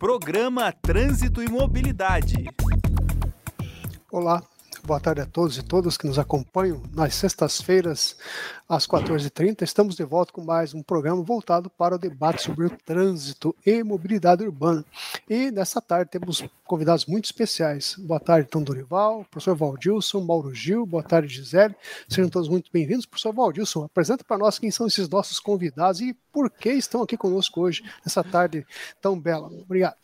Programa 0.00 0.72
Trânsito 0.72 1.42
e 1.42 1.48
Mobilidade. 1.50 2.46
Olá, 4.10 4.42
boa 4.90 4.98
tarde 4.98 5.20
a 5.20 5.26
todos 5.26 5.56
e 5.56 5.62
todas 5.62 5.96
que 5.96 6.04
nos 6.04 6.18
acompanham 6.18 6.82
nas 6.92 7.14
sextas-feiras, 7.14 8.16
às 8.68 8.88
14h30. 8.88 9.62
Estamos 9.62 9.94
de 9.94 10.02
volta 10.02 10.32
com 10.32 10.42
mais 10.42 10.74
um 10.74 10.82
programa 10.82 11.22
voltado 11.22 11.70
para 11.70 11.94
o 11.94 11.98
debate 11.98 12.42
sobre 12.42 12.66
o 12.66 12.70
trânsito 12.70 13.54
e 13.64 13.84
mobilidade 13.84 14.42
urbana. 14.42 14.84
E 15.28 15.52
nessa 15.52 15.80
tarde 15.80 16.10
temos 16.10 16.42
convidados 16.64 17.06
muito 17.06 17.26
especiais. 17.26 17.94
Boa 18.00 18.18
tarde, 18.18 18.48
Tom 18.48 18.64
Dorival, 18.64 19.24
professor 19.30 19.54
Valdilson, 19.54 20.22
Mauro 20.22 20.52
Gil, 20.52 20.84
boa 20.84 21.04
tarde, 21.04 21.32
Gisele. 21.32 21.76
Sejam 22.08 22.28
todos 22.28 22.48
muito 22.48 22.68
bem-vindos. 22.72 23.06
Professor 23.06 23.32
Valdilson, 23.32 23.84
apresenta 23.84 24.24
para 24.24 24.38
nós 24.38 24.58
quem 24.58 24.72
são 24.72 24.88
esses 24.88 25.08
nossos 25.08 25.38
convidados 25.38 26.00
e 26.00 26.16
por 26.32 26.50
que 26.50 26.70
estão 26.70 27.02
aqui 27.02 27.16
conosco 27.16 27.60
hoje, 27.60 27.84
nessa 28.04 28.24
tarde 28.24 28.66
tão 29.00 29.16
bela. 29.16 29.46
Obrigado. 29.46 29.98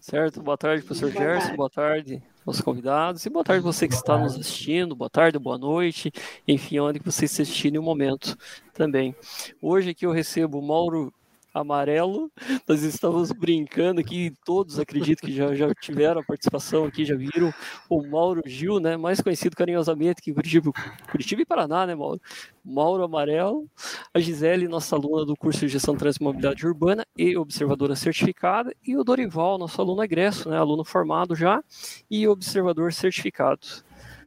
Certo, 0.00 0.40
boa 0.40 0.56
tarde, 0.56 0.84
professor 0.84 1.10
Gerson, 1.10 1.56
boa 1.56 1.70
tarde, 1.70 2.22
aos 2.46 2.60
convidados. 2.60 3.24
E 3.24 3.30
boa 3.30 3.44
tarde 3.44 3.62
você 3.62 3.86
que 3.86 3.94
está 3.94 4.18
nos 4.18 4.34
assistindo, 4.34 4.96
boa 4.96 5.10
tarde, 5.10 5.38
boa 5.38 5.58
noite, 5.58 6.12
enfim, 6.46 6.78
onde 6.78 6.98
você 6.98 7.24
está 7.24 7.42
assistindo 7.42 7.76
em 7.76 7.78
um 7.78 7.82
momento 7.82 8.36
também. 8.72 9.14
Hoje 9.60 9.90
aqui 9.90 10.06
eu 10.06 10.12
recebo 10.12 10.60
Mauro 10.62 11.12
amarelo. 11.52 12.30
Nós 12.68 12.82
estamos 12.82 13.32
brincando 13.32 14.00
aqui, 14.00 14.32
todos 14.44 14.78
acredito 14.78 15.20
que 15.20 15.32
já, 15.32 15.54
já 15.54 15.74
tiveram 15.74 16.20
a 16.20 16.24
participação 16.24 16.84
aqui, 16.84 17.04
já 17.04 17.16
viram 17.16 17.52
o 17.88 18.06
Mauro 18.06 18.42
Gil, 18.46 18.80
né? 18.80 18.96
Mais 18.96 19.20
conhecido 19.20 19.56
carinhosamente 19.56 20.22
que 20.22 20.32
Curitiba, 20.32 20.72
Curitiba 21.10 21.42
e 21.42 21.46
Paraná, 21.46 21.86
né, 21.86 21.94
Mauro? 21.94 22.20
Mauro 22.64 23.02
Amarelo, 23.02 23.66
a 24.12 24.20
Gisele, 24.20 24.68
nossa 24.68 24.94
aluna 24.94 25.24
do 25.24 25.34
curso 25.34 25.60
de 25.60 25.68
Gestão 25.68 25.96
Trânsito 25.96 26.22
e 26.22 26.26
Mobilidade 26.26 26.66
Urbana 26.66 27.06
e 27.16 27.36
observadora 27.36 27.96
certificada, 27.96 28.74
e 28.86 28.96
o 28.96 29.02
Dorival, 29.02 29.58
nosso 29.58 29.80
aluno 29.80 30.02
egresso, 30.02 30.48
né? 30.48 30.58
Aluno 30.58 30.84
formado 30.84 31.34
já 31.34 31.62
e 32.10 32.28
observador 32.28 32.92
certificado. 32.92 33.66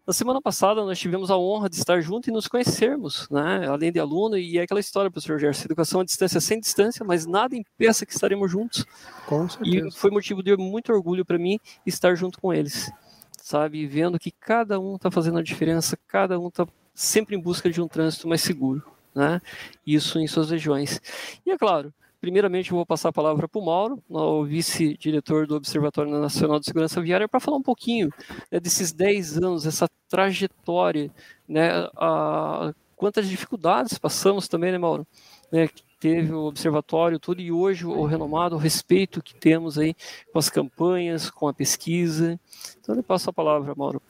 Na 0.06 0.12
semana 0.12 0.42
passada, 0.42 0.84
nós 0.84 1.00
tivemos 1.00 1.32
a 1.32 1.38
honra 1.38 1.70
de 1.70 1.78
estar 1.78 2.02
juntos 2.02 2.28
e 2.28 2.32
nos 2.32 2.46
conhecermos, 2.46 3.26
né? 3.30 3.66
além 3.70 3.90
de 3.90 4.02
aluno, 4.02 4.38
e 4.38 4.58
é 4.58 4.64
aquela 4.64 4.82
história, 4.82 5.10
professor 5.10 5.40
Gerson, 5.40 5.64
educação 5.64 6.02
à 6.02 6.04
distância 6.04 6.42
sem 6.42 6.60
distância, 6.60 7.06
mas 7.06 7.26
nada 7.26 7.56
impeça 7.56 8.06
que 8.06 8.12
estaremos 8.12 8.52
juntos. 8.52 8.86
Com 9.26 9.48
certeza. 9.48 9.88
E 9.88 9.92
foi 9.92 10.12
motivo 10.12 10.44
de 10.44 10.58
muito 10.58 10.92
orgulho 10.92 11.24
para 11.24 11.38
mim 11.38 11.58
estar 11.86 12.16
junto 12.16 12.42
com 12.42 12.54
eles, 12.54 12.92
sabe? 13.38 13.88
Vendo 13.88 14.20
que 14.20 14.30
cada 14.30 14.78
um 14.78 14.98
está 14.98 15.10
fazendo 15.10 15.38
a 15.38 15.44
diferença, 15.44 15.98
cada 16.06 16.38
um 16.38 16.50
está 16.50 16.68
sempre 16.94 17.38
em 17.38 17.40
busca 17.40 17.70
de 17.70 17.82
um 17.82 17.88
trânsito 17.88 18.28
mais 18.28 18.42
seguro, 18.42 18.84
né? 19.16 19.42
Isso 19.88 20.20
em 20.20 20.28
suas 20.28 20.50
regiões. 20.50 21.00
E 21.46 21.52
é 21.52 21.58
claro, 21.58 21.94
Primeiramente, 22.24 22.72
eu 22.72 22.78
vou 22.78 22.86
passar 22.86 23.10
a 23.10 23.12
palavra 23.12 23.50
para 23.50 23.60
o 23.60 23.66
Mauro, 23.66 24.02
o 24.10 24.46
vice-diretor 24.46 25.46
do 25.46 25.58
Observatório 25.58 26.10
Nacional 26.10 26.58
de 26.58 26.66
Segurança 26.66 27.02
Viária, 27.02 27.28
para 27.28 27.42
falar 27.42 27.58
um 27.58 27.62
pouquinho 27.62 28.10
né, 28.50 28.62
desses 28.62 28.94
10 28.94 29.40
anos, 29.40 29.66
essa 29.66 29.90
trajetória, 30.08 31.12
né, 31.46 31.70
a, 31.98 32.74
quantas 32.96 33.28
dificuldades 33.28 33.98
passamos 33.98 34.48
também, 34.48 34.72
né, 34.72 34.78
Mauro? 34.78 35.06
Né, 35.52 35.68
teve 36.00 36.32
o 36.32 36.46
observatório 36.46 37.20
tudo 37.20 37.42
e 37.42 37.52
hoje 37.52 37.86
o 37.86 38.06
renomado 38.06 38.56
o 38.56 38.58
respeito 38.58 39.22
que 39.22 39.36
temos 39.36 39.78
aí 39.78 39.94
com 40.32 40.40
as 40.40 40.50
campanhas, 40.50 41.30
com 41.30 41.50
a 41.50 41.54
pesquisa. 41.54 42.40
Então, 42.80 42.96
eu 42.96 43.04
passo 43.04 43.30
a 43.32 43.34
palavra, 43.34 43.76
Mauro. 43.76 44.02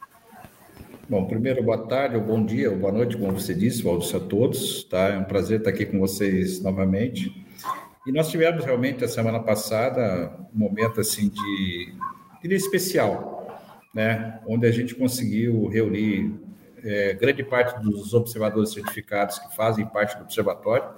Bom, 1.10 1.26
primeiro, 1.26 1.64
boa 1.64 1.80
tarde, 1.80 2.16
ou 2.16 2.22
bom 2.22 2.46
dia, 2.46 2.70
ou 2.70 2.78
boa 2.78 2.94
noite, 2.94 3.18
como 3.18 3.32
você 3.32 3.56
disse, 3.56 3.82
Valdo, 3.82 4.06
a 4.16 4.20
todos. 4.20 4.84
Tá? 4.84 5.10
É 5.10 5.18
um 5.18 5.24
prazer 5.24 5.58
estar 5.58 5.72
aqui 5.72 5.88
com 5.88 5.98
vocês 5.98 6.62
novamente. 6.62 7.42
E 8.06 8.12
nós 8.12 8.30
tivemos 8.30 8.66
realmente 8.66 9.04
a 9.04 9.08
semana 9.08 9.40
passada 9.40 10.32
um 10.54 10.60
momento 10.60 11.00
assim 11.00 11.30
de, 11.30 11.94
de 12.44 12.56
especial, 12.56 13.62
né, 13.94 14.42
onde 14.46 14.68
a 14.68 14.72
gente 14.72 14.94
conseguiu 14.94 15.68
reunir 15.68 16.34
é, 16.84 17.14
grande 17.14 17.44
parte 17.44 17.82
dos 17.82 18.14
observadores 18.14 18.74
certificados 18.74 19.40
que 19.40 19.56
fazem 19.56 19.86
parte 19.86 20.18
do 20.18 20.24
observatório, 20.24 20.90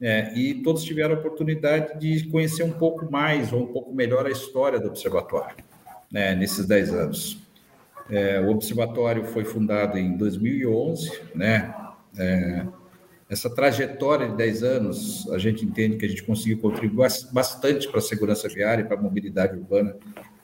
é, 0.00 0.32
e 0.38 0.54
todos 0.62 0.84
tiveram 0.84 1.16
a 1.16 1.18
oportunidade 1.18 1.98
de 1.98 2.28
conhecer 2.28 2.62
um 2.62 2.70
pouco 2.70 3.10
mais 3.10 3.52
ou 3.52 3.64
um 3.64 3.66
pouco 3.66 3.92
melhor 3.92 4.24
a 4.26 4.30
história 4.30 4.78
do 4.78 4.86
observatório, 4.86 5.56
né, 6.10 6.36
nesses 6.36 6.66
10 6.66 6.94
anos. 6.94 7.42
É, 8.08 8.40
o 8.40 8.50
observatório 8.50 9.24
foi 9.24 9.44
fundado 9.44 9.98
em 9.98 10.16
2011, 10.16 11.20
né, 11.34 11.74
é, 12.16 12.64
essa 13.28 13.50
trajetória 13.50 14.28
de 14.28 14.36
10 14.36 14.62
anos, 14.62 15.30
a 15.30 15.38
gente 15.38 15.64
entende 15.64 15.98
que 15.98 16.06
a 16.06 16.08
gente 16.08 16.22
conseguiu 16.22 16.58
contribuir 16.58 17.08
bastante 17.30 17.86
para 17.86 17.98
a 17.98 18.02
segurança 18.02 18.48
viária 18.48 18.82
e 18.82 18.86
para 18.86 18.96
a 18.96 19.02
mobilidade 19.02 19.56
urbana 19.56 19.96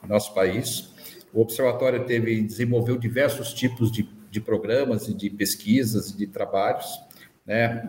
no 0.03 0.09
nosso 0.09 0.33
país. 0.35 0.93
O 1.33 1.41
Observatório 1.41 2.05
teve 2.05 2.41
desenvolveu 2.41 2.97
diversos 2.97 3.53
tipos 3.53 3.91
de, 3.91 4.07
de 4.29 4.39
programas 4.39 5.07
e 5.07 5.15
de 5.15 5.31
pesquisas 5.31 6.11
e 6.11 6.17
de 6.17 6.27
trabalhos. 6.27 6.85
Né? 7.43 7.83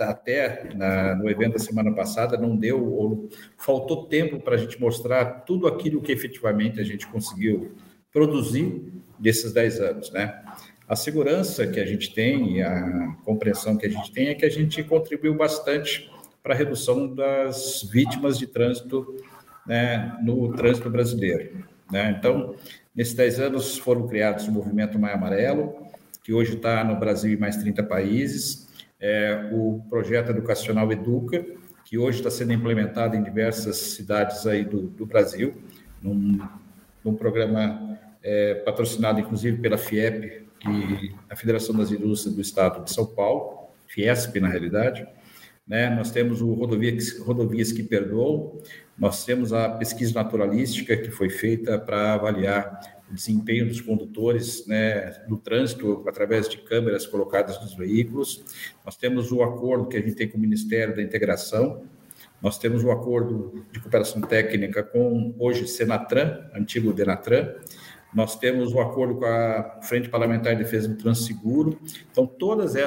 Até 0.00 0.72
na, 0.74 1.16
no 1.16 1.28
evento 1.28 1.54
da 1.54 1.58
semana 1.58 1.92
passada 1.92 2.36
não 2.36 2.56
deu, 2.56 2.84
ou 2.84 3.28
faltou 3.56 4.06
tempo 4.06 4.40
para 4.40 4.54
a 4.54 4.58
gente 4.58 4.80
mostrar 4.80 5.42
tudo 5.42 5.66
aquilo 5.66 6.00
que 6.00 6.12
efetivamente 6.12 6.80
a 6.80 6.84
gente 6.84 7.08
conseguiu 7.08 7.72
produzir 8.12 8.92
desses 9.18 9.52
10 9.52 9.80
anos. 9.80 10.12
Né? 10.12 10.40
A 10.88 10.96
segurança 10.96 11.66
que 11.66 11.78
a 11.78 11.84
gente 11.84 12.14
tem 12.14 12.56
e 12.56 12.62
a 12.62 13.14
compreensão 13.22 13.76
que 13.76 13.84
a 13.84 13.90
gente 13.90 14.10
tem 14.10 14.28
é 14.28 14.34
que 14.34 14.46
a 14.46 14.50
gente 14.50 14.82
contribuiu 14.82 15.34
bastante 15.34 16.10
para 16.42 16.54
a 16.54 16.56
redução 16.56 17.14
das 17.14 17.86
vítimas 17.92 18.38
de 18.38 18.46
trânsito 18.46 19.22
né, 19.66 20.16
no 20.22 20.50
trânsito 20.54 20.88
brasileiro. 20.88 21.62
Né? 21.92 22.16
Então, 22.18 22.54
nesses 22.96 23.12
10 23.12 23.40
anos 23.40 23.76
foram 23.76 24.08
criados 24.08 24.48
o 24.48 24.50
Movimento 24.52 24.98
Maio 24.98 25.14
Amarelo, 25.14 25.76
que 26.24 26.32
hoje 26.32 26.54
está 26.56 26.82
no 26.82 26.96
Brasil 26.96 27.34
e 27.34 27.36
mais 27.36 27.58
30 27.58 27.82
países, 27.82 28.66
é, 28.98 29.50
o 29.52 29.82
projeto 29.90 30.30
educacional 30.30 30.90
Educa, 30.90 31.44
que 31.84 31.98
hoje 31.98 32.18
está 32.18 32.30
sendo 32.30 32.54
implementado 32.54 33.14
em 33.14 33.22
diversas 33.22 33.76
cidades 33.76 34.46
aí 34.46 34.64
do, 34.64 34.84
do 34.84 35.04
Brasil, 35.04 35.54
num, 36.00 36.40
num 37.04 37.14
programa 37.14 37.98
é, 38.22 38.54
patrocinado 38.54 39.20
inclusive 39.20 39.58
pela 39.58 39.76
FIEP, 39.76 40.47
que 40.58 41.14
a 41.28 41.36
Federação 41.36 41.74
das 41.74 41.90
Indústrias 41.90 42.34
do 42.34 42.40
Estado 42.40 42.84
de 42.84 42.92
São 42.92 43.06
Paulo, 43.06 43.68
Fiesp 43.86 44.38
na 44.40 44.48
realidade, 44.48 45.06
né? 45.68 45.90
Nós 45.90 46.10
temos 46.10 46.40
o 46.40 46.54
rodovias, 46.54 47.18
rodovias 47.18 47.70
que 47.72 47.82
perdoam, 47.82 48.58
nós 48.98 49.24
temos 49.24 49.52
a 49.52 49.68
pesquisa 49.68 50.14
naturalística 50.14 50.96
que 50.96 51.10
foi 51.10 51.28
feita 51.28 51.78
para 51.78 52.14
avaliar 52.14 52.98
o 53.10 53.14
desempenho 53.14 53.66
dos 53.66 53.80
condutores 53.80 54.66
né, 54.66 55.24
no 55.28 55.38
trânsito 55.38 56.04
através 56.06 56.48
de 56.48 56.58
câmeras 56.58 57.06
colocadas 57.06 57.60
nos 57.60 57.74
veículos. 57.74 58.44
Nós 58.84 58.96
temos 58.96 59.30
o 59.30 59.42
acordo 59.42 59.88
que 59.88 59.96
a 59.96 60.00
gente 60.00 60.14
tem 60.14 60.28
com 60.28 60.36
o 60.36 60.40
Ministério 60.40 60.96
da 60.96 61.02
Integração. 61.02 61.82
Nós 62.42 62.58
temos 62.58 62.84
o 62.84 62.90
acordo 62.90 63.64
de 63.72 63.80
cooperação 63.80 64.20
técnica 64.20 64.82
com 64.82 65.34
hoje 65.38 65.66
Senatran, 65.66 66.48
antigo 66.54 66.92
Denatran, 66.92 67.54
nós 68.12 68.38
temos 68.38 68.72
o 68.72 68.80
acordo 68.80 69.16
com 69.16 69.24
a 69.26 69.80
Frente 69.82 70.08
Parlamentar 70.08 70.56
de 70.56 70.62
Defesa 70.62 70.88
do 70.88 70.96
Transseguro. 70.96 71.78
Então, 72.10 72.26
todos 72.26 72.74
é, 72.74 72.86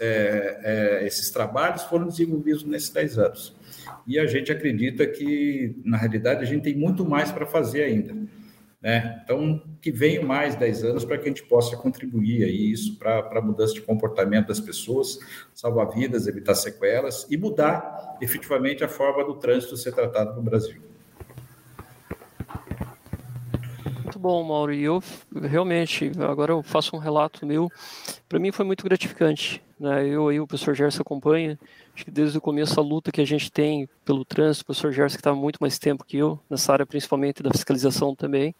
é, 0.00 1.06
esses 1.06 1.30
trabalhos 1.30 1.82
foram 1.82 2.06
desenvolvidos 2.06 2.64
nesses 2.64 2.90
10 2.90 3.18
anos. 3.18 3.56
E 4.06 4.18
a 4.18 4.26
gente 4.26 4.50
acredita 4.50 5.06
que, 5.06 5.76
na 5.84 5.96
realidade, 5.96 6.42
a 6.42 6.46
gente 6.46 6.62
tem 6.62 6.74
muito 6.74 7.04
mais 7.04 7.30
para 7.30 7.44
fazer 7.44 7.82
ainda. 7.82 8.14
Né? 8.80 9.20
Então, 9.24 9.62
que 9.80 9.90
venham 9.90 10.22
mais 10.22 10.54
10 10.54 10.84
anos 10.84 11.04
para 11.04 11.18
que 11.18 11.24
a 11.24 11.28
gente 11.28 11.42
possa 11.42 11.76
contribuir 11.76 12.44
aí 12.44 12.70
isso 12.70 12.96
para 12.98 13.18
a 13.18 13.42
mudança 13.42 13.74
de 13.74 13.80
comportamento 13.80 14.48
das 14.48 14.60
pessoas, 14.60 15.18
salvar 15.52 15.90
vidas, 15.90 16.26
evitar 16.26 16.54
sequelas 16.54 17.26
e 17.28 17.36
mudar 17.36 18.16
efetivamente 18.20 18.84
a 18.84 18.88
forma 18.88 19.24
do 19.24 19.34
trânsito 19.34 19.76
ser 19.76 19.92
tratado 19.92 20.36
no 20.36 20.42
Brasil. 20.42 20.80
Muito 24.04 24.15
bom, 24.26 24.42
Mauro. 24.42 24.74
E 24.74 24.82
eu 24.82 25.00
realmente, 25.40 26.10
agora 26.18 26.52
eu 26.52 26.60
faço 26.60 26.96
um 26.96 26.98
relato 26.98 27.46
meu. 27.46 27.70
Para 28.28 28.40
mim 28.40 28.50
foi 28.50 28.64
muito 28.64 28.82
gratificante. 28.82 29.62
Né? 29.78 30.08
Eu 30.08 30.32
e 30.32 30.40
o 30.40 30.46
professor 30.48 30.74
Gerson 30.74 31.02
acompanha. 31.02 31.56
Acho 31.94 32.04
que 32.04 32.10
desde 32.10 32.36
o 32.36 32.40
começo 32.40 32.78
a 32.80 32.82
luta 32.82 33.12
que 33.12 33.20
a 33.20 33.24
gente 33.24 33.52
tem 33.52 33.88
pelo 34.04 34.24
trânsito, 34.24 34.62
o 34.62 34.66
professor 34.66 34.92
Gerson 34.92 35.16
que 35.16 35.20
está 35.20 35.32
muito 35.32 35.58
mais 35.60 35.78
tempo 35.78 36.04
que 36.04 36.16
eu, 36.16 36.40
nessa 36.50 36.72
área 36.72 36.84
principalmente 36.84 37.40
da 37.40 37.52
fiscalização 37.52 38.16
também. 38.16 38.52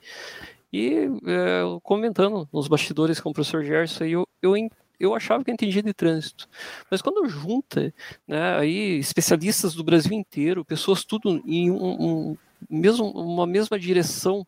E 0.72 1.08
é, 1.26 1.62
comentando 1.82 2.48
nos 2.52 2.68
bastidores 2.68 3.18
com 3.18 3.30
o 3.30 3.32
professor 3.32 3.64
Gerson, 3.64 4.04
eu, 4.04 4.28
eu 4.40 4.54
eu 4.98 5.14
achava 5.14 5.44
que 5.44 5.50
eu 5.50 5.54
entendia 5.54 5.82
de 5.82 5.92
trânsito. 5.92 6.48
Mas 6.90 7.02
quando 7.02 7.28
junta, 7.28 7.92
né, 8.26 8.56
aí 8.56 8.98
especialistas 8.98 9.74
do 9.74 9.84
Brasil 9.84 10.12
inteiro, 10.12 10.64
pessoas 10.64 11.04
tudo 11.04 11.42
em 11.44 11.70
um, 11.70 11.76
um, 11.76 12.36
mesmo, 12.68 13.10
uma 13.10 13.46
mesma 13.46 13.78
direção, 13.78 14.46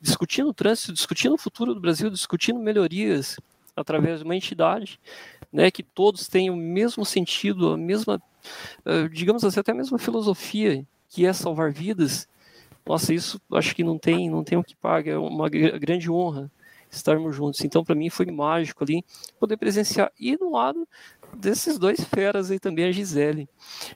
discutindo 0.00 0.50
o 0.50 0.54
trânsito, 0.54 0.92
discutindo 0.92 1.34
o 1.34 1.38
futuro 1.38 1.74
do 1.74 1.80
Brasil, 1.80 2.10
discutindo 2.10 2.58
melhorias 2.58 3.36
através 3.76 4.20
de 4.20 4.24
uma 4.24 4.36
entidade, 4.36 5.00
né, 5.52 5.70
que 5.70 5.82
todos 5.82 6.28
tenham 6.28 6.54
o 6.54 6.58
mesmo 6.58 7.04
sentido, 7.04 7.72
a 7.72 7.76
mesma, 7.76 8.20
eh, 8.84 9.08
digamos 9.08 9.44
assim, 9.44 9.60
até 9.60 9.72
a 9.72 9.74
mesma 9.74 9.98
filosofia, 9.98 10.84
que 11.08 11.24
é 11.24 11.32
salvar 11.32 11.72
vidas, 11.72 12.28
nossa, 12.86 13.14
isso 13.14 13.40
acho 13.52 13.74
que 13.74 13.84
não 13.84 13.98
tem, 13.98 14.28
não 14.28 14.42
tem 14.42 14.58
o 14.58 14.64
que 14.64 14.74
pagar, 14.74 15.12
é 15.12 15.18
uma 15.18 15.48
grande 15.48 16.10
honra 16.10 16.50
estarmos 16.90 17.36
juntos. 17.36 17.64
Então, 17.64 17.84
para 17.84 17.94
mim 17.94 18.10
foi 18.10 18.26
mágico 18.26 18.82
ali 18.82 19.04
poder 19.38 19.56
presenciar. 19.56 20.10
E 20.18 20.36
do 20.36 20.50
lado 20.50 20.88
desses 21.32 21.78
dois 21.78 22.02
feras 22.02 22.50
aí 22.50 22.58
também, 22.58 22.86
a 22.86 22.92
Gisele. 22.92 23.48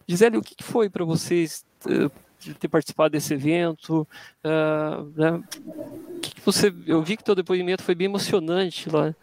Gisele, 0.06 0.37
o 0.37 0.43
que, 0.43 0.55
que 0.55 0.62
foi 0.62 0.88
para 0.88 1.05
vocês 1.05 1.64
uh, 2.50 2.55
ter 2.55 2.69
participado 2.69 3.11
desse 3.11 3.35
evento? 3.35 4.06
Uh, 4.44 5.12
né? 5.17 5.43
Que, 6.20 6.35
que 6.35 6.41
você, 6.41 6.73
eu 6.87 7.02
vi 7.02 7.17
que 7.17 7.25
teu 7.25 7.35
depoimento 7.35 7.82
foi 7.82 7.94
bem 7.94 8.06
emocionante 8.06 8.88
lá. 8.88 9.14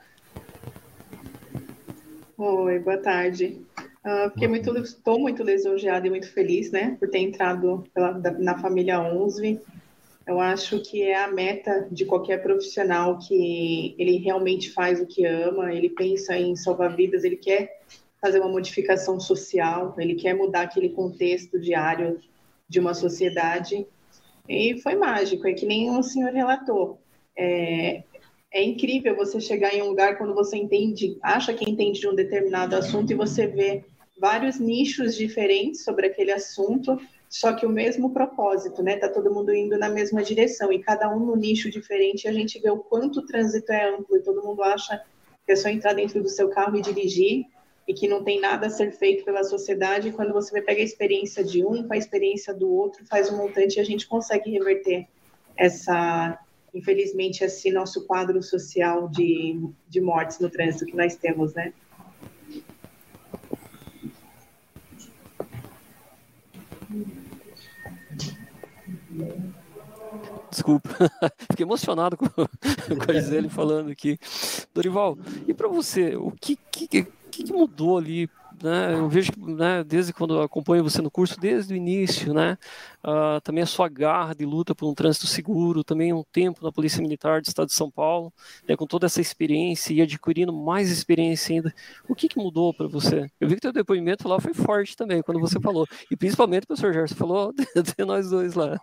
Oi, 2.38 2.80
boa 2.80 2.98
tarde. 2.98 3.62
Uh, 4.04 4.32
fiquei 4.34 4.48
muito, 4.48 4.76
estou 4.78 5.20
muito 5.20 5.44
lisonjeada 5.44 6.08
e 6.08 6.10
muito 6.10 6.32
feliz, 6.32 6.72
né, 6.72 6.98
por 7.00 7.08
ter 7.08 7.20
entrado 7.20 7.84
pela, 7.94 8.14
na 8.40 8.58
família 8.58 9.00
UNSV. 9.00 9.60
Eu 10.26 10.40
acho 10.40 10.80
que 10.80 11.04
é 11.04 11.24
a 11.24 11.28
meta 11.28 11.88
de 11.92 12.06
qualquer 12.06 12.42
profissional 12.42 13.20
que 13.20 13.96
ele 13.98 14.18
realmente 14.18 14.72
faz 14.72 15.00
o 15.00 15.06
que 15.06 15.26
ama, 15.26 15.74
ele 15.74 15.90
pensa 15.90 16.36
em 16.36 16.56
salvar 16.56 16.96
vidas, 16.96 17.24
ele 17.24 17.36
quer 17.36 17.82
fazer 18.20 18.40
uma 18.40 18.50
modificação 18.50 19.20
social, 19.20 19.96
ele 19.98 20.16
quer 20.16 20.34
mudar 20.34 20.62
aquele 20.62 20.90
contexto 20.90 21.60
diário 21.60 22.20
de 22.72 22.80
uma 22.80 22.94
sociedade. 22.94 23.86
E 24.48 24.80
foi 24.82 24.96
mágico, 24.96 25.46
é 25.46 25.54
que 25.54 25.66
nem 25.66 25.90
o 25.92 26.02
senhor 26.02 26.32
relatou. 26.32 27.02
É, 27.38 28.04
é 28.50 28.64
incrível 28.64 29.16
você 29.16 29.42
chegar 29.42 29.74
em 29.74 29.82
um 29.82 29.90
lugar 29.90 30.18
quando 30.18 30.34
você 30.34 30.56
entende, 30.56 31.18
acha 31.22 31.54
que 31.54 31.70
entende 31.70 32.00
de 32.00 32.08
um 32.08 32.16
determinado 32.16 32.76
assunto 32.76 33.12
e 33.12 33.16
você 33.16 33.46
vê 33.46 33.84
vários 34.18 34.58
nichos 34.58 35.16
diferentes 35.16 35.84
sobre 35.84 36.08
aquele 36.08 36.32
assunto, 36.32 36.98
só 37.30 37.54
que 37.54 37.66
o 37.66 37.70
mesmo 37.70 38.14
propósito, 38.14 38.82
né? 38.82 38.96
Tá 38.96 39.10
todo 39.10 39.34
mundo 39.34 39.54
indo 39.54 39.78
na 39.78 39.90
mesma 39.90 40.24
direção 40.24 40.72
e 40.72 40.80
cada 40.80 41.14
um 41.14 41.20
no 41.20 41.36
nicho 41.36 41.70
diferente. 41.70 42.28
A 42.28 42.34
gente 42.34 42.60
vê 42.60 42.70
o 42.70 42.78
quanto 42.78 43.20
o 43.20 43.26
trânsito 43.26 43.72
é 43.72 43.90
amplo 43.90 44.16
e 44.16 44.24
todo 44.24 44.44
mundo 44.44 44.64
acha 44.64 45.02
que 45.46 45.52
é 45.52 45.56
só 45.56 45.68
entrar 45.68 45.94
dentro 45.94 46.22
do 46.22 46.30
seu 46.30 46.50
carro 46.50 46.78
e 46.78 46.82
dirigir 46.82 47.46
e 47.88 47.94
que 47.94 48.08
não 48.08 48.24
tem 48.24 48.40
nada 48.40 48.68
a 48.68 48.70
ser 48.70 48.92
feito 48.92 49.26
pela 49.26 49.44
sociedade. 49.44 50.12
Quando 50.12 50.34
você 50.34 50.62
pega 50.62 50.82
a 50.82 50.86
experiência 50.86 51.44
de 51.44 51.66
um 51.66 51.88
com 51.88 51.94
a 51.94 51.98
experiência 51.98 52.54
do 52.54 52.70
outro, 52.72 53.06
faz 53.06 53.32
um 53.32 53.38
montante 53.38 53.78
e 53.78 53.80
a 53.80 53.86
gente 53.86 54.08
consegue 54.08 54.52
reverter 54.52 55.08
essa 55.58 56.40
infelizmente, 56.74 57.44
esse 57.44 57.72
nosso 57.72 58.06
quadro 58.06 58.42
social 58.42 59.10
de, 59.10 59.60
de 59.90 60.00
mortes 60.00 60.40
no 60.40 60.50
trânsito 60.50 60.86
que 60.86 60.96
nós 60.96 61.16
temos, 61.16 61.54
né? 61.54 61.74
Desculpa, 70.50 70.90
fiquei 71.50 71.66
emocionado 71.66 72.18
com, 72.18 72.28
com 72.30 73.12
a 73.12 73.14
Gisele 73.14 73.50
falando 73.50 73.92
aqui. 73.92 74.18
Dorival, 74.74 75.18
e 75.48 75.54
para 75.54 75.68
você, 75.68 76.16
o 76.16 76.32
que, 76.32 76.58
que, 76.72 77.08
que 77.32 77.52
mudou 77.52 77.98
ali 77.98 78.30
né, 78.64 78.94
eu 78.94 79.10
vejo 79.10 79.32
que 79.32 79.40
né, 79.40 79.84
desde 79.84 80.14
quando 80.14 80.42
acompanho 80.42 80.84
você 80.84 81.02
no 81.02 81.12
curso, 81.12 81.40
desde 81.40 81.74
o 81.74 81.78
início, 81.78 82.34
né, 82.34 82.58
uh, 83.04 83.42
também 83.42 83.64
a 83.64 83.68
sua 83.68 83.88
garra 83.90 84.34
de 84.34 84.46
luta 84.46 84.76
por 84.76 84.90
um 84.90 84.94
trânsito 84.94 85.28
seguro, 85.28 85.84
também 85.84 86.14
um 86.14 86.24
tempo 86.32 86.64
na 86.64 86.72
Polícia 86.72 87.02
Militar 87.02 87.42
do 87.42 87.48
Estado 87.48 87.68
de 87.68 87.74
São 87.74 87.90
Paulo, 87.90 88.32
né, 88.68 88.76
com 88.76 88.86
toda 88.86 89.06
essa 89.06 89.22
experiência 89.22 89.94
e 89.94 90.02
adquirindo 90.02 90.54
mais 90.54 90.90
experiência 90.90 91.56
ainda. 91.56 91.74
O 92.08 92.16
que, 92.16 92.28
que 92.28 92.38
mudou 92.38 92.74
para 92.74 92.88
você? 92.88 93.30
Eu 93.40 93.48
vi 93.48 93.56
que 93.56 93.62
teu 93.62 93.74
depoimento 93.74 94.28
lá 94.28 94.40
foi 94.40 94.54
forte 94.54 94.96
também, 94.96 95.22
quando 95.22 95.40
você 95.40 95.60
falou, 95.60 95.88
e 96.10 96.16
principalmente 96.16 96.64
o 96.64 96.68
professor 96.68 96.94
Gerson 96.94 97.16
falou 97.16 97.54
de 97.98 98.06
nós 98.06 98.30
dois 98.30 98.54
lá. 98.54 98.80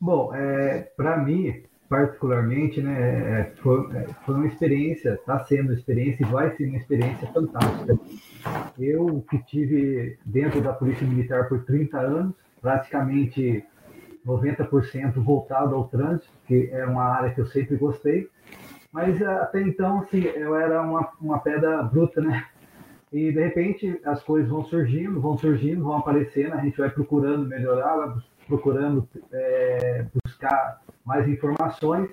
Bom, 0.00 0.34
é, 0.34 0.90
para 0.96 1.16
mim, 1.18 1.62
particularmente, 1.88 2.80
né, 2.80 3.40
é, 3.40 3.52
foi, 3.62 3.96
é, 3.96 4.06
foi 4.24 4.34
uma 4.34 4.46
experiência, 4.46 5.14
está 5.14 5.44
sendo 5.44 5.72
experiência 5.72 6.24
e 6.24 6.30
vai 6.30 6.54
ser 6.56 6.68
uma 6.68 6.78
experiência 6.78 7.28
fantástica. 7.28 7.98
Eu 8.78 9.24
que 9.30 9.38
tive 9.38 10.18
dentro 10.24 10.60
da 10.60 10.72
Polícia 10.72 11.06
Militar 11.06 11.48
por 11.48 11.64
30 11.64 11.98
anos, 11.98 12.34
praticamente 12.60 13.64
90% 14.26 15.12
voltado 15.14 15.74
ao 15.74 15.86
trânsito, 15.88 16.28
que 16.46 16.68
é 16.72 16.84
uma 16.84 17.04
área 17.04 17.30
que 17.30 17.40
eu 17.40 17.46
sempre 17.46 17.76
gostei, 17.76 18.28
mas 18.92 19.20
é, 19.20 19.26
até 19.26 19.60
então, 19.62 20.00
assim, 20.00 20.22
eu 20.22 20.56
era 20.56 20.82
uma, 20.82 21.12
uma 21.20 21.38
pedra 21.38 21.82
bruta, 21.82 22.20
né? 22.20 22.46
E 23.12 23.30
de 23.30 23.40
repente 23.40 24.00
as 24.04 24.22
coisas 24.22 24.50
vão 24.50 24.64
surgindo, 24.64 25.20
vão 25.20 25.38
surgindo, 25.38 25.84
vão 25.84 25.96
aparecendo, 25.96 26.54
a 26.54 26.60
gente 26.60 26.76
vai 26.76 26.90
procurando 26.90 27.46
melhorar, 27.46 28.16
procurando 28.48 29.08
é, 29.32 30.06
buscar 30.24 30.80
mais 31.06 31.28
informações. 31.28 32.10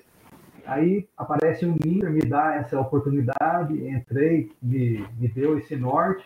Aí 0.65 1.09
aparece 1.17 1.65
um 1.65 1.75
líder, 1.75 2.09
me 2.11 2.21
dá 2.21 2.55
essa 2.55 2.79
oportunidade, 2.79 3.87
entrei, 3.89 4.51
me, 4.61 5.05
me 5.19 5.27
deu 5.27 5.57
esse 5.57 5.75
norte, 5.75 6.25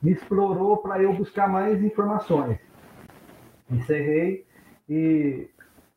me 0.00 0.12
explorou 0.12 0.76
para 0.76 1.02
eu 1.02 1.12
buscar 1.12 1.48
mais 1.48 1.82
informações. 1.82 2.58
Encerrei 3.68 4.46
e 4.88 5.48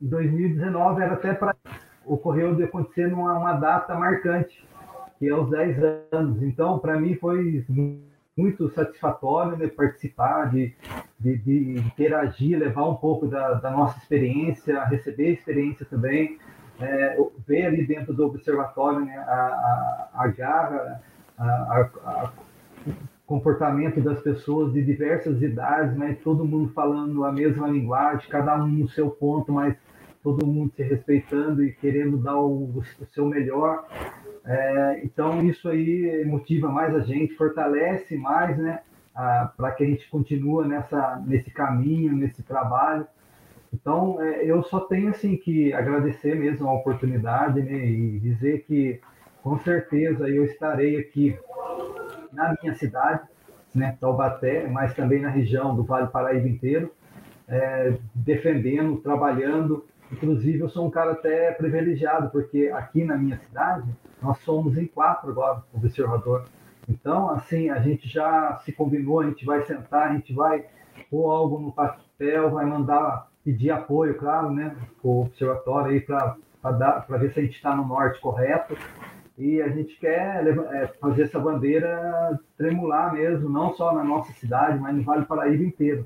em 0.02 0.08
2019 0.08 1.04
era 1.04 1.14
até 1.14 1.34
para 1.34 1.56
ocorreu 2.06 2.56
de 2.56 2.64
acontecer 2.64 3.08
numa 3.08 3.38
uma 3.38 3.54
data 3.54 3.94
marcante, 3.94 4.68
que 5.20 5.28
é 5.28 5.36
os 5.36 5.48
10 5.52 5.78
anos. 6.12 6.42
Então, 6.42 6.80
para 6.80 7.00
mim 7.00 7.14
foi 7.16 7.64
muito 8.40 8.70
satisfatório 8.70 9.58
né, 9.58 9.68
participar, 9.68 10.50
de, 10.50 10.74
de, 11.20 11.38
de, 11.38 11.80
interagir, 11.80 12.58
levar 12.58 12.88
um 12.88 12.96
pouco 12.96 13.28
da, 13.28 13.56
da, 13.56 13.70
nossa 13.70 13.98
experiência, 13.98 14.84
receber 14.86 15.34
experiência 15.34 15.86
também, 15.86 16.38
é, 16.80 17.18
ver 17.46 17.66
ali 17.66 17.86
dentro 17.86 18.14
do 18.14 18.26
observatório 18.26 19.02
né, 19.02 19.18
a, 19.18 19.32
a, 19.32 20.10
a 20.14 20.28
garra, 20.28 21.02
a, 21.38 22.32
comportamento 23.30 24.02
das 24.02 24.20
pessoas 24.22 24.74
de 24.74 24.84
diversas 24.84 25.40
idades, 25.42 25.96
mas 25.96 26.18
todo 26.22 26.44
mundo 26.44 26.72
falando 26.74 27.24
a 27.24 27.32
mesma 27.32 27.68
linguagem, 27.68 28.28
cada 28.28 28.56
um 28.56 28.68
no 28.68 28.90
seu 28.90 29.12
ponto, 29.12 29.52
mas 29.52 29.76
todo 30.24 30.48
mundo 30.48 30.74
se 30.76 30.82
respeitando 30.82 31.64
e 31.64 31.72
querendo 31.72 32.18
dar 32.18 32.38
o, 32.38 32.80
o 32.80 33.06
seu 33.14 33.28
melhor. 33.28 33.88
É, 34.50 35.02
então 35.04 35.46
isso 35.46 35.70
aí 35.70 36.26
motiva 36.26 36.70
mais 36.70 36.96
a 36.96 37.02
gente, 37.02 37.36
fortalece 37.36 38.18
mais, 38.18 38.58
né, 38.58 38.80
para 39.56 39.72
que 39.74 39.84
a 39.84 39.86
gente 39.86 40.10
continue 40.10 40.68
nessa 40.68 41.22
nesse 41.24 41.52
caminho, 41.52 42.14
nesse 42.14 42.42
trabalho. 42.42 43.06
Então 43.72 44.20
é, 44.20 44.44
eu 44.44 44.64
só 44.64 44.80
tenho 44.80 45.10
assim 45.10 45.38
que 45.38 45.72
agradecer 45.72 46.34
mesmo 46.36 46.68
a 46.68 46.74
oportunidade, 46.74 47.62
né, 47.62 47.86
e 47.86 48.20
dizer 48.20 48.64
que 48.66 49.00
com 49.44 49.60
certeza 49.60 50.28
eu 50.28 50.44
estarei 50.44 50.98
aqui 50.98 51.38
na 52.34 52.56
minha 52.60 52.74
cidade, 52.74 53.22
né, 53.76 53.96
Taubaté, 54.02 54.66
mas 54.68 54.96
também 54.96 55.22
na 55.22 55.30
região 55.30 55.76
do 55.76 55.84
Vale 55.84 56.08
Paraíba 56.08 56.48
inteiro, 56.48 56.92
é, 57.48 57.94
defendendo, 58.16 58.98
trabalhando. 58.98 59.86
Inclusive 60.12 60.62
eu 60.62 60.70
sou 60.70 60.88
um 60.88 60.90
cara 60.90 61.12
até 61.12 61.52
privilegiado 61.52 62.32
porque 62.32 62.72
aqui 62.74 63.04
na 63.04 63.16
minha 63.16 63.38
cidade 63.38 63.88
nós 64.22 64.38
somos 64.40 64.78
em 64.78 64.86
quatro 64.86 65.30
agora, 65.30 65.64
observador. 65.74 66.46
Então, 66.88 67.30
assim, 67.30 67.70
a 67.70 67.80
gente 67.80 68.08
já 68.10 68.56
se 68.66 68.72
combinou, 68.72 69.20
a 69.20 69.26
gente 69.26 69.46
vai 69.46 69.64
sentar, 69.64 70.10
a 70.10 70.14
gente 70.14 70.34
vai 70.34 70.66
pôr 71.10 71.30
algo 71.30 71.60
no 71.60 71.72
papel, 71.72 72.50
vai 72.50 72.66
mandar 72.66 73.30
pedir 73.44 73.72
apoio, 73.72 74.18
claro, 74.18 74.52
né, 74.52 74.76
o 75.02 75.22
observatório 75.22 75.92
aí 75.92 76.02
para 76.02 77.18
ver 77.18 77.32
se 77.32 77.40
a 77.40 77.44
gente 77.44 77.56
está 77.56 77.76
no 77.76 77.88
norte 77.88 78.20
correto. 78.20 78.76
E 79.38 79.62
a 79.62 79.70
gente 79.70 79.98
quer 79.98 80.46
é, 80.46 80.88
fazer 81.00 81.24
essa 81.24 81.40
bandeira 81.40 82.38
tremular 82.58 83.14
mesmo, 83.14 83.48
não 83.48 83.74
só 83.74 83.94
na 83.94 84.04
nossa 84.04 84.34
cidade, 84.34 84.78
mas 84.78 84.94
no 84.94 85.02
Vale 85.02 85.22
do 85.22 85.28
Paraíba 85.28 85.64
inteiro. 85.64 86.06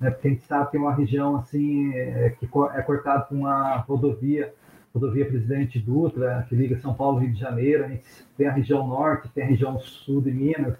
Né? 0.00 0.10
Porque 0.10 0.28
a 0.28 0.30
gente 0.30 0.44
sabe 0.44 0.70
que 0.70 0.78
é 0.78 0.80
uma 0.80 0.94
região 0.94 1.36
assim, 1.36 1.92
é, 1.94 2.30
que 2.30 2.46
é 2.46 2.82
cortada 2.82 3.24
por 3.24 3.36
uma 3.36 3.76
rodovia 3.76 4.54
rodovia 4.94 5.26
Presidente 5.26 5.78
Dutra, 5.78 6.44
que 6.48 6.54
liga 6.54 6.78
São 6.78 6.94
Paulo 6.94 7.18
e 7.18 7.24
Rio 7.24 7.34
de 7.34 7.40
Janeiro, 7.40 7.84
a 7.84 7.88
gente 7.88 8.04
tem 8.36 8.46
a 8.46 8.52
região 8.52 8.86
norte, 8.86 9.28
tem 9.30 9.44
a 9.44 9.46
região 9.46 9.78
sul 9.78 10.20
de 10.20 10.30
Minas, 10.30 10.76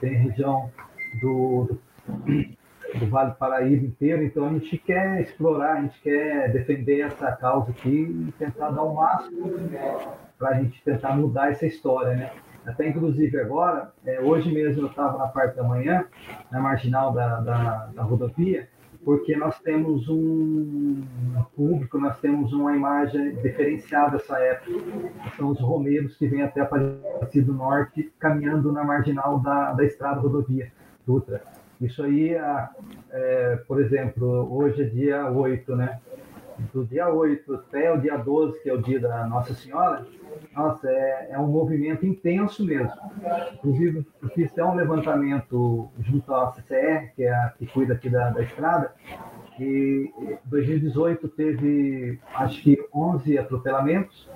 tem 0.00 0.16
a 0.16 0.18
região 0.20 0.70
do, 1.20 1.68
do, 2.08 2.98
do 2.98 3.06
Vale 3.08 3.30
do 3.30 3.36
Paraíba 3.36 3.84
inteiro, 3.84 4.22
então 4.22 4.46
a 4.46 4.52
gente 4.52 4.78
quer 4.78 5.20
explorar, 5.20 5.78
a 5.78 5.80
gente 5.82 6.00
quer 6.00 6.52
defender 6.52 7.00
essa 7.00 7.32
causa 7.32 7.70
aqui 7.70 8.26
e 8.28 8.32
tentar 8.38 8.70
dar 8.70 8.82
o 8.82 8.94
máximo 8.94 9.52
para 10.38 10.50
a 10.50 10.54
gente 10.54 10.80
tentar 10.82 11.16
mudar 11.16 11.50
essa 11.50 11.66
história, 11.66 12.14
né? 12.14 12.30
Até 12.64 12.86
inclusive 12.86 13.40
agora, 13.40 13.92
é, 14.04 14.20
hoje 14.20 14.52
mesmo 14.52 14.82
eu 14.82 14.88
estava 14.88 15.16
na 15.16 15.26
parte 15.26 15.56
da 15.56 15.62
manhã, 15.62 16.04
na 16.50 16.60
marginal 16.60 17.12
da, 17.12 17.40
da, 17.40 17.86
da 17.86 18.02
rodovia, 18.02 18.68
porque 19.08 19.34
nós 19.34 19.58
temos 19.60 20.06
um 20.06 21.02
público, 21.56 21.98
nós 21.98 22.20
temos 22.20 22.52
uma 22.52 22.76
imagem 22.76 23.36
diferenciada 23.36 24.18
dessa 24.18 24.38
época. 24.38 24.70
São 25.34 25.48
os 25.48 25.58
romeiros 25.58 26.14
que 26.18 26.26
vêm 26.28 26.42
até 26.42 26.60
Aparecido 26.60 27.52
do 27.52 27.54
Norte 27.54 28.12
caminhando 28.18 28.70
na 28.70 28.84
marginal 28.84 29.40
da, 29.40 29.72
da 29.72 29.82
estrada 29.82 30.20
rodovia 30.20 30.70
Dutra. 31.06 31.42
Isso 31.80 32.02
aí, 32.02 32.34
é, 33.10 33.56
por 33.66 33.80
exemplo, 33.80 34.46
hoje 34.54 34.82
é 34.82 34.84
dia 34.84 35.30
8, 35.30 35.74
né? 35.74 35.98
Do 36.72 36.84
dia 36.84 37.08
8 37.08 37.54
até 37.54 37.92
o 37.92 38.00
dia 38.00 38.16
12, 38.16 38.62
que 38.62 38.68
é 38.68 38.74
o 38.74 38.82
dia 38.82 39.00
da 39.00 39.26
Nossa 39.26 39.54
Senhora, 39.54 40.04
nossa, 40.54 40.88
é, 40.88 41.28
é 41.30 41.38
um 41.38 41.46
movimento 41.46 42.04
intenso 42.04 42.64
mesmo. 42.64 42.92
Inclusive, 43.54 44.06
eu 44.22 44.28
fiz 44.30 44.50
até 44.50 44.64
um 44.64 44.74
levantamento 44.74 45.88
junto 46.00 46.34
à 46.34 46.52
CCR, 46.52 47.12
que 47.14 47.22
é 47.22 47.32
a 47.32 47.54
que 47.56 47.66
cuida 47.66 47.94
aqui 47.94 48.10
da, 48.10 48.30
da 48.30 48.42
estrada, 48.42 48.92
e 49.58 50.12
2018 50.44 51.28
teve, 51.28 52.18
acho 52.34 52.62
que, 52.62 52.78
11 52.94 53.38
atropelamentos, 53.38 54.28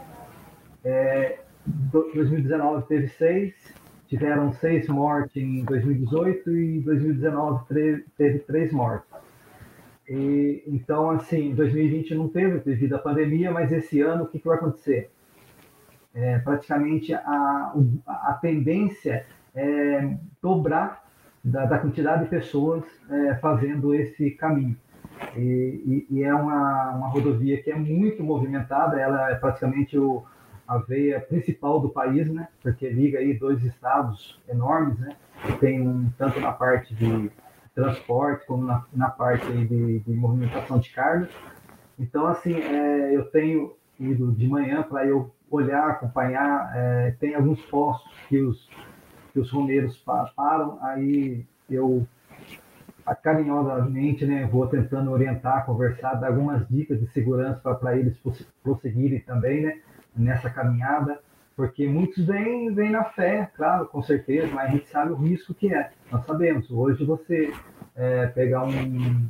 é, 0.84 1.38
2019 1.66 2.86
teve 2.86 3.08
seis, 3.08 3.54
tiveram 4.08 4.52
seis 4.52 4.88
mortes 4.88 5.36
em 5.36 5.64
2018 5.64 6.50
e 6.50 6.80
2019 6.80 8.04
teve 8.16 8.38
três 8.40 8.72
mortes. 8.72 9.21
E, 10.08 10.62
então, 10.66 11.10
assim, 11.10 11.54
2020 11.54 12.14
não 12.14 12.28
teve 12.28 12.58
devido 12.58 12.94
à 12.94 12.98
pandemia, 12.98 13.50
mas 13.50 13.72
esse 13.72 14.00
ano 14.00 14.24
o 14.24 14.26
que, 14.26 14.38
que 14.38 14.46
vai 14.46 14.56
acontecer? 14.56 15.10
É, 16.14 16.38
praticamente 16.38 17.14
a, 17.14 17.74
a 18.06 18.38
tendência 18.40 19.24
é 19.54 20.14
dobrar 20.42 21.04
da, 21.42 21.64
da 21.64 21.78
quantidade 21.78 22.24
de 22.24 22.30
pessoas 22.30 22.84
é, 23.10 23.34
fazendo 23.36 23.94
esse 23.94 24.30
caminho. 24.32 24.76
E, 25.36 25.40
e, 25.40 26.06
e, 26.10 26.22
é 26.22 26.34
uma, 26.34 26.90
uma 26.90 27.08
rodovia 27.08 27.62
que 27.62 27.70
é 27.70 27.74
muito 27.74 28.22
movimentada, 28.22 29.00
ela 29.00 29.30
é 29.30 29.34
praticamente 29.34 29.98
o, 29.98 30.24
a 30.66 30.78
veia 30.78 31.20
principal 31.20 31.80
do 31.80 31.88
país, 31.88 32.30
né? 32.30 32.48
Porque 32.62 32.88
liga 32.88 33.18
aí 33.18 33.34
dois 33.34 33.62
estados 33.62 34.40
enormes, 34.48 34.98
né? 34.98 35.16
Tem 35.60 35.80
um 35.80 36.10
tanto 36.18 36.40
na 36.40 36.52
parte 36.52 36.94
de 36.94 37.30
transporte 37.74 38.46
como 38.46 38.64
na, 38.64 38.84
na 38.92 39.08
parte 39.08 39.46
de, 39.50 39.98
de 40.00 40.12
movimentação 40.12 40.78
de 40.78 40.90
carga. 40.90 41.28
Então, 41.98 42.26
assim, 42.26 42.54
é, 42.54 43.16
eu 43.16 43.24
tenho 43.26 43.74
ido 43.98 44.32
de 44.32 44.46
manhã 44.46 44.82
para 44.82 45.06
eu 45.06 45.30
olhar, 45.50 45.90
acompanhar. 45.90 46.72
É, 46.74 47.14
tem 47.20 47.34
alguns 47.34 47.60
postos 47.66 48.12
que 48.28 48.38
os, 48.40 48.68
que 49.32 49.40
os 49.40 49.50
romeiros 49.50 49.96
param, 50.36 50.78
aí 50.82 51.46
eu 51.70 52.06
carinhosamente, 53.22 54.24
né, 54.24 54.46
vou 54.46 54.66
tentando 54.68 55.10
orientar, 55.10 55.66
conversar, 55.66 56.14
dar 56.14 56.28
algumas 56.28 56.66
dicas 56.68 57.00
de 57.00 57.06
segurança 57.08 57.74
para 57.74 57.96
eles 57.96 58.16
prosseguirem 58.62 59.20
também, 59.20 59.62
né, 59.62 59.80
nessa 60.14 60.48
caminhada, 60.48 61.20
porque 61.62 61.86
muitos 61.86 62.26
vêm, 62.26 62.74
vêm 62.74 62.90
na 62.90 63.04
fé, 63.04 63.48
claro, 63.54 63.86
com 63.86 64.02
certeza, 64.02 64.48
mas 64.52 64.68
a 64.68 64.72
gente 64.72 64.88
sabe 64.88 65.12
o 65.12 65.14
risco 65.14 65.54
que 65.54 65.72
é. 65.72 65.92
Nós 66.10 66.26
sabemos, 66.26 66.68
hoje 66.68 67.04
você 67.04 67.52
é, 67.94 68.26
pegar 68.26 68.64
um, 68.64 69.28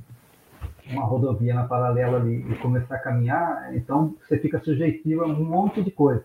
uma 0.91 1.05
rodovia 1.05 1.53
na 1.53 1.65
paralela 1.65 2.17
ali 2.17 2.51
e 2.51 2.55
começar 2.55 2.95
a 2.95 2.99
caminhar, 2.99 3.77
então 3.77 4.17
você 4.19 4.39
fica 4.39 4.59
sujeitivo 4.61 5.25
a 5.25 5.27
um 5.27 5.45
monte 5.45 5.83
de 5.83 5.91
coisa. 5.91 6.25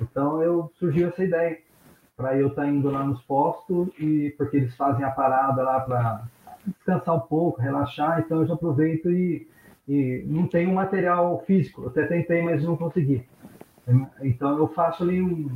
Então 0.00 0.42
eu 0.42 0.68
surgiu 0.80 1.10
essa 1.10 1.22
ideia 1.22 1.58
para 2.16 2.36
eu 2.36 2.48
estar 2.48 2.62
tá 2.62 2.68
indo 2.68 2.90
lá 2.90 3.04
nos 3.04 3.22
postos 3.22 3.90
e 4.00 4.34
porque 4.36 4.56
eles 4.56 4.74
fazem 4.74 5.04
a 5.04 5.12
parada 5.12 5.62
lá 5.62 5.78
para 5.78 6.24
descansar 6.66 7.14
um 7.14 7.20
pouco, 7.20 7.60
relaxar, 7.60 8.18
então 8.18 8.40
eu 8.40 8.48
já 8.48 8.54
aproveito 8.54 9.08
e, 9.12 9.46
e 9.86 10.24
não 10.26 10.48
tenho 10.48 10.74
material 10.74 11.40
físico. 11.46 11.82
Eu 11.82 11.88
até 11.90 12.04
tentei, 12.04 12.42
mas 12.42 12.64
não 12.64 12.76
consegui. 12.76 13.24
Então 14.20 14.58
eu 14.58 14.68
faço 14.68 15.04
ali 15.04 15.22
um, 15.22 15.48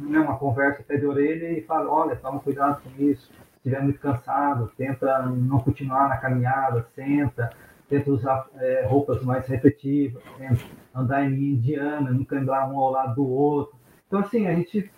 né, 0.00 0.18
uma 0.18 0.36
conversa 0.36 0.82
pé 0.82 0.96
de 0.96 1.06
orelha 1.06 1.56
e 1.56 1.62
falo, 1.62 1.90
olha, 1.90 2.16
toma 2.16 2.40
cuidado 2.40 2.82
com 2.82 2.90
isso. 3.02 3.26
Se 3.26 3.58
estiver 3.58 3.82
muito 3.82 4.00
cansado, 4.00 4.70
tenta 4.76 5.22
não 5.26 5.60
continuar 5.60 6.08
na 6.08 6.16
caminhada, 6.16 6.86
senta, 6.94 7.50
tenta 7.88 8.10
usar 8.10 8.46
é, 8.56 8.86
roupas 8.86 9.22
mais 9.22 9.46
refletivas, 9.46 10.22
andar 10.94 11.24
em 11.24 11.52
indiana, 11.52 12.10
nunca 12.10 12.36
andar 12.36 12.68
um 12.68 12.78
ao 12.78 12.90
lado 12.90 13.14
do 13.14 13.28
outro. 13.28 13.76
Então 14.06 14.20
assim, 14.20 14.48
a 14.48 14.54
gente 14.54 14.90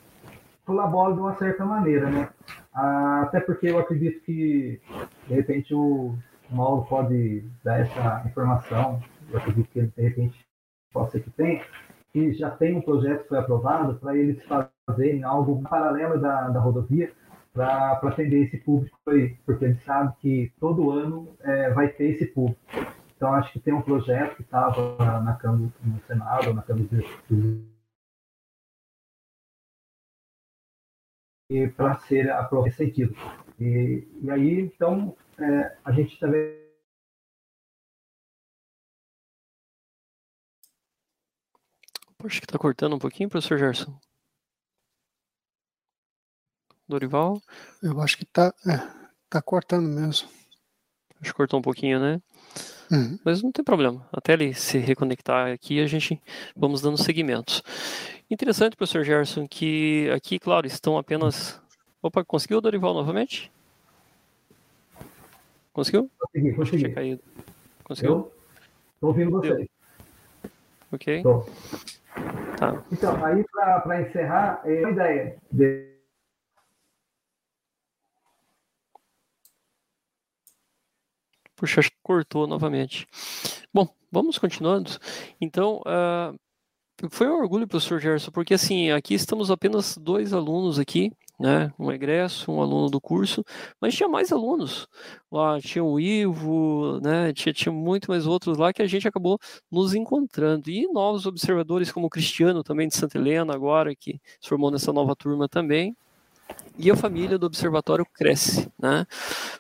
colabora 0.65 1.15
de 1.15 1.21
uma 1.21 1.35
certa 1.35 1.65
maneira, 1.65 2.11
né? 2.11 2.29
Ah, 2.75 3.23
até 3.23 3.41
porque 3.41 3.69
eu 3.69 3.79
acredito 3.79 4.21
que, 4.21 4.81
de 5.27 5.35
repente, 5.35 5.75
o 5.75 6.15
Mauro 6.51 6.85
pode 6.85 7.43
dar 7.65 7.81
essa 7.81 8.23
informação, 8.27 9.03
eu 9.31 9.39
acredito 9.39 9.69
que 9.71 9.79
ele, 9.79 9.93
de 9.97 10.03
repente, 10.03 10.47
pode 10.93 11.11
ser 11.11 11.21
que 11.21 11.31
tenha, 11.31 11.65
que 12.13 12.33
já 12.33 12.51
tem 12.51 12.77
um 12.77 12.81
projeto 12.81 13.23
que 13.23 13.29
foi 13.29 13.39
aprovado 13.39 13.95
para 13.97 14.17
eles 14.17 14.43
fazerem 14.87 15.23
algo 15.23 15.63
paralelo 15.63 16.21
da, 16.21 16.49
da 16.49 16.61
rodovia 16.61 17.13
para 17.53 17.93
atender 17.93 18.45
esse 18.45 18.59
público 18.59 18.99
aí, 19.09 19.37
porque 19.45 19.65
eles 19.65 19.83
sabem 19.85 20.13
que 20.21 20.53
todo 20.61 20.91
ano 20.91 21.29
é, 21.41 21.71
vai 21.71 21.89
ter 21.89 22.11
esse 22.11 22.27
público. 22.27 22.61
Então, 23.17 23.33
acho 23.35 23.53
que 23.53 23.59
tem 23.59 23.75
um 23.75 23.83
projeto 23.83 24.37
que 24.37 24.43
estava 24.43 24.97
na 25.21 25.35
Câmara, 25.35 25.73
no 25.83 26.01
Senado, 26.07 26.55
na 26.55 26.63
Câmara 26.63 26.87
de 26.89 27.67
para 31.77 31.97
ser 31.97 32.31
aprovado. 32.31 32.71
E, 33.59 34.07
e 34.23 34.31
aí, 34.31 34.61
então, 34.61 35.17
é, 35.39 35.77
a 35.85 35.91
gente 35.91 36.19
também 36.21 36.68
Poxa, 42.19 42.41
que 42.41 42.47
está 42.47 42.59
cortando 42.59 42.97
um 42.97 42.99
pouquinho, 42.99 43.29
professor 43.29 43.57
Gerson. 43.57 43.97
Dorival? 46.89 47.41
Eu 47.81 48.01
acho 48.01 48.17
que 48.17 48.25
está 48.25 48.53
é, 48.67 48.79
tá 49.31 49.41
cortando 49.41 49.87
mesmo. 49.87 50.29
Acho 51.21 51.31
que 51.31 51.37
cortou 51.37 51.61
um 51.61 51.63
pouquinho, 51.63 52.01
né? 52.01 52.21
Uhum. 52.91 53.19
Mas 53.25 53.41
não 53.41 53.53
tem 53.53 53.65
problema. 53.65 54.05
Até 54.13 54.33
ele 54.33 54.53
se 54.53 54.79
reconectar 54.79 55.53
aqui, 55.53 55.79
a 55.81 55.87
gente 55.87 56.21
vamos 56.57 56.81
dando 56.81 57.01
seguimento. 57.01 57.63
Interessante, 58.29 58.75
professor 58.75 59.05
Gerson, 59.05 59.47
que 59.47 60.11
aqui, 60.11 60.41
claro, 60.41 60.67
estão 60.67 60.99
apenas. 60.99 61.61
Opa, 62.03 62.25
conseguiu, 62.25 62.61
Dorival, 62.61 62.95
novamente? 62.95 63.53
Conseguiu? 65.73 66.11
Consegui, 66.19 66.53
consegui. 66.55 66.79
Tinha 66.79 66.95
caído. 66.95 67.23
Conseguiu? 67.85 68.33
Estou 68.95 69.11
ouvindo 69.11 69.31
você. 69.31 69.69
Ok. 70.91 71.23
Tô. 71.23 71.47
Tá. 72.59 72.83
Então, 72.91 73.25
aí 73.25 73.45
para 73.53 74.03
encerrar, 74.03 74.63
é 74.65 74.81
uma 74.81 74.91
ideia. 74.91 75.39
De... 75.51 75.97
Puxa, 81.55 81.81
acho 81.81 81.91
que 81.91 81.97
cortou 82.03 82.47
novamente. 82.47 83.07
Bom, 83.73 83.89
vamos 84.11 84.39
continuando. 84.39 84.91
Então, 85.41 85.83
uh, 85.83 86.39
foi 87.11 87.29
um 87.29 87.35
orgulho, 87.35 87.69
professor 87.69 88.01
Gerson, 88.01 88.31
porque 88.31 88.55
assim, 88.55 88.91
aqui 88.91 89.15
estamos 89.15 89.51
apenas 89.51 89.97
dois 89.97 90.33
alunos 90.33 90.79
aqui, 90.79 91.13
né? 91.39 91.73
Um 91.79 91.93
egresso, 91.93 92.51
um 92.51 92.61
aluno 92.61 92.91
do 92.91 93.01
curso, 93.01 93.45
mas 93.81 93.95
tinha 93.95 94.09
mais 94.09 94.33
alunos. 94.33 94.89
Lá 95.31 95.61
tinha 95.61 95.85
o 95.85 96.01
Ivo, 96.01 97.01
né? 97.01 97.33
Tinha, 97.33 97.53
tinha 97.53 97.73
muito 97.73 98.11
mais 98.11 98.27
outros 98.27 98.59
lá 98.59 98.73
que 98.73 98.83
a 98.83 98.87
gente 98.87 99.07
acabou 99.07 99.39
nos 99.71 99.95
encontrando. 99.95 100.69
E 100.69 100.87
novos 100.93 101.27
observadores, 101.27 101.93
como 101.93 102.07
o 102.07 102.11
Cristiano, 102.11 102.65
também 102.65 102.89
de 102.89 102.97
Santa 102.97 103.19
Helena, 103.19 103.55
agora, 103.55 103.95
que 103.95 104.21
se 104.41 104.49
formou 104.49 104.71
nessa 104.71 104.93
nova 104.93 105.15
turma 105.15 105.49
também. 105.49 105.97
E 106.79 106.91
a 106.91 106.97
família 106.97 107.39
do 107.39 107.47
observatório 107.47 108.07
cresce, 108.07 108.71
né? 108.79 109.07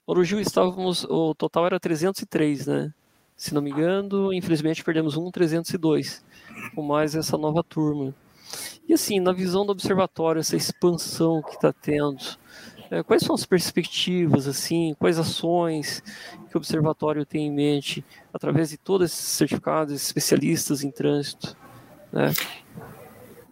No 0.06 0.23
estávamos, 0.23 1.04
o 1.04 1.35
total 1.35 1.66
era 1.66 1.78
303, 1.78 2.66
né? 2.66 2.94
Se 3.37 3.54
não 3.54 3.62
me 3.62 3.70
engano, 3.70 4.32
infelizmente 4.32 4.82
perdemos 4.82 5.16
um 5.16 5.30
302 5.30 6.25
com 6.75 6.82
mais 6.82 7.14
essa 7.14 7.37
nova 7.37 7.62
turma. 7.62 8.14
E 8.88 8.95
assim, 8.95 9.21
na 9.21 9.33
visão 9.33 9.67
do 9.67 9.73
observatório, 9.73 10.40
essa 10.40 10.57
expansão 10.57 11.43
que 11.43 11.55
está 11.55 11.73
tendo, 11.73 12.19
é, 12.90 13.02
quais 13.02 13.23
são 13.23 13.35
as 13.35 13.45
perspectivas, 13.45 14.49
assim, 14.49 14.95
quais 14.99 15.19
ações 15.19 16.02
que 16.49 16.57
o 16.57 16.59
observatório 16.59 17.26
tem 17.26 17.47
em 17.47 17.52
mente 17.52 18.05
através 18.33 18.71
de 18.71 18.78
todos 18.78 19.12
esses 19.12 19.26
certificados, 19.26 19.95
especialistas 19.95 20.83
em 20.83 20.90
trânsito? 20.90 21.57
Né? 22.12 22.33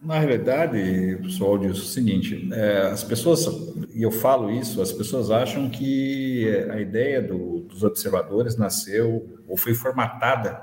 Na 0.01 0.19
realidade, 0.19 1.17
pessoal, 1.21 1.57
diz 1.57 1.77
o 1.77 1.85
seguinte: 1.85 2.49
é, 2.53 2.87
as 2.87 3.03
pessoas, 3.03 3.45
e 3.93 4.03
eu 4.03 4.11
falo 4.11 4.51
isso, 4.51 4.81
as 4.81 4.91
pessoas 4.91 5.29
acham 5.31 5.69
que 5.69 6.47
a 6.71 6.79
ideia 6.79 7.21
do, 7.21 7.59
dos 7.61 7.83
observadores 7.83 8.55
nasceu 8.55 9.39
ou 9.47 9.57
foi 9.57 9.73
formatada 9.73 10.61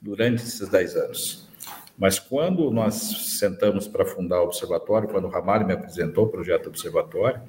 durante 0.00 0.42
esses 0.42 0.68
10 0.68 0.96
anos. 0.96 1.43
Mas 1.96 2.18
quando 2.18 2.70
nós 2.70 2.94
sentamos 3.38 3.86
para 3.86 4.04
fundar 4.04 4.40
o 4.40 4.44
observatório, 4.44 5.08
quando 5.08 5.26
o 5.26 5.30
Ramalho 5.30 5.66
me 5.66 5.72
apresentou 5.72 6.24
o 6.24 6.28
projeto 6.28 6.68
observatório, 6.68 7.40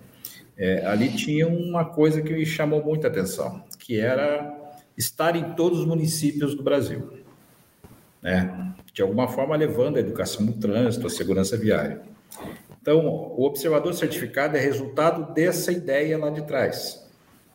é, 0.57 0.85
ali 0.85 1.09
tinha 1.11 1.47
uma 1.47 1.83
coisa 1.83 2.21
que 2.21 2.31
me 2.31 2.45
chamou 2.45 2.83
muita 2.83 3.07
atenção, 3.07 3.63
que 3.79 3.99
era 3.99 4.53
estar 4.97 5.35
em 5.35 5.53
todos 5.53 5.79
os 5.79 5.85
municípios 5.85 6.55
do 6.55 6.63
Brasil, 6.63 7.11
né? 8.21 8.73
de 8.93 9.01
alguma 9.01 9.27
forma 9.27 9.55
levando 9.55 9.97
a 9.97 9.99
educação 9.99 10.45
no 10.45 10.53
trânsito, 10.53 11.07
a 11.07 11.09
segurança 11.09 11.57
viária. 11.57 12.01
Então, 12.81 13.05
o 13.05 13.43
observador 13.43 13.93
certificado 13.93 14.55
é 14.55 14.59
resultado 14.59 15.33
dessa 15.33 15.71
ideia 15.71 16.17
lá 16.17 16.29
de 16.29 16.43
trás. 16.43 17.03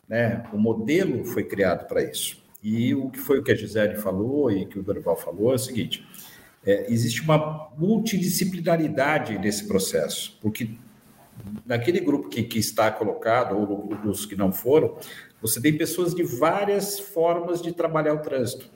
Né? 0.07 0.43
O 0.53 0.57
modelo 0.57 1.23
foi 1.23 1.43
criado 1.43 1.87
para 1.87 2.03
isso. 2.03 2.41
E 2.61 2.93
o 2.93 3.09
que 3.09 3.17
foi 3.17 3.39
o 3.39 3.43
que 3.43 3.51
a 3.51 3.55
Gisele 3.55 3.95
falou 3.95 4.51
e 4.51 4.65
que 4.65 4.77
o 4.77 4.83
Dorival 4.83 5.15
falou 5.15 5.51
é 5.51 5.55
o 5.55 5.57
seguinte: 5.57 6.05
é, 6.65 6.91
existe 6.91 7.21
uma 7.21 7.69
multidisciplinaridade 7.77 9.37
nesse 9.37 9.67
processo, 9.67 10.37
porque 10.41 10.71
naquele 11.65 11.99
grupo 11.99 12.29
que, 12.29 12.43
que 12.43 12.59
está 12.59 12.91
colocado, 12.91 13.57
ou 13.57 13.95
dos 13.95 14.25
que 14.25 14.35
não 14.35 14.51
foram, 14.51 14.95
você 15.41 15.59
tem 15.59 15.75
pessoas 15.75 16.13
de 16.13 16.23
várias 16.23 16.99
formas 16.99 17.61
de 17.61 17.71
trabalhar 17.71 18.13
o 18.13 18.19
trânsito 18.19 18.69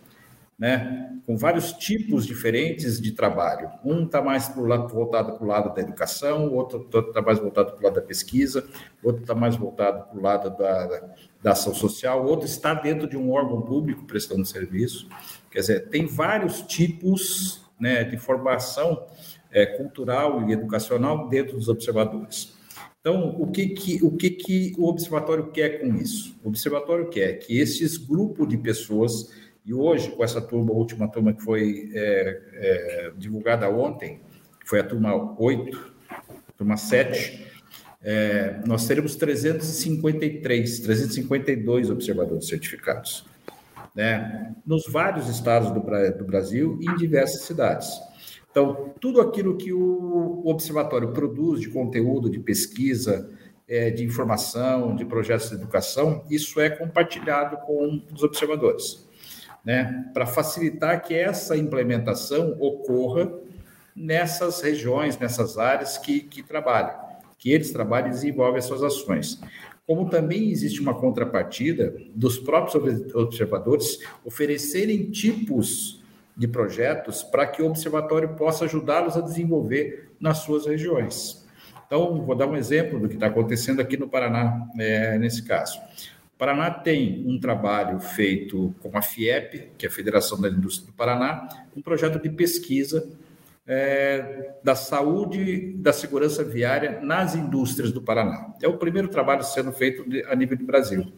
né, 0.57 1.19
com 1.25 1.35
vários 1.35 1.73
tipos 1.73 2.25
diferentes 2.25 2.99
de 2.99 3.11
trabalho. 3.11 3.69
Um 3.83 4.05
está 4.05 4.21
mais 4.21 4.47
pro 4.47 4.65
lado, 4.65 4.87
voltado 4.87 5.33
para 5.33 5.43
o 5.43 5.47
lado 5.47 5.75
da 5.75 5.81
educação, 5.81 6.53
outro 6.53 6.87
está 7.09 7.21
mais 7.21 7.39
voltado 7.39 7.73
para 7.73 7.79
o 7.79 7.83
lado 7.83 7.95
da 7.95 8.01
pesquisa, 8.01 8.65
outro 9.03 9.21
está 9.21 9.35
mais 9.35 9.57
voltado 9.57 10.05
para 10.07 10.17
o 10.17 10.21
lado 10.21 10.57
da, 10.57 11.09
da 11.43 11.51
ação 11.51 11.73
social, 11.73 12.25
outro 12.25 12.45
está 12.45 12.73
dentro 12.73 13.07
de 13.07 13.17
um 13.17 13.31
órgão 13.31 13.61
público 13.61 14.05
prestando 14.05 14.45
serviço. 14.45 15.09
Quer 15.51 15.59
dizer, 15.59 15.89
tem 15.89 16.05
vários 16.05 16.61
tipos 16.61 17.64
né, 17.79 18.03
de 18.03 18.17
formação 18.17 19.05
é, 19.51 19.65
cultural 19.65 20.48
e 20.48 20.53
educacional 20.53 21.29
dentro 21.29 21.58
dos 21.58 21.67
observadores. 21.67 22.55
Então, 23.00 23.36
o 23.39 23.51
que, 23.51 23.67
que, 23.67 24.03
o 24.03 24.12
que, 24.12 24.32
que 24.32 24.74
o 24.77 24.88
observatório 24.88 25.51
quer 25.51 25.79
com 25.79 25.94
isso? 25.96 26.36
O 26.44 26.48
observatório 26.48 27.08
quer 27.08 27.34
que 27.34 27.60
esses 27.60 27.98
grupos 27.98 28.48
de 28.48 28.58
pessoas 28.58 29.32
e 29.65 29.74
hoje, 29.74 30.12
com 30.12 30.24
essa 30.24 30.39
turma, 30.39 30.72
a 30.72 30.75
última 30.75 31.08
turma 31.08 31.34
que 31.34 31.41
foi 31.41 31.89
é, 31.94 32.41
é, 32.53 33.12
divulgada 33.17 33.67
ontem, 33.67 34.22
que 34.60 34.70
foi 34.70 34.79
a 34.79 34.84
turma 34.84 35.39
8, 35.39 35.94
turma 36.55 36.77
7, 36.77 37.46
é, 38.03 38.62
nós 38.67 38.86
teremos 38.88 39.15
353, 39.15 40.82
352 40.82 41.89
observadores 41.89 42.48
certificados, 42.48 43.25
né, 43.95 44.53
nos 44.65 44.85
vários 44.87 45.29
estados 45.29 45.71
do, 45.71 45.79
do 45.79 46.25
Brasil 46.25 46.77
e 46.81 46.89
em 46.89 46.95
diversas 46.95 47.41
cidades. 47.43 47.89
Então, 48.51 48.93
tudo 48.99 49.21
aquilo 49.21 49.57
que 49.57 49.73
o 49.73 50.41
observatório 50.45 51.11
produz 51.11 51.61
de 51.61 51.69
conteúdo, 51.69 52.29
de 52.29 52.39
pesquisa, 52.39 53.29
é, 53.67 53.89
de 53.89 54.03
informação, 54.03 54.95
de 54.95 55.05
projetos 55.05 55.49
de 55.49 55.55
educação, 55.55 56.23
isso 56.29 56.59
é 56.59 56.69
compartilhado 56.69 57.57
com 57.65 58.01
os 58.13 58.23
observadores 58.23 59.05
né, 59.65 60.05
para 60.13 60.27
facilitar 60.27 61.01
que 61.01 61.15
essa 61.15 61.57
implementação 61.57 62.55
ocorra 62.59 63.33
nessas 63.95 64.61
regiões, 64.61 65.17
nessas 65.17 65.57
áreas 65.57 65.97
que, 65.97 66.21
que 66.21 66.43
trabalham, 66.43 66.93
que 67.39 67.51
eles 67.51 67.71
trabalham 67.71 68.09
e 68.09 68.11
desenvolvem 68.11 68.59
as 68.59 68.65
suas 68.65 68.83
ações. 68.83 69.41
Como 69.87 70.09
também 70.09 70.49
existe 70.49 70.81
uma 70.81 70.95
contrapartida 70.95 71.95
dos 72.15 72.39
próprios 72.39 72.75
observadores 73.13 73.99
oferecerem 74.23 75.11
tipos 75.11 76.03
de 76.35 76.47
projetos 76.47 77.23
para 77.23 77.45
que 77.45 77.61
o 77.61 77.67
observatório 77.67 78.29
possa 78.35 78.65
ajudá-los 78.65 79.15
a 79.15 79.21
desenvolver 79.21 80.11
nas 80.19 80.39
suas 80.39 80.65
regiões. 80.65 81.45
Então, 81.85 82.23
vou 82.23 82.35
dar 82.35 82.47
um 82.47 82.55
exemplo 82.55 82.99
do 82.99 83.07
que 83.07 83.13
está 83.13 83.27
acontecendo 83.27 83.79
aqui 83.79 83.95
no 83.95 84.09
Paraná, 84.09 84.67
é, 84.77 85.19
nesse 85.19 85.43
caso. 85.43 85.79
O 86.33 86.37
Paraná 86.37 86.71
tem 86.71 87.23
um 87.27 87.39
trabalho 87.39 87.99
feito 87.99 88.73
com 88.81 88.97
a 88.97 89.01
FIEP, 89.01 89.69
que 89.77 89.85
é 89.85 89.89
a 89.89 89.91
Federação 89.91 90.41
da 90.41 90.49
Indústria 90.49 90.87
do 90.87 90.93
Paraná, 90.93 91.47
um 91.77 91.81
projeto 91.81 92.21
de 92.21 92.29
pesquisa 92.29 93.07
é, 93.67 94.53
da 94.63 94.75
saúde 94.75 95.74
da 95.77 95.91
segurança 95.91 96.43
viária 96.43 97.00
nas 97.01 97.36
indústrias 97.36 97.91
do 97.91 98.01
Paraná. 98.01 98.53
É 98.62 98.67
o 98.67 98.77
primeiro 98.77 99.07
trabalho 99.07 99.43
sendo 99.43 99.72
feito 99.72 100.05
a 100.27 100.36
nível 100.36 100.57
do 100.57 100.65
Brasil. 100.65 101.12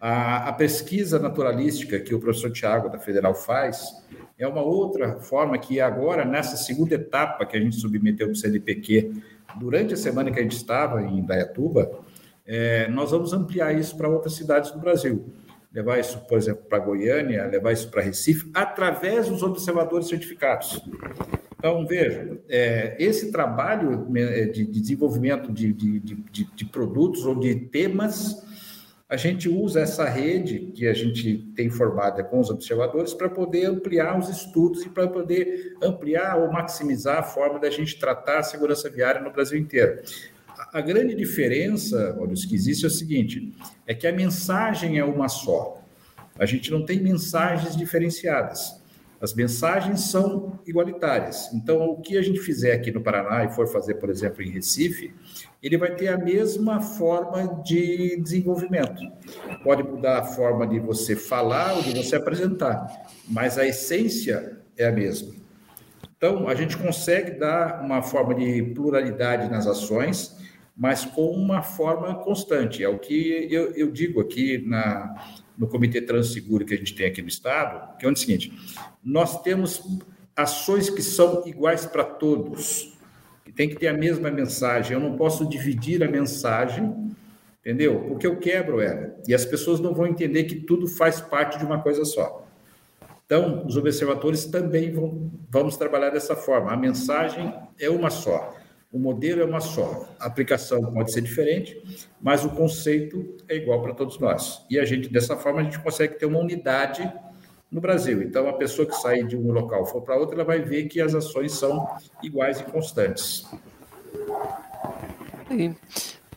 A, 0.00 0.48
a, 0.48 0.52
pesquisa 0.52 1.18
naturalística 1.18 2.00
que 2.00 2.14
o 2.14 2.18
professor 2.18 2.50
Tiago, 2.50 2.88
da 2.88 2.98
Federal, 2.98 3.34
faz 3.34 3.86
é 4.36 4.48
uma 4.48 4.62
outra 4.62 5.20
forma 5.20 5.56
que 5.58 5.80
agora, 5.80 6.24
nessa 6.24 6.56
segunda 6.56 6.96
etapa 6.96 7.46
que 7.46 7.56
a 7.56 7.60
gente 7.60 7.76
submeteu 7.76 8.26
para 8.26 8.32
o 8.32 8.36
CNPq, 8.36 9.12
durante 9.60 9.94
a 9.94 9.96
semana 9.96 10.32
que 10.32 10.40
a 10.40 10.42
gente 10.42 10.56
estava 10.56 11.02
em 11.02 11.24
Dayatuba, 11.24 12.00
é, 12.44 12.88
nós 12.88 13.12
vamos 13.12 13.32
ampliar 13.32 13.72
isso 13.72 13.96
para 13.96 14.08
outras 14.08 14.34
cidades 14.34 14.72
do 14.72 14.80
Brasil. 14.80 15.32
Levar 15.72 16.00
isso, 16.00 16.18
por 16.26 16.36
exemplo, 16.36 16.64
para 16.68 16.80
Goiânia, 16.80 17.46
levar 17.46 17.72
isso 17.72 17.88
para 17.88 18.02
Recife, 18.02 18.50
através 18.52 19.28
dos 19.28 19.42
observadores 19.42 20.08
certificados. 20.08 20.82
Então, 21.62 21.86
veja, 21.86 22.40
é, 22.48 22.96
esse 22.98 23.30
trabalho 23.30 24.08
é, 24.16 24.46
de, 24.46 24.64
de 24.66 24.80
desenvolvimento 24.80 25.52
de, 25.52 25.72
de, 25.72 26.00
de, 26.00 26.44
de 26.44 26.64
produtos 26.64 27.24
ou 27.24 27.36
de 27.38 27.54
temas, 27.54 28.42
a 29.08 29.16
gente 29.16 29.48
usa 29.48 29.80
essa 29.80 30.08
rede 30.08 30.72
que 30.74 30.88
a 30.88 30.92
gente 30.92 31.52
tem 31.54 31.70
formada 31.70 32.24
com 32.24 32.40
os 32.40 32.50
observadores 32.50 33.14
para 33.14 33.28
poder 33.28 33.66
ampliar 33.66 34.18
os 34.18 34.28
estudos 34.28 34.84
e 34.84 34.88
para 34.88 35.06
poder 35.06 35.76
ampliar 35.80 36.36
ou 36.36 36.50
maximizar 36.50 37.18
a 37.18 37.22
forma 37.22 37.60
da 37.60 37.70
gente 37.70 37.96
tratar 37.96 38.40
a 38.40 38.42
segurança 38.42 38.90
viária 38.90 39.20
no 39.20 39.30
Brasil 39.30 39.56
inteiro 39.56 40.02
a 40.72 40.80
grande 40.80 41.14
diferença, 41.14 42.16
olha, 42.18 42.34
que 42.34 42.54
existe 42.54 42.84
é 42.84 42.88
o 42.88 42.90
seguinte: 42.90 43.52
é 43.86 43.94
que 43.94 44.06
a 44.06 44.12
mensagem 44.12 44.98
é 44.98 45.04
uma 45.04 45.28
só. 45.28 45.82
A 46.38 46.46
gente 46.46 46.70
não 46.70 46.84
tem 46.84 47.00
mensagens 47.00 47.76
diferenciadas. 47.76 48.81
As 49.22 49.32
mensagens 49.34 50.00
são 50.10 50.58
igualitárias. 50.66 51.48
Então, 51.54 51.84
o 51.90 52.00
que 52.00 52.18
a 52.18 52.22
gente 52.22 52.40
fizer 52.40 52.72
aqui 52.72 52.90
no 52.90 53.00
Paraná 53.00 53.44
e 53.44 53.54
for 53.54 53.68
fazer, 53.68 53.94
por 53.94 54.10
exemplo, 54.10 54.42
em 54.42 54.50
Recife, 54.50 55.14
ele 55.62 55.78
vai 55.78 55.94
ter 55.94 56.08
a 56.08 56.18
mesma 56.18 56.80
forma 56.80 57.62
de 57.62 58.20
desenvolvimento. 58.20 59.00
Pode 59.62 59.84
mudar 59.84 60.18
a 60.18 60.24
forma 60.24 60.66
de 60.66 60.80
você 60.80 61.14
falar 61.14 61.74
ou 61.74 61.82
de 61.82 61.94
você 61.94 62.16
apresentar, 62.16 63.06
mas 63.28 63.56
a 63.56 63.64
essência 63.64 64.58
é 64.76 64.86
a 64.86 64.92
mesma. 64.92 65.32
Então, 66.16 66.48
a 66.48 66.54
gente 66.56 66.76
consegue 66.76 67.38
dar 67.38 67.80
uma 67.80 68.02
forma 68.02 68.34
de 68.34 68.62
pluralidade 68.74 69.48
nas 69.48 69.68
ações 69.68 70.36
mas 70.76 71.04
com 71.04 71.30
uma 71.30 71.62
forma 71.62 72.14
constante. 72.14 72.82
É 72.82 72.88
o 72.88 72.98
que 72.98 73.46
eu, 73.50 73.72
eu 73.72 73.90
digo 73.90 74.20
aqui 74.20 74.58
na, 74.66 75.14
no 75.56 75.66
Comitê 75.68 76.00
Transseguro 76.00 76.64
que 76.64 76.74
a 76.74 76.76
gente 76.76 76.94
tem 76.94 77.06
aqui 77.06 77.22
no 77.22 77.28
Estado, 77.28 77.96
que 77.98 78.06
é 78.06 78.08
o 78.10 78.16
seguinte: 78.16 78.52
nós 79.02 79.42
temos 79.42 79.82
ações 80.36 80.88
que 80.88 81.02
são 81.02 81.46
iguais 81.46 81.86
para 81.86 82.04
todos, 82.04 82.96
que 83.44 83.52
tem 83.52 83.68
que 83.68 83.76
ter 83.76 83.88
a 83.88 83.92
mesma 83.92 84.30
mensagem. 84.30 84.94
Eu 84.94 85.00
não 85.00 85.16
posso 85.16 85.48
dividir 85.48 86.02
a 86.02 86.08
mensagem, 86.08 87.14
entendeu? 87.60 88.00
Porque 88.08 88.26
eu 88.26 88.36
quebro 88.38 88.80
ela. 88.80 89.14
E 89.26 89.34
as 89.34 89.44
pessoas 89.44 89.80
não 89.80 89.94
vão 89.94 90.06
entender 90.06 90.44
que 90.44 90.56
tudo 90.56 90.86
faz 90.86 91.20
parte 91.20 91.58
de 91.58 91.64
uma 91.64 91.80
coisa 91.80 92.04
só. 92.04 92.46
Então, 93.26 93.64
os 93.66 93.76
observadores 93.76 94.44
também 94.44 94.92
vão 94.92 95.30
vamos 95.48 95.76
trabalhar 95.76 96.10
dessa 96.10 96.34
forma. 96.34 96.72
A 96.72 96.76
mensagem 96.76 97.52
é 97.78 97.88
uma 97.88 98.10
só. 98.10 98.54
O 98.92 98.98
modelo 98.98 99.40
é 99.40 99.44
uma 99.44 99.60
só, 99.60 100.06
a 100.20 100.26
aplicação 100.26 100.82
pode 100.92 101.12
ser 101.12 101.22
diferente, 101.22 101.82
mas 102.20 102.44
o 102.44 102.50
conceito 102.50 103.36
é 103.48 103.56
igual 103.56 103.82
para 103.82 103.94
todos 103.94 104.18
nós. 104.18 104.66
E 104.68 104.78
a 104.78 104.84
gente, 104.84 105.08
dessa 105.08 105.34
forma, 105.34 105.60
a 105.60 105.64
gente 105.64 105.78
consegue 105.78 106.18
ter 106.18 106.26
uma 106.26 106.38
unidade 106.38 107.10
no 107.70 107.80
Brasil. 107.80 108.22
Então, 108.22 108.46
a 108.46 108.52
pessoa 108.52 108.86
que 108.86 108.94
sair 108.94 109.26
de 109.26 109.34
um 109.34 109.50
local 109.50 109.86
for 109.86 110.02
para 110.02 110.16
outro, 110.16 110.34
ela 110.34 110.44
vai 110.44 110.60
ver 110.60 110.88
que 110.88 111.00
as 111.00 111.14
ações 111.14 111.52
são 111.52 111.88
iguais 112.22 112.60
e 112.60 112.64
constantes. 112.64 113.46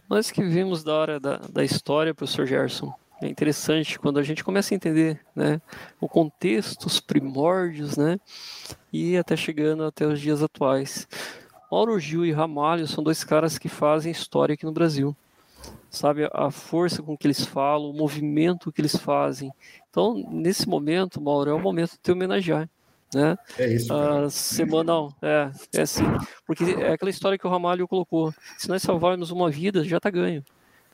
Nós 0.10 0.32
que 0.32 0.42
vimos 0.42 0.82
da 0.82 0.94
hora 0.94 1.20
da, 1.20 1.38
da 1.52 1.64
história, 1.64 2.14
professor 2.14 2.46
Gerson, 2.46 2.94
é 3.22 3.28
interessante 3.28 4.00
quando 4.00 4.20
a 4.20 4.24
gente 4.24 4.44
começa 4.44 4.74
a 4.74 4.76
entender 4.76 5.20
né, 5.36 5.62
o 6.00 6.08
contexto, 6.08 6.86
os 6.86 7.02
primórdios, 7.02 7.98
né, 7.98 8.18
e 8.94 9.18
até 9.18 9.36
chegando 9.36 9.84
até 9.84 10.06
os 10.06 10.22
dias 10.22 10.42
atuais. 10.42 11.08
Mauro 11.72 12.00
Gil 12.00 12.26
e 12.26 12.32
Ramalho 12.32 12.88
são 12.88 13.04
dois 13.04 13.24
caras 13.24 13.58
que 13.58 13.70
fazem 13.70 14.12
história 14.12 14.54
aqui 14.54 14.66
no 14.66 14.72
Brasil. 14.72 15.16
Sabe, 15.90 16.30
a 16.32 16.52
força 16.52 17.02
com 17.02 17.18
que 17.18 17.26
eles 17.26 17.46
falam, 17.46 17.90
o 17.90 17.94
movimento 17.94 18.72
que 18.72 18.82
eles 18.82 18.96
fazem. 18.96 19.52
Então, 19.90 20.26
nesse 20.30 20.68
momento, 20.68 21.22
Mauro, 21.22 21.50
é 21.50 21.54
o 21.54 21.60
momento 21.60 21.92
de 21.92 21.98
te 21.98 22.12
homenagear. 22.12 22.70
Né? 23.14 23.38
É 23.58 23.74
isso. 23.74 23.88
Cara. 23.88 24.30
semanal, 24.30 25.14
é, 25.22 25.50
é 25.74 25.82
assim. 25.82 26.04
Porque 26.46 26.64
é 26.66 26.92
aquela 26.92 27.10
história 27.10 27.38
que 27.38 27.48
o 27.48 27.50
Ramalho 27.50 27.88
colocou. 27.88 28.34
Se 28.58 28.68
nós 28.68 28.82
salvarmos 28.82 29.32
uma 29.32 29.50
vida, 29.50 29.84
já 29.84 29.98
está 29.98 30.10
ganho. 30.10 30.44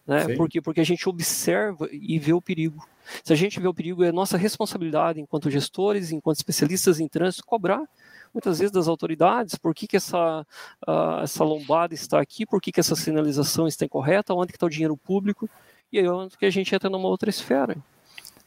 Né? 0.05 0.35
Por 0.35 0.47
quê? 0.47 0.61
Porque 0.61 0.81
a 0.81 0.85
gente 0.85 1.07
observa 1.09 1.89
e 1.91 2.19
vê 2.19 2.33
o 2.33 2.41
perigo. 2.41 2.85
Se 3.23 3.33
a 3.33 3.35
gente 3.35 3.59
vê 3.59 3.67
o 3.67 3.73
perigo, 3.73 4.03
é 4.03 4.11
nossa 4.11 4.37
responsabilidade 4.37 5.19
enquanto 5.19 5.49
gestores, 5.49 6.11
enquanto 6.11 6.37
especialistas 6.37 6.99
em 6.99 7.07
trânsito, 7.07 7.45
cobrar 7.45 7.83
muitas 8.33 8.59
vezes 8.59 8.71
das 8.71 8.87
autoridades, 8.87 9.55
por 9.55 9.73
que, 9.73 9.87
que 9.87 9.97
essa, 9.97 10.45
uh, 10.87 11.21
essa 11.23 11.43
lombada 11.43 11.93
está 11.93 12.19
aqui, 12.19 12.45
por 12.45 12.61
que, 12.61 12.71
que 12.71 12.79
essa 12.79 12.95
sinalização 12.95 13.67
está 13.67 13.85
incorreta, 13.85 14.33
onde 14.33 14.53
está 14.53 14.65
o 14.65 14.69
dinheiro 14.69 14.97
público, 14.97 15.49
e 15.91 15.99
aí 15.99 16.05
é 16.05 16.11
onde 16.11 16.37
que 16.37 16.45
a 16.45 16.49
gente 16.49 16.73
entra 16.73 16.89
numa 16.89 17.07
outra 17.07 17.29
esfera. 17.29 17.75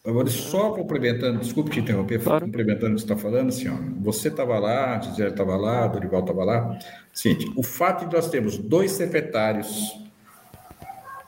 Agora, 0.07 0.29
só 0.29 0.71
complementando, 0.73 1.39
desculpe 1.39 1.71
te 1.71 1.81
interromper, 1.81 2.23
claro. 2.23 2.45
complementando 2.45 2.93
o 2.93 2.95
que 2.97 3.01
você 3.01 3.13
está 3.13 3.17
falando, 3.17 3.49
assim, 3.49 3.69
ó, 3.69 3.77
você 4.03 4.29
estava 4.29 4.59
lá, 4.59 5.01
Gisele 5.01 5.31
estava 5.31 5.57
lá, 5.57 5.87
Dorival 5.87 6.21
estava 6.21 6.45
lá. 6.45 6.79
Seguinte, 7.11 7.51
o 7.57 7.63
fato 7.63 8.07
de 8.07 8.15
nós 8.15 8.29
termos 8.29 8.59
dois 8.59 8.93
secretários 8.93 9.99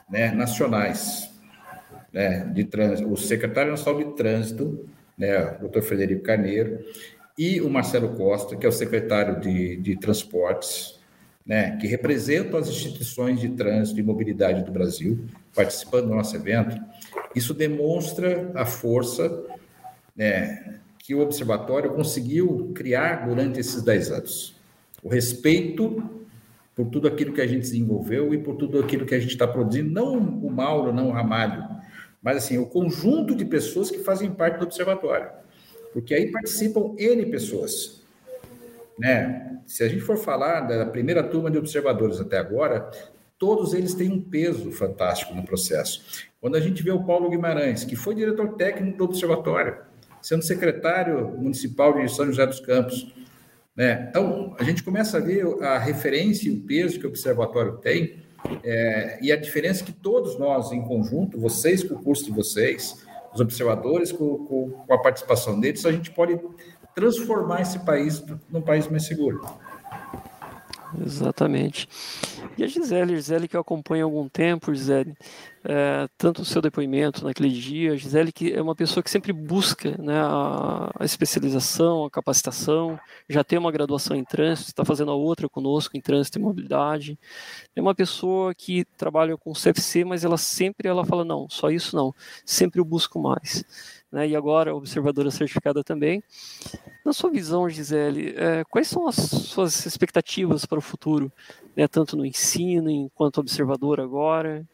né, 0.07 0.31
nacionais 0.31 1.31
né, 2.13 2.45
de 2.53 2.65
trânsito, 2.65 3.11
o 3.11 3.17
secretário 3.17 3.71
nacional 3.71 4.03
de 4.03 4.15
trânsito, 4.15 4.87
né, 5.17 5.55
o 5.57 5.61
doutor 5.61 5.81
Frederico 5.81 6.21
Carneiro, 6.21 6.79
e 7.37 7.61
o 7.61 7.69
Marcelo 7.69 8.15
Costa, 8.15 8.55
que 8.55 8.65
é 8.65 8.69
o 8.69 8.71
secretário 8.71 9.39
de, 9.39 9.77
de 9.77 9.95
transportes, 9.95 10.99
né, 11.45 11.77
que 11.77 11.87
representam 11.87 12.59
as 12.59 12.67
instituições 12.67 13.39
de 13.39 13.49
trânsito 13.49 13.99
e 13.99 14.03
mobilidade 14.03 14.63
do 14.63 14.71
Brasil, 14.71 15.25
participando 15.55 16.07
do 16.07 16.15
nosso 16.15 16.35
evento, 16.35 16.77
isso 17.33 17.53
demonstra 17.53 18.51
a 18.53 18.65
força 18.65 19.45
né, 20.15 20.79
que 20.99 21.15
o 21.15 21.21
Observatório 21.21 21.93
conseguiu 21.93 22.71
criar 22.75 23.25
durante 23.25 23.59
esses 23.59 23.81
10 23.81 24.11
anos. 24.11 24.55
O 25.01 25.07
respeito 25.07 26.03
por 26.75 26.89
tudo 26.89 27.07
aquilo 27.07 27.33
que 27.33 27.41
a 27.41 27.47
gente 27.47 27.61
desenvolveu 27.61 28.33
e 28.33 28.37
por 28.37 28.55
tudo 28.55 28.79
aquilo 28.79 29.05
que 29.05 29.15
a 29.15 29.19
gente 29.19 29.31
está 29.31 29.47
produzindo, 29.47 29.89
não 29.89 30.17
o 30.17 30.51
Mauro, 30.51 30.93
não 30.93 31.07
o 31.07 31.11
Ramalho, 31.11 31.63
mas 32.21 32.37
assim, 32.37 32.57
o 32.57 32.65
conjunto 32.65 33.33
de 33.33 33.45
pessoas 33.45 33.89
que 33.89 33.99
fazem 33.99 34.29
parte 34.29 34.59
do 34.59 34.65
Observatório. 34.65 35.29
Porque 35.93 36.13
aí 36.13 36.31
participam 36.31 36.95
N 36.97 37.25
pessoas. 37.25 38.01
Né? 38.97 39.59
Se 39.65 39.83
a 39.83 39.89
gente 39.89 40.01
for 40.01 40.17
falar 40.17 40.61
da 40.61 40.85
primeira 40.85 41.23
turma 41.23 41.51
de 41.51 41.57
observadores 41.57 42.19
até 42.19 42.37
agora, 42.37 42.89
todos 43.37 43.73
eles 43.73 43.93
têm 43.93 44.11
um 44.11 44.21
peso 44.21 44.71
fantástico 44.71 45.33
no 45.33 45.43
processo. 45.43 46.25
Quando 46.39 46.55
a 46.55 46.59
gente 46.59 46.83
vê 46.83 46.91
o 46.91 47.03
Paulo 47.03 47.29
Guimarães, 47.29 47.83
que 47.83 47.95
foi 47.95 48.15
diretor 48.15 48.55
técnico 48.55 48.97
do 48.97 49.03
observatório, 49.05 49.77
sendo 50.21 50.43
secretário 50.43 51.29
municipal 51.37 51.93
de 51.93 52.13
São 52.13 52.25
José 52.25 52.45
dos 52.45 52.59
Campos, 52.59 53.13
né? 53.75 54.07
Então, 54.09 54.55
a 54.59 54.63
gente 54.63 54.83
começa 54.83 55.17
a 55.17 55.19
ver 55.19 55.45
a 55.61 55.77
referência 55.77 56.49
e 56.49 56.51
o 56.51 56.61
peso 56.61 56.99
que 56.99 57.05
o 57.05 57.09
observatório 57.09 57.77
tem 57.77 58.23
é, 58.63 59.19
e 59.21 59.31
a 59.31 59.35
diferença 59.35 59.83
que 59.83 59.91
todos 59.91 60.37
nós, 60.39 60.71
em 60.71 60.81
conjunto, 60.81 61.39
vocês 61.39 61.83
com 61.83 61.95
o 61.95 62.01
curso 62.01 62.25
de 62.25 62.31
vocês, 62.31 63.05
os 63.37 63.41
observadores 63.41 64.11
com, 64.11 64.45
com, 64.45 64.71
com 64.71 64.93
a 64.93 64.97
participação 64.97 65.59
deles, 65.59 65.85
a 65.85 65.91
gente 65.91 66.11
pode 66.11 66.39
transformar 66.95 67.61
esse 67.61 67.79
país 67.79 68.23
num 68.49 68.61
país 68.61 68.87
mais 68.87 69.05
seguro. 69.05 69.41
Exatamente. 71.05 71.87
E 72.57 72.63
a 72.63 72.67
Gisele, 72.67 73.15
Gisele 73.15 73.47
que 73.47 73.55
eu 73.55 73.61
acompanho 73.61 74.03
há 74.03 74.07
algum 74.07 74.27
tempo, 74.27 74.73
Gisele, 74.73 75.15
é, 75.63 76.07
tanto 76.17 76.41
o 76.41 76.45
seu 76.45 76.61
depoimento 76.61 77.23
naquele 77.23 77.49
dia, 77.49 77.93
a 77.93 77.95
Gisele 77.95 78.31
que 78.31 78.51
é 78.51 78.61
uma 78.61 78.75
pessoa 78.75 79.03
que 79.03 79.09
sempre 79.09 79.31
busca 79.31 79.95
né, 79.97 80.19
a, 80.19 80.91
a, 80.99 81.05
especialização, 81.05 82.05
a 82.05 82.09
capacitação, 82.09 82.99
já 83.29 83.43
tem 83.43 83.59
uma 83.59 83.71
graduação 83.71 84.15
em 84.15 84.23
trânsito, 84.23 84.69
está 84.69 84.83
fazendo 84.83 85.11
a 85.11 85.15
outra 85.15 85.47
conosco 85.47 85.95
em 85.95 86.01
trânsito 86.01 86.39
e 86.39 86.41
mobilidade. 86.41 87.19
É 87.75 87.81
uma 87.81 87.93
pessoa 87.93 88.55
que 88.55 88.85
trabalha 88.97 89.37
com 89.37 89.53
CFC, 89.53 90.03
mas 90.03 90.23
ela 90.23 90.37
sempre 90.37 90.87
ela 90.87 91.05
fala, 91.05 91.23
não, 91.23 91.47
só 91.49 91.69
isso 91.69 91.95
não, 91.95 92.13
sempre 92.45 92.79
eu 92.79 92.85
busco 92.85 93.19
mais 93.19 93.63
né, 94.11 94.27
e 94.27 94.35
agora 94.35 94.75
observadora 94.75 95.29
certificada 95.31 95.83
também. 95.83 96.23
Na 97.05 97.13
sua 97.13 97.29
visão, 97.29 97.69
Gisele, 97.69 98.35
é, 98.37 98.63
quais 98.69 98.87
são 98.87 99.07
as 99.07 99.15
suas 99.15 99.85
expectativas 99.85 100.65
para 100.65 100.79
o 100.79 100.81
futuro, 100.81 101.31
né, 101.75 101.87
tanto 101.87 102.15
no 102.15 102.25
ensino 102.25 102.89
enquanto 102.89 103.39
observadora 103.39 104.03
agora? 104.03 104.65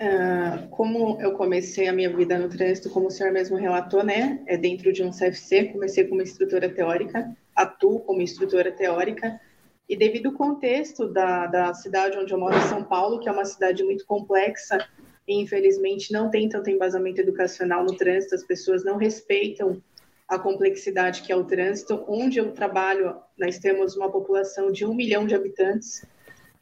Uh, 0.00 0.68
como 0.68 1.18
eu 1.20 1.32
comecei 1.32 1.88
a 1.88 1.92
minha 1.92 2.14
vida 2.14 2.38
no 2.38 2.48
trânsito, 2.48 2.90
como 2.90 3.06
o 3.06 3.10
senhor 3.10 3.32
mesmo 3.32 3.56
relatou, 3.56 4.04
né, 4.04 4.42
é 4.46 4.56
dentro 4.56 4.92
de 4.92 5.02
um 5.02 5.10
CFC, 5.10 5.66
comecei 5.72 6.04
como 6.04 6.20
instrutora 6.20 6.68
teórica, 6.68 7.34
atuo 7.54 8.00
como 8.00 8.20
instrutora 8.20 8.70
teórica, 8.72 9.40
e 9.88 9.96
devido 9.96 10.28
ao 10.28 10.34
contexto 10.34 11.06
da, 11.06 11.46
da 11.46 11.74
cidade 11.74 12.18
onde 12.18 12.32
eu 12.32 12.38
moro, 12.38 12.58
São 12.62 12.82
Paulo, 12.82 13.20
que 13.20 13.28
é 13.28 13.32
uma 13.32 13.44
cidade 13.44 13.82
muito 13.84 14.06
complexa 14.06 14.78
e 15.26 15.40
infelizmente 15.40 16.12
não 16.12 16.30
tem 16.30 16.48
tanto 16.48 16.70
embasamento 16.70 17.20
educacional 17.20 17.84
no 17.84 17.96
trânsito, 17.96 18.34
as 18.34 18.44
pessoas 18.44 18.84
não 18.84 18.96
respeitam 18.96 19.82
a 20.28 20.38
complexidade 20.38 21.22
que 21.22 21.32
é 21.32 21.36
o 21.36 21.44
trânsito. 21.44 22.02
Onde 22.08 22.38
eu 22.38 22.52
trabalho, 22.52 23.16
nós 23.38 23.58
temos 23.58 23.96
uma 23.96 24.10
população 24.10 24.72
de 24.72 24.84
um 24.86 24.94
milhão 24.94 25.26
de 25.26 25.34
habitantes 25.34 26.04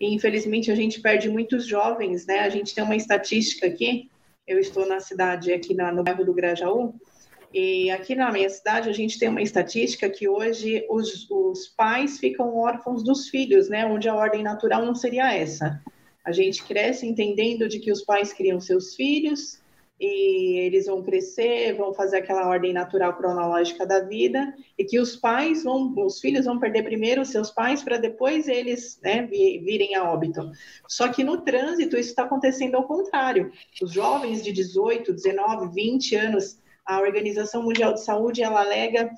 e 0.01 0.13
infelizmente 0.15 0.71
a 0.71 0.75
gente 0.75 1.01
perde 1.01 1.29
muitos 1.29 1.67
jovens, 1.67 2.27
né? 2.27 2.41
A 2.41 2.49
gente 2.49 2.75
tem 2.75 2.83
uma 2.83 2.97
estatística 2.97 3.67
aqui. 3.67 4.11
Eu 4.47 4.59
estou 4.59 4.87
na 4.87 4.99
cidade 4.99 5.53
aqui 5.53 5.75
na, 5.75 5.93
no 5.93 6.03
bairro 6.03 6.25
do 6.25 6.35
Grajaú 6.35 6.95
e 7.53 7.91
aqui 7.91 8.15
na 8.15 8.33
minha 8.33 8.49
cidade 8.49 8.89
a 8.89 8.93
gente 8.93 9.19
tem 9.19 9.29
uma 9.29 9.43
estatística 9.43 10.09
que 10.09 10.29
hoje 10.29 10.87
os, 10.89 11.31
os 11.31 11.69
pais 11.69 12.19
ficam 12.19 12.57
órfãos 12.57 13.03
dos 13.03 13.29
filhos, 13.29 13.69
né? 13.69 13.85
Onde 13.85 14.09
a 14.09 14.15
ordem 14.15 14.43
natural 14.43 14.85
não 14.85 14.95
seria 14.95 15.35
essa. 15.35 15.81
A 16.25 16.33
gente 16.33 16.65
cresce 16.65 17.07
entendendo 17.07 17.69
de 17.69 17.79
que 17.79 17.91
os 17.91 18.03
pais 18.03 18.33
criam 18.33 18.61
seus 18.61 18.95
filhos 18.95 19.61
e 20.01 20.59
eles 20.59 20.87
vão 20.87 21.03
crescer, 21.03 21.75
vão 21.75 21.95
fazer 21.95 22.17
aquela 22.17 22.49
ordem 22.49 22.73
natural 22.73 23.17
cronológica 23.17 23.87
da 23.87 24.01
vida 24.01 24.53
e 24.77 24.85
que 24.85 24.99
os 24.99 25.15
pais 25.15 25.63
vão, 25.63 25.95
os 25.97 26.19
filhos 26.21 26.45
vão 26.45 26.59
perder 26.59 26.83
primeiro 26.83 27.23
os 27.23 27.29
seus 27.29 27.51
pais 27.51 27.85
para 27.85 27.99
depois 27.99 28.49
eles 28.49 28.99
né, 29.03 29.23
virem 29.27 29.95
a 29.95 30.11
óbito. 30.11 30.51
Só 30.89 31.09
que 31.09 31.23
no 31.23 31.43
trânsito 31.43 31.97
isso 31.97 32.11
está 32.11 32.25
acontecendo 32.25 32.77
ao 32.77 32.87
contrário. 32.87 33.53
Os 33.81 33.93
jovens 33.93 34.43
de 34.43 34.53
18, 34.53 35.13
19, 35.13 35.73
20 35.73 36.17
anos 36.17 36.62
a 36.85 37.01
Organização 37.01 37.63
Mundial 37.63 37.95
de 37.95 38.05
Saúde 38.05 38.43
ela 38.43 38.61
alega, 38.61 39.11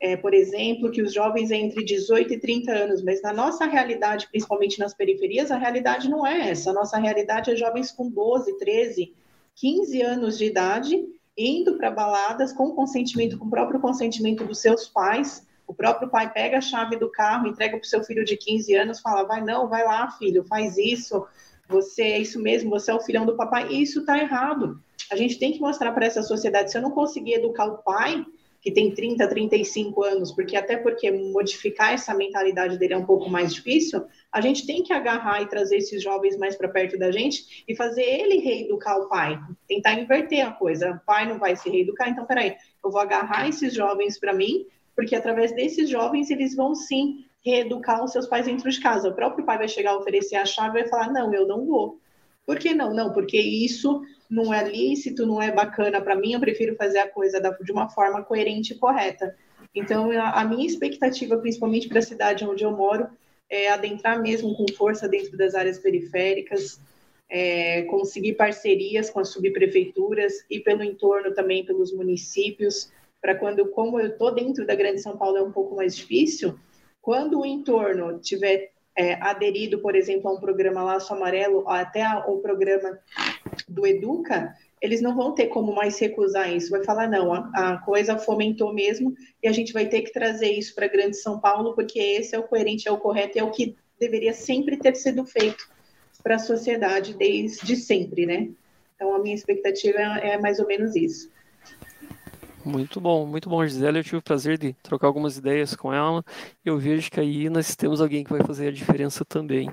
é, 0.00 0.16
por 0.16 0.34
exemplo, 0.34 0.90
que 0.90 1.02
os 1.02 1.12
jovens 1.12 1.50
entre 1.50 1.84
18 1.84 2.34
e 2.34 2.38
30 2.38 2.72
anos, 2.72 3.02
mas 3.02 3.22
na 3.22 3.32
nossa 3.32 3.64
realidade, 3.64 4.28
principalmente 4.28 4.78
nas 4.78 4.94
periferias, 4.94 5.50
a 5.50 5.56
realidade 5.56 6.08
não 6.10 6.26
é 6.26 6.50
essa. 6.50 6.70
A 6.70 6.74
nossa 6.74 6.98
realidade 6.98 7.50
é 7.50 7.56
jovens 7.56 7.92
com 7.92 8.08
12, 8.08 8.58
13, 8.58 9.14
15 9.54 10.02
anos 10.02 10.38
de 10.38 10.46
idade 10.46 11.04
indo 11.36 11.76
para 11.76 11.90
baladas 11.90 12.52
com 12.52 12.72
consentimento, 12.72 13.38
com 13.38 13.46
o 13.46 13.50
próprio 13.50 13.80
consentimento 13.80 14.44
dos 14.44 14.58
seus 14.58 14.88
pais. 14.88 15.46
O 15.66 15.72
próprio 15.72 16.10
pai 16.10 16.30
pega 16.30 16.58
a 16.58 16.60
chave 16.60 16.96
do 16.96 17.10
carro, 17.10 17.46
entrega 17.46 17.76
para 17.76 17.84
o 17.84 17.88
seu 17.88 18.02
filho 18.04 18.24
de 18.24 18.36
15 18.36 18.74
anos, 18.74 19.00
fala: 19.00 19.22
vai 19.22 19.40
não, 19.40 19.68
vai 19.68 19.84
lá, 19.84 20.10
filho, 20.10 20.44
faz 20.44 20.76
isso. 20.76 21.24
Você 21.72 22.02
é 22.02 22.18
isso 22.18 22.40
mesmo, 22.40 22.70
você 22.70 22.90
é 22.90 22.94
o 22.94 23.00
filhão 23.00 23.26
do 23.26 23.36
papai. 23.36 23.68
E 23.70 23.82
isso 23.82 24.00
está 24.00 24.18
errado. 24.18 24.80
A 25.10 25.16
gente 25.16 25.38
tem 25.38 25.52
que 25.52 25.60
mostrar 25.60 25.92
para 25.92 26.06
essa 26.06 26.22
sociedade, 26.22 26.70
se 26.70 26.78
eu 26.78 26.82
não 26.82 26.90
conseguir 26.90 27.34
educar 27.34 27.66
o 27.66 27.78
pai, 27.78 28.24
que 28.62 28.70
tem 28.70 28.94
30, 28.94 29.26
35 29.26 30.04
anos, 30.04 30.30
porque 30.30 30.56
até 30.56 30.76
porque 30.76 31.10
modificar 31.10 31.92
essa 31.92 32.14
mentalidade 32.14 32.78
dele 32.78 32.94
é 32.94 32.96
um 32.96 33.04
pouco 33.04 33.28
mais 33.28 33.52
difícil, 33.52 34.04
a 34.30 34.40
gente 34.40 34.64
tem 34.64 34.84
que 34.84 34.92
agarrar 34.92 35.42
e 35.42 35.48
trazer 35.48 35.78
esses 35.78 36.00
jovens 36.00 36.38
mais 36.38 36.54
para 36.54 36.68
perto 36.68 36.96
da 36.96 37.10
gente 37.10 37.64
e 37.66 37.74
fazer 37.74 38.04
ele 38.04 38.38
reeducar 38.38 38.98
o 39.00 39.08
pai, 39.08 39.36
tentar 39.66 39.94
inverter 39.94 40.46
a 40.46 40.52
coisa. 40.52 40.92
O 40.92 41.04
pai 41.04 41.28
não 41.28 41.40
vai 41.40 41.56
se 41.56 41.68
reeducar, 41.68 42.08
então 42.08 42.24
peraí, 42.24 42.54
eu 42.84 42.90
vou 42.90 43.00
agarrar 43.00 43.48
esses 43.48 43.74
jovens 43.74 44.16
para 44.16 44.32
mim, 44.32 44.64
porque 44.94 45.16
através 45.16 45.52
desses 45.52 45.90
jovens 45.90 46.30
eles 46.30 46.54
vão 46.54 46.72
sim 46.72 47.24
reeducar 47.44 48.02
os 48.02 48.12
seus 48.12 48.26
pais 48.26 48.46
dentro 48.46 48.70
de 48.70 48.80
casa. 48.80 49.08
O 49.08 49.14
próprio 49.14 49.44
pai 49.44 49.58
vai 49.58 49.68
chegar 49.68 49.92
a 49.92 49.98
oferecer 49.98 50.36
a 50.36 50.44
chave 50.44 50.78
e 50.78 50.82
vai 50.82 50.90
falar: 50.90 51.12
não, 51.12 51.32
eu 51.34 51.46
não 51.46 51.66
vou. 51.66 52.00
Por 52.46 52.58
que 52.58 52.74
não? 52.74 52.92
Não, 52.92 53.12
porque 53.12 53.38
isso 53.38 54.02
não 54.28 54.52
é 54.52 54.68
lícito, 54.68 55.26
não 55.26 55.40
é 55.40 55.52
bacana 55.52 56.00
para 56.00 56.16
mim, 56.16 56.32
eu 56.32 56.40
prefiro 56.40 56.74
fazer 56.74 56.98
a 56.98 57.08
coisa 57.08 57.40
de 57.62 57.70
uma 57.70 57.88
forma 57.88 58.22
coerente 58.22 58.72
e 58.72 58.78
correta. 58.78 59.36
Então, 59.74 60.10
a 60.10 60.44
minha 60.44 60.66
expectativa, 60.66 61.36
principalmente 61.38 61.88
para 61.88 61.98
a 61.98 62.02
cidade 62.02 62.44
onde 62.44 62.64
eu 62.64 62.72
moro, 62.72 63.08
é 63.48 63.68
adentrar 63.68 64.20
mesmo 64.20 64.54
com 64.56 64.66
força 64.74 65.08
dentro 65.08 65.36
das 65.36 65.54
áreas 65.54 65.78
periféricas, 65.78 66.80
é, 67.28 67.82
conseguir 67.82 68.34
parcerias 68.34 69.08
com 69.08 69.20
as 69.20 69.28
subprefeituras 69.28 70.44
e 70.50 70.60
pelo 70.60 70.82
entorno 70.82 71.32
também 71.34 71.64
pelos 71.64 71.92
municípios, 71.92 72.90
para 73.20 73.34
quando, 73.34 73.66
como 73.68 74.00
eu 74.00 74.08
estou 74.08 74.34
dentro 74.34 74.66
da 74.66 74.74
Grande 74.74 75.00
São 75.00 75.16
Paulo, 75.16 75.36
é 75.36 75.42
um 75.42 75.52
pouco 75.52 75.76
mais 75.76 75.96
difícil, 75.96 76.58
quando 77.02 77.40
o 77.40 77.46
entorno 77.46 78.20
tiver 78.20 78.70
é, 78.96 79.14
aderido, 79.14 79.80
por 79.80 79.96
exemplo, 79.96 80.30
a 80.30 80.34
um 80.34 80.40
programa 80.40 80.84
Laço 80.84 81.12
Amarelo, 81.12 81.68
até 81.68 82.06
o 82.26 82.38
programa 82.38 82.98
do 83.68 83.86
Educa, 83.86 84.56
eles 84.80 85.02
não 85.02 85.14
vão 85.14 85.34
ter 85.34 85.46
como 85.46 85.74
mais 85.74 85.98
recusar 85.98 86.54
isso. 86.54 86.70
Vai 86.70 86.84
falar, 86.84 87.08
não, 87.08 87.32
a, 87.32 87.50
a 87.54 87.78
coisa 87.78 88.16
fomentou 88.18 88.72
mesmo 88.72 89.14
e 89.42 89.48
a 89.48 89.52
gente 89.52 89.72
vai 89.72 89.86
ter 89.86 90.02
que 90.02 90.12
trazer 90.12 90.52
isso 90.52 90.74
para 90.74 90.86
Grande 90.86 91.16
São 91.16 91.40
Paulo, 91.40 91.74
porque 91.74 91.98
esse 91.98 92.34
é 92.34 92.38
o 92.38 92.44
coerente, 92.44 92.88
é 92.88 92.92
o 92.92 92.98
correto, 92.98 93.38
é 93.38 93.42
o 93.42 93.50
que 93.50 93.76
deveria 93.98 94.32
sempre 94.32 94.76
ter 94.76 94.94
sido 94.94 95.24
feito 95.24 95.68
para 96.22 96.36
a 96.36 96.40
sociedade 96.40 97.14
desde 97.14 97.74
sempre, 97.74 98.26
né? 98.26 98.48
Então, 98.94 99.14
a 99.14 99.18
minha 99.18 99.34
expectativa 99.34 99.98
é, 99.98 100.34
é 100.34 100.38
mais 100.38 100.60
ou 100.60 100.66
menos 100.66 100.94
isso. 100.94 101.31
Muito 102.64 103.00
bom, 103.00 103.26
muito 103.26 103.50
bom, 103.50 103.64
Gisele. 103.66 103.98
Eu 103.98 104.04
tive 104.04 104.16
o 104.18 104.22
prazer 104.22 104.56
de 104.56 104.72
trocar 104.74 105.08
algumas 105.08 105.36
ideias 105.36 105.74
com 105.74 105.92
ela. 105.92 106.24
Eu 106.64 106.78
vejo 106.78 107.10
que 107.10 107.18
aí 107.18 107.50
nós 107.50 107.74
temos 107.74 108.00
alguém 108.00 108.22
que 108.22 108.30
vai 108.30 108.42
fazer 108.42 108.68
a 108.68 108.72
diferença 108.72 109.24
também. 109.24 109.68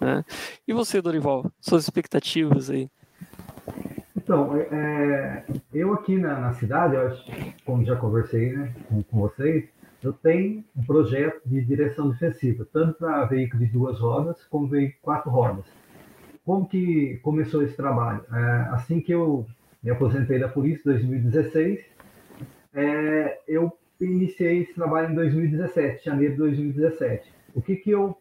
Né? 0.00 0.24
E 0.66 0.72
você, 0.72 1.02
Dorival, 1.02 1.50
suas 1.60 1.82
expectativas 1.82 2.70
aí? 2.70 2.88
Então, 4.16 4.56
é, 4.56 4.68
é 4.70 5.44
eu 5.72 5.92
aqui 5.94 6.16
na, 6.16 6.38
na, 6.38 6.54
cidade, 6.54 6.94
eu 6.94 7.08
acho, 7.08 7.24
como 7.64 7.84
já 7.84 7.96
conversei 7.96 8.52
né, 8.52 8.72
com, 8.88 9.02
com 9.02 9.20
vocês, 9.20 9.64
eu 10.02 10.12
tenho 10.12 10.64
um 10.76 10.84
projeto 10.84 11.40
de 11.44 11.60
direção 11.64 12.10
defensiva, 12.10 12.66
tanto 12.72 12.98
para 12.98 13.24
veículos 13.24 13.66
de 13.66 13.72
duas 13.72 13.98
rodas 13.98 14.44
como 14.44 14.68
veículos 14.68 14.94
de 14.94 15.00
quatro 15.02 15.30
rodas. 15.30 15.64
como 16.44 16.68
que 16.68 17.18
começou 17.22 17.62
esse 17.62 17.74
trabalho? 17.74 18.24
É, 18.32 18.68
assim 18.70 19.00
que 19.00 19.12
eu 19.12 19.44
me 19.82 19.90
aposentei 19.90 20.38
da 20.38 20.48
polícia 20.48 20.90
em 20.90 20.92
2016, 20.92 21.80
é, 22.78 23.40
eu 23.48 23.76
iniciei 24.00 24.62
esse 24.62 24.72
trabalho 24.72 25.10
em 25.10 25.14
2017, 25.16 26.04
janeiro 26.04 26.34
de 26.34 26.38
2017. 26.38 27.34
O 27.52 27.60
que 27.60 27.74
que 27.74 27.90
eu 27.90 28.16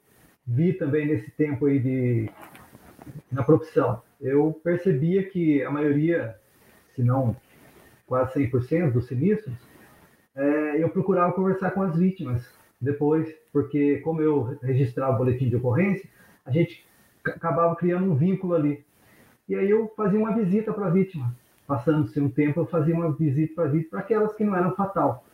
vi 0.47 0.73
também 0.73 1.05
nesse 1.05 1.29
tempo 1.29 1.67
aí 1.67 1.79
de 1.79 2.29
na 3.31 3.43
profissão? 3.43 4.01
Eu 4.19 4.59
percebia 4.63 5.29
que 5.29 5.61
a 5.63 5.69
maioria, 5.69 6.35
se 6.95 7.03
não 7.03 7.35
quase 8.07 8.49
100% 8.49 8.93
dos 8.93 9.05
sinistros, 9.05 9.53
é, 10.35 10.81
eu 10.81 10.89
procurava 10.89 11.33
conversar 11.33 11.69
com 11.69 11.83
as 11.83 11.95
vítimas 11.95 12.51
depois, 12.81 13.31
porque 13.53 13.97
como 13.97 14.21
eu 14.21 14.57
registrava 14.63 15.13
o 15.13 15.17
boletim 15.19 15.49
de 15.49 15.55
ocorrência, 15.55 16.09
a 16.43 16.49
gente 16.49 16.83
acabava 17.23 17.75
criando 17.75 18.11
um 18.11 18.15
vínculo 18.15 18.55
ali. 18.55 18.83
E 19.47 19.53
aí 19.53 19.69
eu 19.69 19.93
fazia 19.95 20.17
uma 20.19 20.33
visita 20.33 20.73
para 20.73 20.87
a 20.87 20.89
vítima. 20.89 21.35
Passando-se 21.67 22.19
um 22.19 22.29
tempo, 22.29 22.61
eu 22.61 22.65
fazia 22.65 22.95
uma 22.95 23.11
visita 23.11 23.55
para 23.55 23.65
a 23.65 23.67
vítima, 23.67 23.89
para 23.91 23.99
aquelas 23.99 24.33
que 24.33 24.43
não 24.43 24.55
eram 24.55 24.73
fatal. 24.73 25.25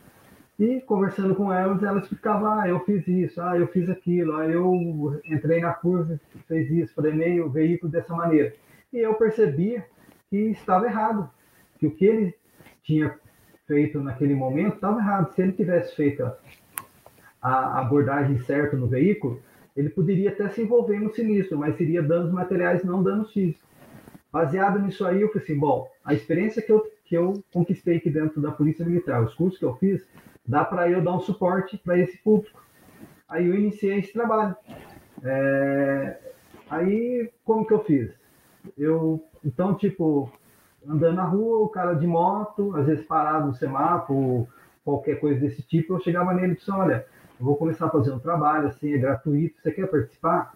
E 0.60 0.82
conversando 0.82 1.36
com 1.36 1.54
elas, 1.54 1.82
elas 1.84 2.04
explicavam, 2.04 2.60
ah, 2.60 2.68
eu 2.68 2.80
fiz 2.82 3.08
isso, 3.08 3.42
ah, 3.42 3.58
eu 3.58 3.68
fiz 3.68 3.90
aquilo, 3.90 4.36
ah, 4.36 4.48
eu 4.48 5.22
entrei 5.26 5.62
na 5.62 5.74
curva, 5.74 6.20
fez 6.48 6.70
isso, 6.72 6.94
frenei 6.94 7.40
o 7.40 7.50
veículo 7.50 7.92
dessa 7.92 8.14
maneira. 8.14 8.54
E 8.92 8.98
eu 8.98 9.14
percebia 9.16 9.86
que 10.30 10.38
estava 10.52 10.86
errado, 10.88 11.30
que 11.80 11.88
o 11.88 11.92
que 11.92 12.06
ele 12.06 12.36
tinha 12.84 13.16
feito 13.68 14.00
naquele 14.00 14.36
momento 14.36 14.76
estava 14.76 15.00
errado. 15.00 15.34
Se 15.34 15.42
ele 15.42 15.54
tivesse 15.54 15.96
feito 15.96 16.32
a 17.42 17.80
abordagem 17.80 18.40
certa 18.40 18.78
no 18.78 18.88
veículo, 18.88 19.42
ele 19.76 19.90
poderia 19.90 20.30
até 20.30 20.48
se 20.50 20.62
envolver 20.62 21.00
no 21.00 21.14
sinistro, 21.14 21.58
mas 21.58 21.76
seria 21.76 22.02
danos 22.02 22.32
materiais, 22.32 22.84
não 22.84 23.04
danos 23.04 23.32
físicos. 23.32 23.68
Baseado 24.34 24.80
nisso 24.80 25.06
aí, 25.06 25.22
eu 25.22 25.28
falei 25.28 25.44
assim, 25.44 25.60
bom, 25.60 25.88
a 26.04 26.12
experiência 26.12 26.60
que 26.60 26.72
eu, 26.72 26.84
que 27.06 27.16
eu 27.16 27.44
conquistei 27.54 27.98
aqui 27.98 28.10
dentro 28.10 28.42
da 28.42 28.52
Polícia 28.52 28.84
Militar, 28.84 29.22
os 29.22 29.36
cursos 29.36 29.60
que 29.60 29.66
eu 29.66 29.76
fiz, 29.76 30.04
dá 30.44 30.66
para 30.66 30.90
eu 30.90 31.04
dar 31.04 31.16
um 31.16 31.20
suporte 31.20 31.78
para 31.78 32.00
esse 32.00 32.18
público. 32.18 32.60
Aí 33.30 33.46
eu 33.46 33.54
iniciei 33.54 34.00
esse 34.00 34.12
trabalho. 34.12 34.56
É... 35.24 36.18
Aí, 36.68 37.32
como 37.46 37.64
que 37.64 37.74
eu 37.74 37.84
fiz? 37.84 38.12
Eu, 38.76 39.24
então, 39.46 39.76
tipo, 39.76 40.32
andando 40.88 41.18
na 41.18 41.26
rua, 41.26 41.60
o 41.60 41.70
cara 41.70 41.94
de 41.94 42.08
moto, 42.08 42.76
às 42.76 42.88
vezes 42.88 43.06
parado 43.06 43.46
no 43.46 43.54
semáforo, 43.54 44.48
qualquer 44.84 45.20
coisa 45.20 45.40
desse 45.40 45.62
tipo, 45.62 45.94
eu 45.94 46.00
chegava 46.00 46.34
nele 46.34 46.54
e 46.54 46.56
disse, 46.56 46.72
olha, 46.72 47.06
eu 47.40 47.46
vou 47.46 47.56
começar 47.56 47.86
a 47.86 47.92
fazer 47.92 48.12
um 48.12 48.18
trabalho, 48.18 48.70
assim, 48.70 48.94
é 48.94 48.98
gratuito, 48.98 49.62
você 49.62 49.72
quer 49.72 49.86
participar? 49.86 50.56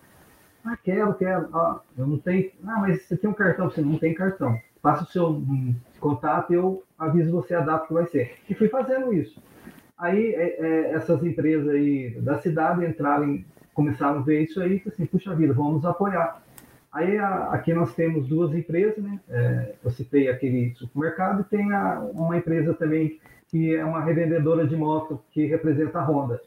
Ah, 0.68 0.78
quero, 0.84 1.14
quero. 1.14 1.48
Ah, 1.56 1.80
eu 1.98 2.06
não 2.06 2.18
tenho. 2.18 2.52
Ah, 2.66 2.80
mas 2.82 3.02
você 3.04 3.16
tem 3.16 3.30
um 3.30 3.34
cartão? 3.34 3.70
Você 3.70 3.82
não 3.82 3.98
tem 3.98 4.14
cartão. 4.14 4.60
Passa 4.82 5.04
o 5.04 5.08
seu 5.08 5.30
um, 5.30 5.74
contato 5.98 6.52
e 6.52 6.56
eu 6.56 6.84
aviso 7.00 7.32
você 7.32 7.56
a 7.56 7.62
data 7.62 7.88
que 7.88 7.94
vai 7.94 8.06
ser. 8.08 8.36
E 8.50 8.54
fui 8.54 8.68
fazendo 8.68 9.14
isso. 9.14 9.42
Aí 9.98 10.36
é, 10.36 10.60
é, 10.60 10.92
essas 10.92 11.24
empresas 11.24 11.70
aí 11.70 12.12
da 12.20 12.38
cidade 12.40 12.86
entraram, 12.86 13.44
começaram 13.74 14.20
a 14.20 14.22
ver 14.22 14.42
isso 14.44 14.62
aí, 14.62 14.84
assim, 14.86 15.06
puxa 15.06 15.34
vida, 15.34 15.54
vamos 15.54 15.86
apoiar. 15.86 16.42
Aí 16.92 17.18
a, 17.18 17.46
aqui 17.52 17.74
nós 17.74 17.96
temos 17.96 18.28
duas 18.28 18.54
empresas, 18.54 18.98
né? 18.98 19.20
É, 19.30 19.74
eu 19.84 19.90
citei 19.90 20.28
aquele 20.28 20.76
supermercado 20.76 21.42
e 21.42 21.44
tem 21.46 21.72
a, 21.72 22.00
uma 22.14 22.38
empresa 22.38 22.74
também 22.74 23.20
que 23.48 23.74
é 23.74 23.86
uma 23.86 24.04
revendedora 24.04 24.68
de 24.68 24.76
moto 24.76 25.24
que 25.32 25.46
representa 25.46 26.00
a 26.00 26.04
Honda. 26.04 26.42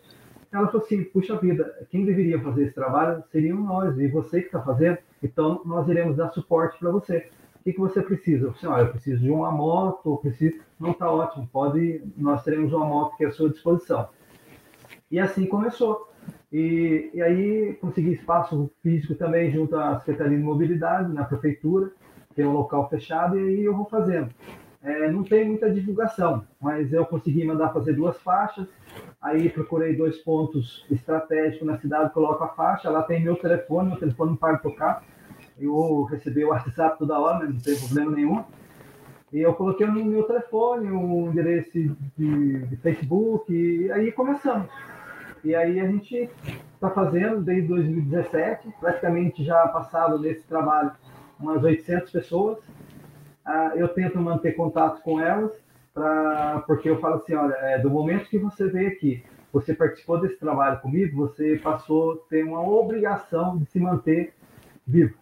Ela 0.52 0.66
falou 0.66 0.84
assim, 0.84 1.04
puxa 1.04 1.36
vida, 1.36 1.86
quem 1.90 2.04
deveria 2.04 2.40
fazer 2.40 2.64
esse 2.64 2.74
trabalho 2.74 3.22
seriam 3.30 3.60
nós, 3.60 3.96
e 3.98 4.08
você 4.08 4.40
que 4.40 4.46
está 4.46 4.60
fazendo, 4.60 4.98
então 5.22 5.62
nós 5.64 5.88
iremos 5.88 6.16
dar 6.16 6.30
suporte 6.30 6.78
para 6.78 6.90
você. 6.90 7.28
O 7.60 7.62
que, 7.62 7.74
que 7.74 7.80
você 7.80 8.02
precisa? 8.02 8.46
Eu, 8.46 8.54
falei, 8.54 8.76
assim, 8.76 8.86
eu 8.86 8.92
preciso 8.92 9.22
de 9.22 9.30
uma 9.30 9.50
moto, 9.52 10.16
preciso... 10.18 10.58
Não 10.78 10.92
está 10.92 11.10
ótimo, 11.10 11.48
pode, 11.52 12.02
nós 12.16 12.42
teremos 12.42 12.72
uma 12.72 12.86
moto 12.86 13.16
que 13.16 13.24
é 13.24 13.28
à 13.28 13.30
sua 13.30 13.50
disposição. 13.50 14.08
E 15.10 15.18
assim 15.18 15.44
começou. 15.44 16.08
E, 16.52 17.10
e 17.12 17.22
aí 17.22 17.74
consegui 17.80 18.14
espaço 18.14 18.70
físico 18.82 19.14
também 19.14 19.52
junto 19.52 19.76
à 19.76 19.98
Secretaria 20.00 20.36
de 20.36 20.42
Mobilidade, 20.42 21.12
na 21.12 21.24
Prefeitura, 21.24 21.92
tem 22.34 22.46
um 22.46 22.52
local 22.52 22.88
fechado, 22.88 23.38
e 23.38 23.42
aí 23.42 23.64
eu 23.64 23.76
vou 23.76 23.86
fazendo. 23.86 24.30
É, 24.82 25.10
não 25.12 25.22
tem 25.22 25.46
muita 25.46 25.70
divulgação, 25.70 26.42
mas 26.60 26.92
eu 26.92 27.04
consegui 27.04 27.44
mandar 27.44 27.72
fazer 27.72 27.92
duas 27.92 28.16
faixas, 28.22 28.66
aí 29.20 29.48
procurei 29.50 29.94
dois 29.94 30.18
pontos 30.18 30.87
estratégicos 30.90 31.66
na 31.66 31.78
cidade, 31.78 32.12
coloco 32.12 32.42
a 32.42 32.48
faixa, 32.48 32.90
lá 32.90 33.02
tem 33.02 33.22
meu 33.22 33.37
telefone, 33.37 33.90
meu 33.90 33.98
telefone 33.98 34.30
não 34.30 34.37
para 34.37 34.54
de 34.54 34.62
tocar, 34.62 35.04
eu 35.59 36.04
recebi 36.04 36.44
o 36.44 36.48
WhatsApp 36.48 36.98
toda 36.98 37.18
hora, 37.18 37.40
né, 37.40 37.52
não 37.52 37.61
tem 37.61 37.76
problema 37.76 38.12
nenhum, 38.12 38.44
e 39.33 39.40
eu 39.40 39.54
coloquei 39.54 39.87
no 39.87 40.04
meu 40.04 40.24
telefone 40.24 40.90
um 40.90 41.30
endereço 41.30 41.70
de, 41.72 42.66
de 42.66 42.76
Facebook, 42.78 43.52
e 43.52 43.92
aí 43.92 44.11
começamos. 44.11 44.68
E 45.44 45.54
aí 45.54 45.80
a 45.80 45.87
gente 45.87 46.28
está 46.74 46.90
fazendo 46.90 47.40
desde 47.40 47.68
2017, 47.68 48.68
praticamente 48.80 49.44
já 49.44 49.68
passado 49.68 50.18
nesse 50.18 50.46
trabalho 50.46 50.92
umas 51.38 51.62
800 51.62 52.11
pessoas. 52.11 52.59
Ah, 53.44 53.72
eu 53.74 53.88
tento 53.88 54.18
manter 54.18 54.52
contato 54.52 55.00
com 55.02 55.20
elas, 55.20 55.52
porque 56.66 56.88
eu 56.88 57.00
falo 57.00 57.16
assim, 57.16 57.35
olha, 57.35 57.55
é, 57.55 57.79
do 57.79 57.90
momento 57.90 58.29
que 58.29 58.38
você 58.38 58.68
veio 58.68 58.88
aqui, 58.88 59.22
você 59.53 59.74
participou 59.74 60.20
desse 60.20 60.37
trabalho 60.38 60.81
comigo, 60.81 61.16
você 61.16 61.57
passou 61.57 62.12
a 62.12 62.29
ter 62.29 62.44
uma 62.44 62.62
obrigação 62.62 63.59
de 63.59 63.66
se 63.66 63.81
manter 63.81 64.33
vivo. 64.87 65.14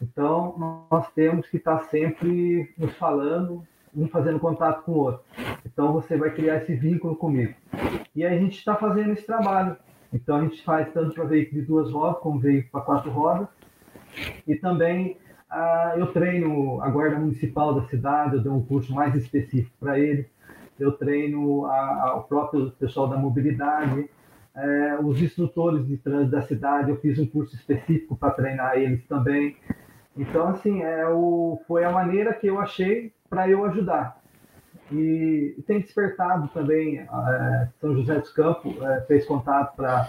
Então, 0.00 0.86
nós 0.90 1.10
temos 1.12 1.48
que 1.48 1.56
estar 1.56 1.80
sempre 1.84 2.72
nos 2.78 2.94
falando, 2.94 3.66
um 3.94 4.08
fazendo 4.08 4.38
contato 4.38 4.84
com 4.84 4.92
o 4.92 4.98
outro. 4.98 5.22
Então, 5.66 5.92
você 5.92 6.16
vai 6.16 6.30
criar 6.30 6.58
esse 6.58 6.74
vínculo 6.74 7.16
comigo. 7.16 7.54
E 8.14 8.24
a 8.24 8.30
gente 8.30 8.56
está 8.56 8.76
fazendo 8.76 9.12
esse 9.12 9.26
trabalho. 9.26 9.76
Então, 10.12 10.36
a 10.36 10.42
gente 10.42 10.62
faz 10.62 10.90
tanto 10.92 11.14
para 11.14 11.24
veículo 11.24 11.60
de 11.60 11.66
duas 11.66 11.90
rodas, 11.90 12.22
como 12.22 12.38
veículo 12.38 12.70
para 12.70 12.80
quatro 12.80 13.10
rodas. 13.10 13.48
E 14.46 14.54
também 14.56 15.18
eu 15.96 16.06
treino 16.12 16.80
a 16.82 16.90
Guarda 16.90 17.18
Municipal 17.18 17.74
da 17.74 17.86
cidade, 17.88 18.36
eu 18.36 18.42
dou 18.42 18.54
um 18.54 18.64
curso 18.64 18.92
mais 18.94 19.14
específico 19.14 19.74
para 19.80 19.98
ele. 19.98 20.28
Eu 20.78 20.92
treino 20.92 21.66
a, 21.66 21.78
a, 21.78 22.16
o 22.16 22.22
próprio 22.22 22.70
pessoal 22.72 23.08
da 23.08 23.16
mobilidade, 23.16 24.08
é, 24.54 24.98
os 25.02 25.20
instrutores 25.20 25.86
de 25.86 25.96
trânsito 25.96 26.30
da 26.30 26.42
cidade, 26.42 26.90
eu 26.90 26.96
fiz 26.96 27.18
um 27.18 27.26
curso 27.26 27.54
específico 27.54 28.16
para 28.16 28.30
treinar 28.30 28.76
eles 28.76 29.04
também. 29.06 29.56
Então, 30.16 30.48
assim, 30.48 30.82
é 30.82 31.08
o, 31.08 31.60
foi 31.66 31.84
a 31.84 31.90
maneira 31.90 32.34
que 32.34 32.46
eu 32.46 32.60
achei 32.60 33.12
para 33.28 33.48
eu 33.48 33.64
ajudar. 33.64 34.17
E, 34.90 35.62
tem 35.66 35.80
despertado 35.80 36.48
também, 36.48 37.00
é, 37.00 37.68
São 37.80 37.94
José 37.94 38.18
dos 38.18 38.32
Campos 38.32 38.74
é, 38.80 39.00
fez 39.02 39.26
contato 39.26 39.76
para 39.76 40.08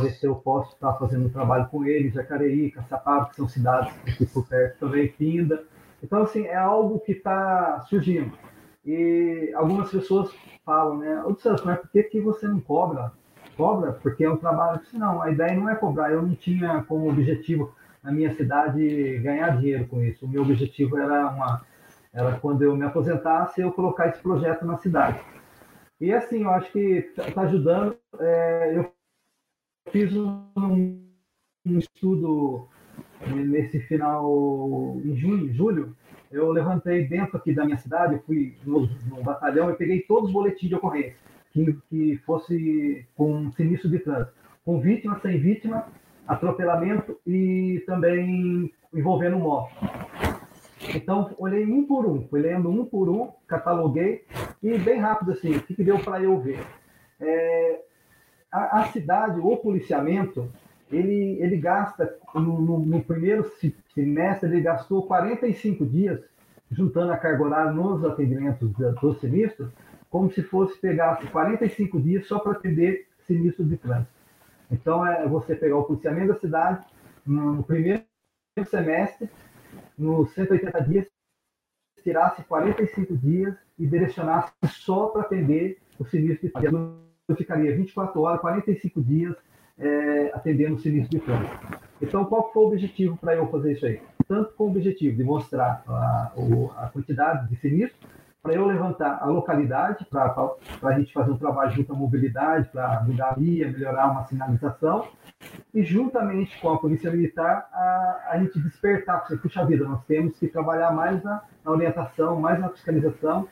ver 0.00 0.10
se 0.12 0.26
eu 0.26 0.36
posso 0.36 0.74
estar 0.74 0.92
fazendo 0.94 1.26
um 1.26 1.30
trabalho 1.30 1.66
com 1.68 1.84
eles, 1.84 2.14
Jacareí, 2.14 2.70
Caçapava, 2.70 3.28
que 3.28 3.36
são 3.36 3.48
cidades 3.48 3.92
aqui 4.06 4.24
por 4.26 4.46
perto 4.46 4.78
também, 4.78 5.08
Pinda. 5.08 5.64
Então, 6.02 6.22
assim, 6.22 6.46
é 6.46 6.56
algo 6.56 7.00
que 7.00 7.12
está 7.12 7.80
surgindo. 7.88 8.32
E 8.84 9.50
algumas 9.54 9.90
pessoas 9.90 10.30
falam, 10.64 10.98
né, 10.98 11.22
ô 11.24 11.34
Santos, 11.34 11.64
mas 11.64 11.78
por 11.80 11.90
que, 11.90 12.02
que 12.04 12.20
você 12.20 12.46
não 12.46 12.60
cobra? 12.60 13.12
Cobra? 13.56 13.92
Porque 13.92 14.24
é 14.24 14.30
um 14.30 14.36
trabalho. 14.36 14.80
Não, 14.92 15.22
a 15.22 15.30
ideia 15.30 15.54
não 15.54 15.68
é 15.68 15.74
cobrar, 15.74 16.12
eu 16.12 16.22
não 16.22 16.34
tinha 16.34 16.84
como 16.86 17.08
objetivo 17.08 17.74
na 18.02 18.12
minha 18.12 18.34
cidade 18.34 19.18
ganhar 19.18 19.56
dinheiro 19.56 19.86
com 19.86 20.02
isso. 20.02 20.26
O 20.26 20.28
meu 20.28 20.42
objetivo 20.42 20.98
era 20.98 21.26
uma 21.28 21.62
era 22.14 22.38
quando 22.38 22.62
eu 22.62 22.76
me 22.76 22.84
aposentasse 22.84 23.60
eu 23.60 23.72
colocar 23.72 24.08
esse 24.08 24.20
projeto 24.20 24.64
na 24.64 24.78
cidade. 24.78 25.20
E 26.00 26.12
assim, 26.12 26.42
eu 26.42 26.50
acho 26.50 26.70
que 26.70 26.78
está 26.78 27.30
tá 27.30 27.42
ajudando. 27.42 27.96
É, 28.20 28.76
eu 28.76 28.92
fiz 29.90 30.16
um, 30.16 30.46
um, 30.56 31.78
estudo 31.78 32.68
nesse 33.26 33.80
final 33.80 34.96
em 35.04 35.16
junho, 35.16 35.52
julho. 35.52 35.96
Eu 36.30 36.50
levantei 36.50 37.06
dentro 37.06 37.36
aqui 37.36 37.52
da 37.52 37.64
minha 37.64 37.78
cidade, 37.78 38.14
eu 38.14 38.22
fui 38.22 38.56
no, 38.64 38.88
no 39.08 39.22
batalhão 39.22 39.70
e 39.70 39.74
peguei 39.74 40.00
todos 40.02 40.26
os 40.26 40.32
boletins 40.32 40.68
de 40.68 40.74
ocorrência 40.74 41.16
que, 41.54 41.78
que 41.88 42.16
fosse 42.26 43.06
com 43.14 43.50
sinistro 43.52 43.88
de 43.88 44.00
trânsito, 44.00 44.34
com 44.64 44.80
vítima, 44.80 45.18
sem 45.20 45.38
vítima, 45.38 45.86
atropelamento 46.26 47.16
e 47.24 47.82
também 47.86 48.72
envolvendo 48.92 49.38
moto. 49.38 49.72
Então, 50.94 51.34
olhei 51.38 51.64
um 51.64 51.86
por 51.86 52.06
um, 52.06 52.26
fui 52.28 52.40
lendo 52.40 52.68
um 52.68 52.84
por 52.84 53.08
um, 53.08 53.30
cataloguei 53.46 54.24
e 54.62 54.76
bem 54.78 54.98
rápido 54.98 55.32
assim, 55.32 55.56
o 55.56 55.62
que, 55.62 55.74
que 55.74 55.84
deu 55.84 55.98
para 55.98 56.22
eu 56.22 56.38
ver? 56.40 56.64
É, 57.20 57.80
a, 58.52 58.80
a, 58.80 58.84
cidade, 58.86 59.40
o 59.40 59.56
policiamento, 59.56 60.50
ele, 60.90 61.38
ele 61.40 61.56
gasta, 61.56 62.16
no, 62.34 62.60
no, 62.60 62.78
no, 62.80 63.02
primeiro 63.02 63.50
semestre, 63.94 64.48
ele 64.48 64.60
gastou 64.60 65.06
45 65.06 65.86
dias 65.86 66.20
juntando 66.70 67.12
a 67.12 67.16
carga 67.16 67.44
horária 67.44 67.72
nos 67.72 68.04
atendimentos 68.04 68.70
dos 69.00 69.20
sinistros, 69.20 69.70
como 70.10 70.30
se 70.30 70.42
fosse 70.42 70.78
pegasse 70.78 71.26
45 71.26 72.00
dias 72.00 72.26
só 72.26 72.38
para 72.38 72.52
atender 72.52 73.06
sinistro 73.26 73.64
de 73.64 73.76
trânsito. 73.76 74.12
Então, 74.70 75.06
é 75.06 75.26
você 75.26 75.54
pegar 75.54 75.76
o 75.76 75.84
policiamento 75.84 76.32
da 76.32 76.38
cidade, 76.38 76.84
no 77.26 77.62
primeiro 77.62 78.04
semestre, 78.66 79.28
nos 79.96 80.32
180 80.34 80.80
dias, 80.82 81.06
tirasse 82.02 82.42
45 82.44 83.16
dias 83.16 83.54
e 83.78 83.86
direcionasse 83.86 84.52
só 84.66 85.06
para 85.06 85.22
atender 85.22 85.78
o 85.98 86.04
sinistro 86.04 86.48
de 86.48 86.52
trânsito. 86.52 87.04
Eu 87.26 87.36
ficaria 87.36 87.74
24 87.74 88.20
horas, 88.20 88.40
45 88.40 89.02
dias 89.02 89.34
é, 89.78 90.30
atendendo 90.34 90.74
o 90.74 90.78
sinistro 90.78 91.18
de 91.18 91.24
trânsito. 91.24 91.58
Então, 92.02 92.24
qual 92.26 92.52
foi 92.52 92.62
o 92.62 92.66
objetivo 92.66 93.16
para 93.16 93.34
eu 93.34 93.48
fazer 93.48 93.72
isso 93.72 93.86
aí? 93.86 94.00
Tanto 94.28 94.52
com 94.54 94.64
o 94.64 94.70
objetivo 94.70 95.16
de 95.16 95.24
mostrar 95.24 95.82
a, 95.88 96.32
a 96.76 96.90
quantidade 96.92 97.48
de 97.48 97.56
sinistro, 97.56 98.08
para 98.42 98.54
eu 98.54 98.66
levantar 98.66 99.22
a 99.22 99.26
localidade, 99.26 100.04
para 100.04 100.34
a 100.82 100.98
gente 100.98 101.14
fazer 101.14 101.30
um 101.30 101.38
trabalho 101.38 101.70
junto 101.70 101.94
à 101.94 101.96
mobilidade, 101.96 102.68
para 102.68 103.02
mudar 103.02 103.30
a 103.30 103.34
via, 103.34 103.70
melhorar 103.70 104.10
uma 104.10 104.26
sinalização, 104.26 105.08
e 105.72 105.82
juntamente 105.82 106.58
com 106.60 106.70
a 106.70 106.78
Polícia 106.78 107.10
Militar, 107.10 107.68
a, 107.72 108.28
a 108.30 108.38
gente 108.38 108.60
despertar, 108.60 109.20
porque, 109.20 109.36
puxa 109.36 109.64
vida, 109.64 109.84
nós 109.84 110.04
temos 110.06 110.38
que 110.38 110.48
trabalhar 110.48 110.92
mais 110.92 111.22
na, 111.22 111.42
na 111.64 111.70
orientação, 111.70 112.40
mais 112.40 112.60
na 112.60 112.68
fiscalização, 112.68 113.48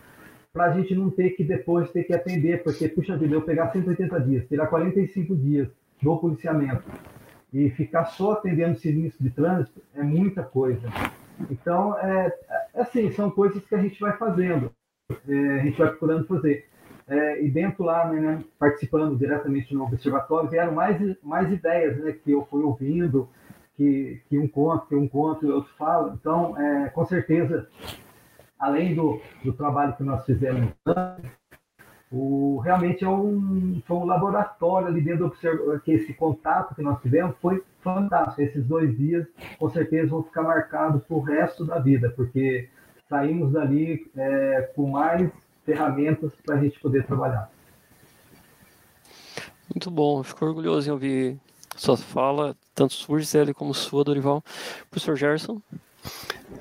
para 0.52 0.66
a 0.66 0.72
gente 0.72 0.94
não 0.94 1.10
ter 1.10 1.30
que 1.30 1.42
depois 1.42 1.90
ter 1.90 2.04
que 2.04 2.12
atender, 2.12 2.62
porque, 2.62 2.88
puxa 2.88 3.16
vida, 3.16 3.34
eu 3.34 3.42
pegar 3.42 3.72
180 3.72 4.20
dias, 4.20 4.48
tirar 4.48 4.66
45 4.66 5.34
dias 5.36 5.68
do 6.02 6.16
policiamento 6.18 6.84
e 7.52 7.70
ficar 7.70 8.06
só 8.06 8.32
atendendo 8.32 8.78
sinistro 8.78 9.22
de 9.22 9.30
trânsito 9.30 9.80
é 9.94 10.02
muita 10.02 10.42
coisa. 10.42 10.88
Então, 11.50 11.98
é, 11.98 12.32
é 12.74 12.80
assim, 12.80 13.10
são 13.12 13.30
coisas 13.30 13.64
que 13.66 13.74
a 13.74 13.78
gente 13.78 14.00
vai 14.00 14.16
fazendo, 14.16 14.72
é, 15.28 15.60
a 15.60 15.64
gente 15.64 15.78
vai 15.78 15.88
procurando 15.88 16.26
fazer. 16.26 16.66
É, 17.08 17.42
e 17.44 17.50
dentro 17.50 17.84
lá, 17.84 18.10
né, 18.10 18.42
participando 18.58 19.16
diretamente 19.16 19.74
no 19.74 19.84
observatório, 19.84 20.48
vieram 20.48 20.72
mais, 20.72 20.98
mais 21.22 21.50
ideias 21.52 21.98
né, 21.98 22.12
que 22.12 22.30
eu 22.30 22.46
fui 22.46 22.62
ouvindo, 22.62 23.28
que, 23.76 24.20
que 24.28 24.38
um 24.38 24.46
conto, 24.46 24.86
que 24.86 24.94
um 24.94 25.08
conto 25.08 25.46
e 25.46 25.50
outro 25.50 25.72
fala. 25.76 26.16
Então, 26.18 26.58
é, 26.58 26.88
com 26.90 27.04
certeza, 27.04 27.68
além 28.58 28.94
do, 28.94 29.20
do 29.44 29.52
trabalho 29.52 29.96
que 29.96 30.02
nós 30.02 30.24
fizemos, 30.24 30.72
o, 32.10 32.58
realmente 32.58 33.04
é 33.04 33.08
um, 33.08 33.80
foi 33.86 33.96
um 33.96 34.04
laboratório 34.04 34.88
ali 34.88 35.00
dentro 35.00 35.28
do 35.28 35.80
que 35.80 35.92
esse 35.92 36.12
contato 36.12 36.74
que 36.74 36.82
nós 36.82 37.00
tivemos 37.00 37.34
foi 37.40 37.62
fantástico. 37.80 38.42
Esses 38.42 38.64
dois 38.66 38.96
dias, 38.96 39.26
com 39.58 39.70
certeza, 39.70 40.10
vão 40.10 40.22
ficar 40.22 40.42
marcados 40.42 41.02
para 41.04 41.16
o 41.16 41.20
resto 41.20 41.64
da 41.64 41.78
vida, 41.78 42.10
porque 42.14 42.68
saímos 43.08 43.52
dali 43.52 44.10
é, 44.16 44.70
com 44.76 44.90
mais 44.90 45.30
ferramentas 45.64 46.32
para 46.44 46.56
a 46.56 46.62
gente 46.62 46.78
poder 46.80 47.06
trabalhar. 47.06 47.50
Muito 49.74 49.90
bom, 49.90 50.22
fico 50.22 50.44
orgulhoso 50.44 50.88
em 50.88 50.92
ouvir 50.92 51.38
sua 51.76 51.96
fala, 51.96 52.54
tanto 52.74 52.92
sua, 52.94 53.18
Gisele, 53.18 53.54
como 53.54 53.72
sua, 53.72 54.04
Dorival. 54.04 54.42
Professor 54.90 55.16
Gerson? 55.16 55.60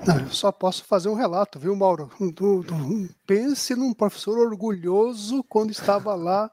Não, 0.06 0.18
eu 0.18 0.30
só 0.30 0.50
posso 0.50 0.84
fazer 0.84 1.08
um 1.08 1.14
relato, 1.14 1.58
viu, 1.58 1.76
Mauro? 1.76 2.10
Do, 2.18 2.62
do, 2.62 3.08
pense 3.26 3.74
num 3.74 3.94
professor 3.94 4.38
orgulhoso 4.38 5.44
quando 5.44 5.70
estava 5.70 6.14
lá 6.14 6.50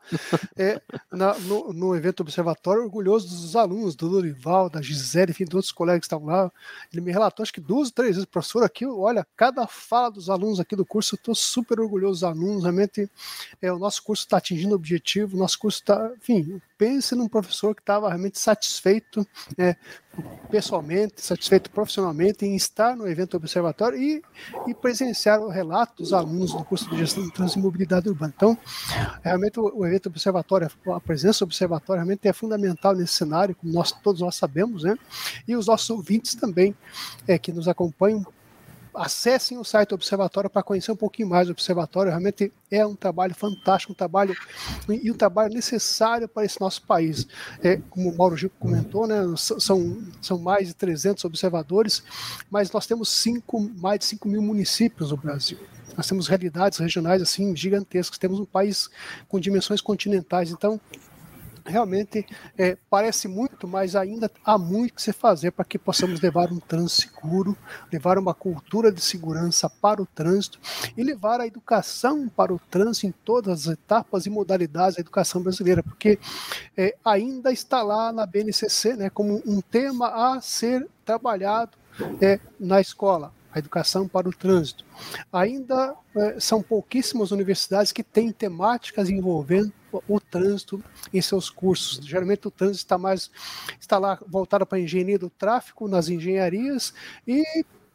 é, 0.56 0.80
na, 1.12 1.38
no, 1.40 1.74
no, 1.74 1.96
evento 1.96 2.22
observatório, 2.22 2.84
orgulhoso 2.84 3.28
dos 3.28 3.56
alunos, 3.56 3.96
do 3.96 4.08
Dorival, 4.08 4.70
da 4.70 4.82
Gisele, 4.82 5.32
enfim, 5.32 5.46
de 5.46 5.56
outros 5.56 5.72
colegas 5.72 6.02
que 6.02 6.06
estavam 6.06 6.28
lá. 6.28 6.52
Ele 6.94 7.02
me 7.02 7.12
relatou, 7.12 7.44
acho 7.44 7.54
que 7.54 7.60
duas, 7.60 7.92
três 7.92 8.16
vezes, 8.16 8.26
professor, 8.26 8.64
aqui, 8.64 8.86
olha, 8.86 9.26
cada 9.36 9.66
fala 9.68 10.12
dos 10.12 10.30
alunos 10.30 10.60
aqui 10.60 10.76
do 10.76 10.86
curso, 10.86 11.16
eu 11.16 11.18
estou 11.18 11.36
super 11.36 11.80
orgulhoso 11.80 12.14
dos 12.14 12.24
alunos, 12.24 12.64
realmente 12.64 13.10
é, 13.62 13.72
o 13.74 13.80
nosso 13.80 14.04
curso 14.04 14.24
está 14.24 14.38
atingindo 14.38 14.74
o 14.74 14.76
objetivo, 14.76 15.36
o 15.36 15.40
nosso 15.40 15.58
curso 15.58 15.80
está, 15.80 16.12
enfim, 16.18 16.62
pense 16.78 17.14
num 17.14 17.28
professor 17.28 17.76
que 17.76 17.82
estava 17.82 18.08
realmente 18.08 18.40
satisfeito 18.40 19.28
é, 19.58 19.76
pessoalmente, 20.50 21.22
satisfeito 21.22 21.70
profissionalmente 21.70 22.46
em 22.46 22.56
estar 22.56 22.96
no 22.96 23.08
evento 23.08 23.29
observatório 23.38 24.00
e, 24.00 24.22
e 24.68 24.74
presenciar 24.74 25.40
o 25.40 25.50
relato 25.50 26.02
dos 26.02 26.14
alunos 26.14 26.54
do 26.54 26.64
curso 26.64 26.90
de 26.90 26.98
gestão 26.98 27.24
de 27.24 27.32
trânsito 27.32 27.60
e 27.60 27.62
mobilidade 27.62 28.10
urbana. 28.10 28.34
Então, 28.36 28.58
realmente 29.24 29.60
o, 29.60 29.80
o 29.80 29.86
evento 29.86 30.08
observatório, 30.08 30.70
a 30.88 31.00
presença 31.00 31.40
do 31.40 31.50
observatório 31.50 32.00
realmente 32.00 32.28
é 32.28 32.34
fundamental 32.34 32.96
nesse 32.96 33.14
cenário, 33.14 33.56
como 33.56 33.74
nós, 33.74 33.92
todos 33.92 34.22
nós 34.22 34.36
sabemos, 34.36 34.84
né? 34.84 34.98
E 35.48 35.56
os 35.56 35.68
nossos 35.68 35.90
ouvintes 35.90 36.36
também, 36.36 36.76
é, 37.28 37.38
que 37.38 37.52
nos 37.52 37.68
acompanham, 37.68 38.26
acessem 38.94 39.58
o 39.58 39.64
site 39.64 39.90
do 39.90 39.96
Observatório 39.96 40.50
para 40.50 40.64
conhecer 40.64 40.92
um 40.92 40.96
pouquinho 40.96 41.28
mais 41.28 41.48
do 41.48 41.52
Observatório. 41.52 42.10
Realmente 42.12 42.52
é 42.72 42.86
um 42.86 42.96
trabalho 42.96 43.34
fantástico, 43.36 43.94
um 43.94 43.96
trabalho 43.96 44.36
e 44.88 45.12
um 45.12 45.14
trabalho 45.14 45.54
necessário 45.54 46.28
para 46.28 46.46
esse 46.46 46.60
nosso 46.60 46.82
país. 46.84 47.28
É, 47.64 47.78
como 47.90 48.10
o 48.10 48.18
Mauro 48.18 48.38
Gil 48.38 48.52
comentou, 48.60 49.08
né, 49.08 49.22
são, 49.38 50.02
são 50.22 50.38
mais 50.38 50.68
de 50.68 50.74
300 50.74 51.24
observadores, 51.26 52.04
mas 52.50 52.72
nós 52.72 52.86
temos 52.86 53.10
cinco, 53.10 53.60
mais 53.60 54.00
de 54.00 54.06
5 54.06 54.28
mil 54.28 54.42
municípios 54.42 55.12
no 55.12 55.18
Brasil. 55.18 55.58
Nós 55.96 56.08
temos 56.08 56.28
realidades 56.28 56.80
regionais 56.80 57.22
assim 57.22 57.54
gigantescas. 57.56 58.18
Temos 58.18 58.40
um 58.40 58.46
país 58.46 58.90
com 59.28 59.38
dimensões 59.38 59.82
continentais. 59.82 60.50
Então, 60.50 60.80
realmente 61.70 62.26
é, 62.58 62.78
parece 62.90 63.28
muito, 63.28 63.68
mas 63.68 63.96
ainda 63.96 64.30
há 64.44 64.58
muito 64.58 64.96
que 64.96 65.02
se 65.02 65.14
fazer 65.14 65.52
para 65.52 65.66
que 65.66 65.78
possamos 65.78 66.20
levar 66.20 66.52
um 66.52 66.60
trânsito 66.60 67.14
seguro, 67.14 67.58
levar 67.92 68.18
uma 68.18 68.34
cultura 68.34 68.92
de 68.92 69.02
segurança 69.02 69.70
para 69.70 70.02
o 70.02 70.06
trânsito 70.06 70.60
e 70.98 71.04
levar 71.04 71.40
a 71.40 71.48
educação 71.48 72.28
para 72.28 72.54
o 72.54 72.60
trânsito 72.60 73.08
em 73.08 73.12
todas 73.24 73.68
as 73.68 73.74
etapas 73.74 74.26
e 74.26 74.30
modalidades 74.30 74.96
da 74.96 75.02
educação 75.02 75.42
brasileira, 75.42 75.84
porque 75.84 76.20
é, 76.76 76.96
ainda 77.06 77.52
está 77.52 77.82
lá 77.82 78.12
na 78.12 78.26
BNCC 78.26 78.96
né, 78.96 79.10
como 79.10 79.42
um 79.46 79.62
tema 79.62 80.08
a 80.08 80.42
ser 80.42 80.88
trabalhado 81.06 81.78
é, 82.22 82.40
na 82.60 82.82
escola 82.82 83.32
a 83.54 83.60
educação 83.60 84.08
para 84.08 84.28
o 84.28 84.34
trânsito. 84.34 84.86
Ainda 85.32 85.96
é, 86.16 86.40
são 86.40 86.62
pouquíssimas 86.62 87.32
universidades 87.32 87.92
que 87.92 88.04
têm 88.04 88.32
temáticas 88.32 89.10
envolvendo 89.10 89.74
o 90.08 90.20
trânsito 90.20 90.84
em 91.14 91.22
seus 91.22 91.50
cursos. 91.50 92.06
Geralmente 92.06 92.48
o 92.48 92.52
trânsito 92.52 92.86
está 92.86 92.98
mais 92.98 93.32
está 93.80 93.98
lá 93.98 94.20
voltado 94.28 94.66
para 94.66 94.78
a 94.78 94.82
engenharia 94.82 95.18
do 95.18 95.30
tráfego, 95.30 95.88
nas 95.88 96.10
engenharias 96.10 96.94
e 97.28 97.44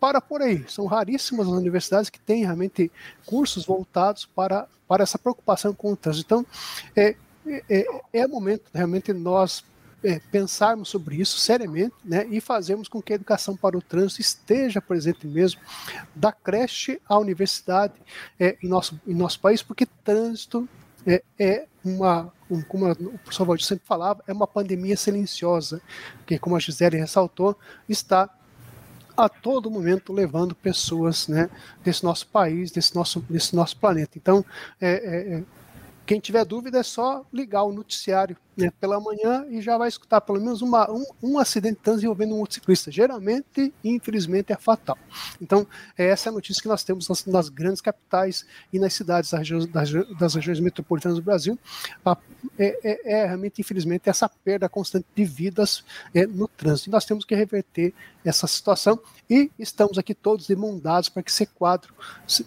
para 0.01 0.21
por 0.21 0.43
aí. 0.43 0.65
São 0.69 0.87
raríssimas 0.87 1.47
as 1.47 1.53
universidades 1.55 2.11
que 2.11 2.21
têm 2.21 2.45
realmente 2.45 2.91
cursos 3.25 3.65
voltados 3.65 4.27
para, 4.27 4.67
para 4.89 5.03
essa 5.03 5.19
preocupação 5.19 5.73
com 5.73 5.93
o 5.93 5.97
trânsito. 5.97 6.27
Então, 6.27 6.47
é, 6.97 7.17
é, 7.71 7.87
é 8.13 8.27
momento 8.27 8.65
realmente 8.75 9.13
nós 9.13 9.65
é, 10.05 10.21
pensarmos 10.31 10.91
sobre 10.91 11.17
isso 11.17 11.39
seriamente 11.39 11.95
né, 12.05 12.27
e 12.31 12.41
fazermos 12.41 12.89
com 12.89 13.01
que 13.01 13.13
a 13.13 13.17
educação 13.17 13.57
para 13.57 13.77
o 13.77 13.83
trânsito 13.83 14.21
esteja 14.21 14.81
presente 14.81 15.27
mesmo, 15.27 15.61
da 16.15 16.31
creche 16.31 17.01
à 17.09 17.19
universidade 17.19 17.95
é, 18.39 18.57
em, 18.63 18.69
nosso, 18.69 19.01
em 19.07 19.15
nosso 19.15 19.41
país, 19.41 19.63
porque 19.63 19.87
trânsito 20.05 20.69
é, 21.07 21.23
é 21.39 21.67
uma, 21.83 22.33
um, 22.51 22.63
como 22.63 22.91
o 22.91 23.19
professor 23.19 23.47
Valdir 23.47 23.67
sempre 23.67 23.87
falava, 23.87 24.23
é 24.27 24.33
uma 24.33 24.47
pandemia 24.47 24.97
silenciosa, 24.97 25.81
que, 26.27 26.39
como 26.39 26.55
a 26.55 26.61
Gisele 26.61 26.99
ressaltou, 26.99 27.59
está 27.89 28.29
a 29.17 29.29
todo 29.29 29.71
momento 29.71 30.13
levando 30.13 30.55
pessoas 30.55 31.29
né, 31.29 31.49
desse 31.83 32.05
nosso 32.05 32.27
país, 32.27 32.71
desse 32.71 32.95
nosso, 32.95 33.21
desse 33.21 33.55
nosso 33.55 33.77
planeta. 33.77 34.19
Então, 34.19 34.45
é, 34.81 34.91
é, 34.91 35.35
é 35.37 35.45
quem 36.05 36.21
tiver 36.21 36.45
dúvida 36.45 36.81
é 36.81 36.83
só 36.83 37.25
ligar 37.33 37.63
o 37.63 37.73
noticiário 37.73 38.37
né, 38.57 38.73
pela 38.81 39.01
manhã 39.01 39.47
e 39.49 39.61
já 39.61 39.77
vai 39.77 39.89
escutar 39.89 40.21
pelo 40.21 40.41
menos 40.41 40.63
uma, 40.63 40.91
um, 40.91 41.05
um 41.23 41.39
acidente 41.39 41.81
envolvendo 41.87 42.35
um 42.35 42.39
motociclista. 42.39 42.91
Geralmente, 42.91 43.73
infelizmente, 43.83 44.53
é 44.53 44.57
fatal. 44.57 44.97
Então, 45.41 45.67
é 45.97 46.07
essa 46.07 46.29
é 46.29 46.31
a 46.31 46.33
notícia 46.33 46.63
que 46.63 46.69
nós 46.69 46.85
temos 46.85 47.09
nas, 47.09 47.25
nas 47.27 47.49
grandes 47.49 47.81
capitais 47.81 48.47
e 48.73 48.79
nas 48.79 48.95
cidades 48.95 49.31
das, 49.31 49.39
regiões, 49.39 49.67
das, 49.67 49.91
das 50.19 50.35
regiões 50.35 50.61
metropolitanas 50.61 51.19
do 51.19 51.25
Brasil. 51.25 51.59
A, 52.05 52.17
é, 52.59 52.79
é, 52.85 53.13
é, 53.13 53.27
realmente, 53.27 53.61
infelizmente, 53.61 54.09
essa 54.09 54.29
perda 54.29 54.69
constante 54.69 55.07
de 55.15 55.25
vidas 55.25 55.85
é, 56.15 56.27
no 56.27 56.49
trânsito. 56.49 56.89
E 56.89 56.93
nós 56.93 57.05
temos 57.05 57.25
que 57.25 57.35
reverter 57.35 57.93
essa 58.25 58.47
situação 58.47 58.99
e 59.29 59.51
estamos 59.59 59.99
aqui 59.99 60.15
todos 60.15 60.47
demandados 60.47 61.09
para 61.09 61.23
que 61.23 61.31
esse 61.31 61.47
quadro 61.47 61.95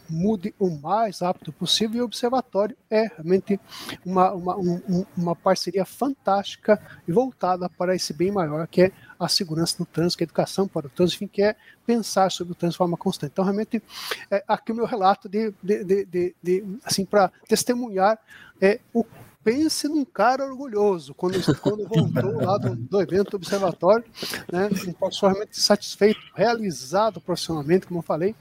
mude 0.10 0.54
o 0.60 0.70
mais 0.70 1.20
rápido 1.20 1.54
possível 1.54 1.98
e 1.98 2.02
o 2.02 2.06
observatório 2.06 2.76
é 2.90 3.08
realmente 3.08 3.60
uma, 4.06 4.32
uma, 4.32 4.58
um, 4.58 5.06
uma 5.16 5.36
parceria 5.36 5.86
fantástica 5.98 6.80
e 7.08 7.12
voltada 7.12 7.70
para 7.70 7.96
esse 7.96 8.14
bem 8.14 8.32
maior, 8.32 8.68
que 8.68 8.84
é 8.84 8.92
a 9.20 9.28
segurança 9.28 9.78
no 9.80 9.86
trânsito, 9.86 10.24
a 10.24 10.26
educação 10.26 10.68
para 10.68 10.88
o 10.88 10.90
trânsito, 10.90 11.24
enfim, 11.24 11.32
que 11.32 11.42
é 11.42 11.56
pensar 11.86 12.32
sobre 12.32 12.54
o 12.54 12.56
trânsito 12.56 12.76
de 12.76 12.78
forma 12.78 12.98
constante. 12.98 13.32
Então, 13.32 13.44
realmente, 13.44 13.82
é, 14.30 14.44
aqui 14.48 14.72
o 14.72 14.76
meu 14.76 14.86
relato 14.86 15.28
de, 15.28 15.54
de, 15.62 15.84
de, 15.84 16.36
de 16.42 16.66
assim, 16.84 17.06
para 17.06 17.32
testemunhar 17.48 18.20
é, 18.62 18.80
o 18.94 19.06
pense 19.44 19.88
num 19.88 20.04
cara 20.04 20.46
orgulhoso, 20.46 21.14
quando, 21.14 21.40
quando 21.62 21.88
voltou 21.88 22.46
lá 22.46 22.58
do, 22.58 22.76
do 22.76 23.02
evento 23.02 23.32
do 23.32 23.38
observatório, 23.38 24.04
né, 24.52 24.68
particularmente 25.00 25.58
satisfeito, 25.58 26.20
realizado 26.36 27.22
profissionalmente, 27.22 27.88
como 27.88 28.00
eu 28.00 28.04
falei, 28.04 28.36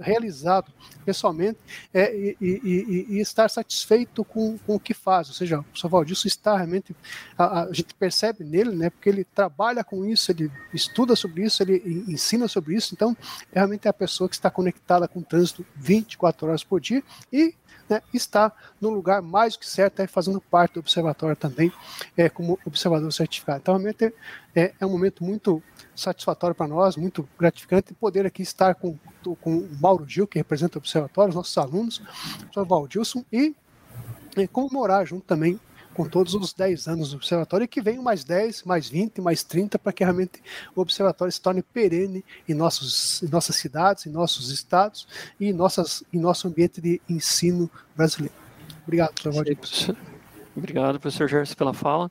realizado 0.00 0.72
pessoalmente 1.04 1.58
é, 1.92 2.14
e, 2.14 2.36
e, 2.40 3.06
e, 3.10 3.20
estar 3.20 3.48
satisfeito 3.48 4.24
com, 4.24 4.58
com, 4.58 4.74
o 4.74 4.80
que 4.80 4.94
faz. 4.94 5.28
Ou 5.28 5.34
seja, 5.34 5.60
o 5.60 5.62
professor 5.64 5.88
Valdilson 5.88 6.28
está 6.28 6.56
realmente, 6.56 6.94
a, 7.36 7.62
a, 7.62 7.72
gente 7.72 7.94
percebe 7.94 8.44
nele, 8.44 8.74
né, 8.74 8.90
porque 8.90 9.08
ele 9.08 9.24
trabalha 9.24 9.84
com 9.84 10.04
isso, 10.04 10.30
ele 10.32 10.50
estuda 10.72 11.14
sobre 11.14 11.44
isso, 11.44 11.62
ele 11.62 12.04
ensina 12.08 12.48
sobre 12.48 12.74
isso, 12.74 12.94
então 12.94 13.16
realmente 13.52 13.86
é 13.86 13.90
a 13.90 13.94
pessoa 13.94 14.28
que 14.28 14.34
está 14.34 14.50
conectada 14.50 15.06
com 15.06 15.20
o 15.20 15.24
trânsito 15.24 15.64
24 15.76 16.48
horas 16.48 16.64
por 16.64 16.80
dia 16.80 17.02
e 17.32 17.54
né, 17.88 18.02
está 18.12 18.52
no 18.80 18.90
lugar 18.90 19.22
mais 19.22 19.54
do 19.54 19.60
que 19.60 19.68
certo, 19.68 20.00
é, 20.00 20.06
fazendo 20.06 20.40
parte 20.40 20.74
do 20.74 20.80
observatório 20.80 21.36
também, 21.36 21.72
é, 22.16 22.28
como 22.28 22.58
observador 22.64 23.12
certificado. 23.12 23.58
Então, 23.58 23.74
realmente 23.74 24.12
é, 24.54 24.72
é 24.80 24.86
um 24.86 24.90
momento 24.90 25.24
muito 25.24 25.62
satisfatório 25.94 26.54
para 26.54 26.68
nós, 26.68 26.96
muito 26.96 27.28
gratificante 27.38 27.94
poder 27.94 28.26
aqui 28.26 28.42
estar 28.42 28.74
com, 28.74 28.98
com 29.40 29.58
o 29.58 29.68
Mauro 29.80 30.06
Gil, 30.08 30.26
que 30.26 30.38
representa 30.38 30.78
o 30.78 30.80
observatório, 30.80 31.30
os 31.30 31.36
nossos 31.36 31.56
alunos, 31.56 32.02
o 32.54 32.64
Valdilson, 32.64 33.24
e, 33.32 33.54
e 34.36 34.46
comemorar 34.46 35.06
junto 35.06 35.24
também 35.24 35.58
com 35.96 36.06
todos 36.06 36.34
os 36.34 36.52
10 36.52 36.88
anos 36.88 37.10
do 37.10 37.16
observatório 37.16 37.64
e 37.64 37.68
que 37.68 37.80
venham 37.80 38.02
mais 38.02 38.22
10, 38.22 38.64
mais 38.64 38.86
20, 38.86 39.22
mais 39.22 39.42
30 39.42 39.78
para 39.78 39.94
que 39.94 40.04
realmente 40.04 40.42
o 40.74 40.82
observatório 40.82 41.32
se 41.32 41.40
torne 41.40 41.62
perene 41.62 42.22
em, 42.46 42.52
nossos, 42.52 43.22
em 43.22 43.28
nossas 43.28 43.56
cidades, 43.56 44.04
em 44.04 44.10
nossos 44.10 44.50
estados 44.50 45.08
e 45.40 45.46
em, 45.48 45.54
nossas, 45.54 46.04
em 46.12 46.18
nosso 46.18 46.46
ambiente 46.46 46.82
de 46.82 47.00
ensino 47.08 47.70
brasileiro. 47.96 48.34
Obrigado, 48.84 49.14
professor. 49.14 49.96
Obrigado, 50.54 51.00
professor 51.00 51.28
Gerson, 51.28 51.54
pela 51.54 51.72
fala. 51.72 52.10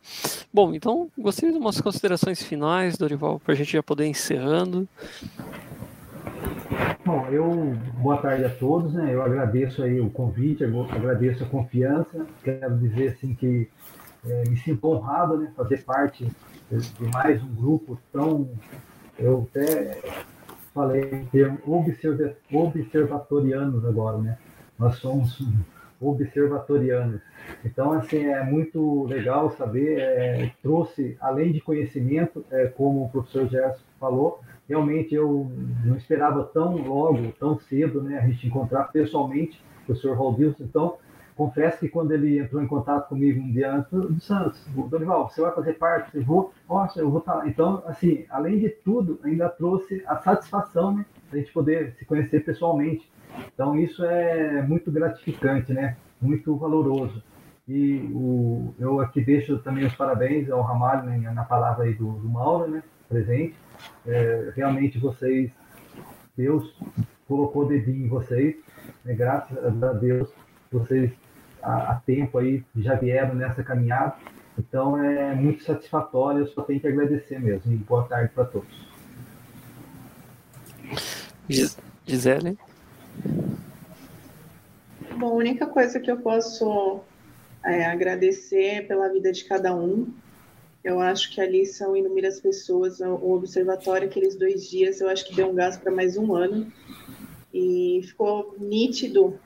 Bom, 0.51 0.73
então, 0.73 1.09
gostaria 1.15 1.51
de 1.51 1.59
umas 1.59 1.79
considerações 1.79 2.41
finais, 2.41 2.97
Dorival, 2.97 3.39
para 3.39 3.53
a 3.53 3.55
gente 3.55 3.71
já 3.71 3.83
poder 3.83 4.07
encerrando. 4.07 4.87
Bom, 7.05 7.27
eu 7.27 7.75
boa 8.01 8.17
tarde 8.17 8.45
a 8.45 8.49
todos, 8.49 8.91
né? 8.95 9.13
Eu 9.13 9.21
agradeço 9.21 9.83
aí 9.83 10.01
o 10.01 10.09
convite, 10.09 10.63
agradeço 10.63 11.43
a 11.43 11.47
confiança. 11.47 12.25
Quero 12.43 12.79
dizer 12.79 13.09
assim 13.09 13.35
que 13.35 13.69
é, 14.27 14.49
me 14.49 14.57
sinto 14.57 14.87
honrado, 14.87 15.37
né? 15.37 15.51
Fazer 15.55 15.83
parte 15.83 16.25
de 16.71 17.07
mais 17.13 17.43
um 17.43 17.53
grupo 17.53 17.95
tão, 18.11 18.49
eu 19.19 19.47
até 19.51 20.01
falei 20.73 21.11
em 21.11 21.25
termos 21.25 21.59
observatorianos 22.51 23.85
agora, 23.85 24.17
né? 24.17 24.39
Nós 24.79 24.95
somos 24.95 25.47
observatorianos. 26.01 27.21
Então, 27.63 27.93
assim, 27.93 28.25
é 28.25 28.43
muito 28.43 29.05
legal 29.05 29.51
saber, 29.51 29.99
é, 29.99 30.51
trouxe, 30.63 31.15
além 31.21 31.51
de 31.51 31.61
conhecimento, 31.61 32.43
é, 32.49 32.65
como 32.65 33.05
o 33.05 33.09
professor 33.09 33.47
Gerson 33.47 33.83
falou, 33.99 34.41
realmente 34.67 35.13
eu 35.13 35.51
não 35.83 35.95
esperava 35.95 36.43
tão 36.43 36.77
logo, 36.77 37.31
tão 37.39 37.59
cedo, 37.59 38.01
né, 38.01 38.17
a 38.17 38.27
gente 38.27 38.47
encontrar 38.47 38.85
pessoalmente 38.85 39.61
o 39.83 39.85
professor 39.85 40.17
Valdilson. 40.17 40.63
Então, 40.63 40.97
confesso 41.35 41.79
que 41.79 41.89
quando 41.89 42.11
ele 42.11 42.39
entrou 42.39 42.61
em 42.61 42.67
contato 42.67 43.09
comigo 43.09 43.41
um 43.41 43.51
dia 43.51 43.71
antes, 43.71 43.91
do 43.91 44.19
Santos, 44.19 44.65
Dorival, 44.89 45.29
você 45.29 45.41
vai 45.41 45.53
fazer 45.53 45.73
parte? 45.73 46.17
Eu 46.17 46.23
vou, 46.23 46.53
nossa, 46.67 46.99
eu 46.99 47.09
vou 47.09 47.19
estar 47.19 47.35
lá. 47.35 47.47
Então, 47.47 47.83
assim, 47.85 48.25
além 48.29 48.59
de 48.59 48.69
tudo, 48.69 49.19
ainda 49.23 49.49
trouxe 49.49 50.03
a 50.07 50.17
satisfação, 50.17 50.95
né, 50.95 51.05
a 51.31 51.37
gente 51.37 51.51
poder 51.51 51.93
se 51.97 52.05
conhecer 52.05 52.43
pessoalmente. 52.43 53.11
Então, 53.53 53.75
isso 53.77 54.03
é 54.03 54.61
muito 54.61 54.91
gratificante, 54.91 55.73
né, 55.73 55.97
muito 56.21 56.55
valoroso. 56.55 57.21
E 57.67 58.09
o, 58.13 58.73
eu 58.79 58.99
aqui 58.99 59.21
deixo 59.21 59.57
também 59.57 59.85
os 59.85 59.95
parabéns 59.95 60.49
ao 60.49 60.61
Ramalho, 60.61 61.03
né, 61.03 61.17
na 61.31 61.43
palavra 61.43 61.85
aí 61.85 61.93
do, 61.93 62.11
do 62.13 62.29
Mauro, 62.29 62.69
né, 62.69 62.83
presente 63.07 63.55
é, 64.07 64.51
realmente 64.55 64.99
vocês, 64.99 65.51
Deus 66.37 66.75
colocou 67.27 67.63
o 67.63 67.67
dedinho 67.67 68.05
em 68.05 68.09
vocês, 68.09 68.55
né, 69.03 69.13
graças 69.13 69.57
a 69.83 69.93
Deus, 69.93 70.29
vocês 70.71 71.11
há, 71.61 71.91
há 71.91 71.95
tempo 71.95 72.37
aí 72.37 72.63
já 72.75 72.95
vieram 72.95 73.33
nessa 73.35 73.63
caminhada, 73.63 74.15
então 74.57 74.97
é 75.01 75.33
muito 75.33 75.63
satisfatório, 75.63 76.41
eu 76.41 76.47
só 76.47 76.61
tenho 76.63 76.79
que 76.79 76.87
agradecer 76.87 77.39
mesmo, 77.39 77.73
e 77.73 77.77
boa 77.77 78.03
tarde 78.07 78.31
para 78.33 78.45
todos. 78.45 78.85
Gisele? 82.05 82.57
Bom, 85.17 85.29
a 85.29 85.33
única 85.33 85.65
coisa 85.65 85.99
que 85.99 86.11
eu 86.11 86.17
posso 86.17 87.01
é, 87.63 87.85
agradecer 87.85 88.87
pela 88.87 89.09
vida 89.09 89.31
de 89.31 89.43
cada 89.45 89.75
um, 89.75 90.13
eu 90.85 90.99
acho 90.99 91.31
que 91.31 91.41
ali 91.41 91.65
são 91.65 91.95
inúmeras 91.97 92.39
pessoas. 92.39 92.99
O 92.99 93.31
observatório, 93.31 94.07
aqueles 94.07 94.35
dois 94.35 94.69
dias, 94.69 95.01
eu 95.01 95.09
acho 95.09 95.25
que 95.25 95.35
deu 95.35 95.49
um 95.49 95.55
gás 95.55 95.75
para 95.75 95.91
mais 95.91 96.15
um 96.15 96.35
ano. 96.35 96.71
E 97.51 98.01
ficou 98.03 98.55
nítido 98.59 99.39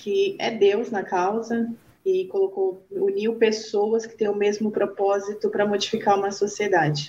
que 0.00 0.34
é 0.36 0.50
Deus 0.50 0.90
na 0.90 1.04
causa 1.04 1.72
e 2.04 2.26
colocou, 2.26 2.84
uniu 2.90 3.36
pessoas 3.36 4.04
que 4.04 4.16
têm 4.16 4.28
o 4.28 4.34
mesmo 4.34 4.72
propósito 4.72 5.48
para 5.48 5.64
modificar 5.64 6.18
uma 6.18 6.32
sociedade. 6.32 7.08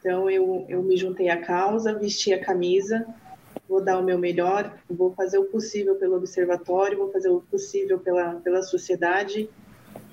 Então 0.00 0.30
eu, 0.30 0.64
eu 0.66 0.82
me 0.82 0.96
juntei 0.96 1.28
à 1.28 1.36
causa, 1.42 1.92
vesti 1.92 2.32
a 2.32 2.42
camisa, 2.42 3.06
vou 3.68 3.84
dar 3.84 3.98
o 3.98 4.02
meu 4.02 4.18
melhor, 4.18 4.74
vou 4.88 5.12
fazer 5.12 5.36
o 5.36 5.44
possível 5.44 5.96
pelo 5.96 6.16
observatório, 6.16 6.96
vou 6.96 7.12
fazer 7.12 7.28
o 7.28 7.42
possível 7.42 7.98
pela, 7.98 8.36
pela 8.36 8.62
sociedade 8.62 9.50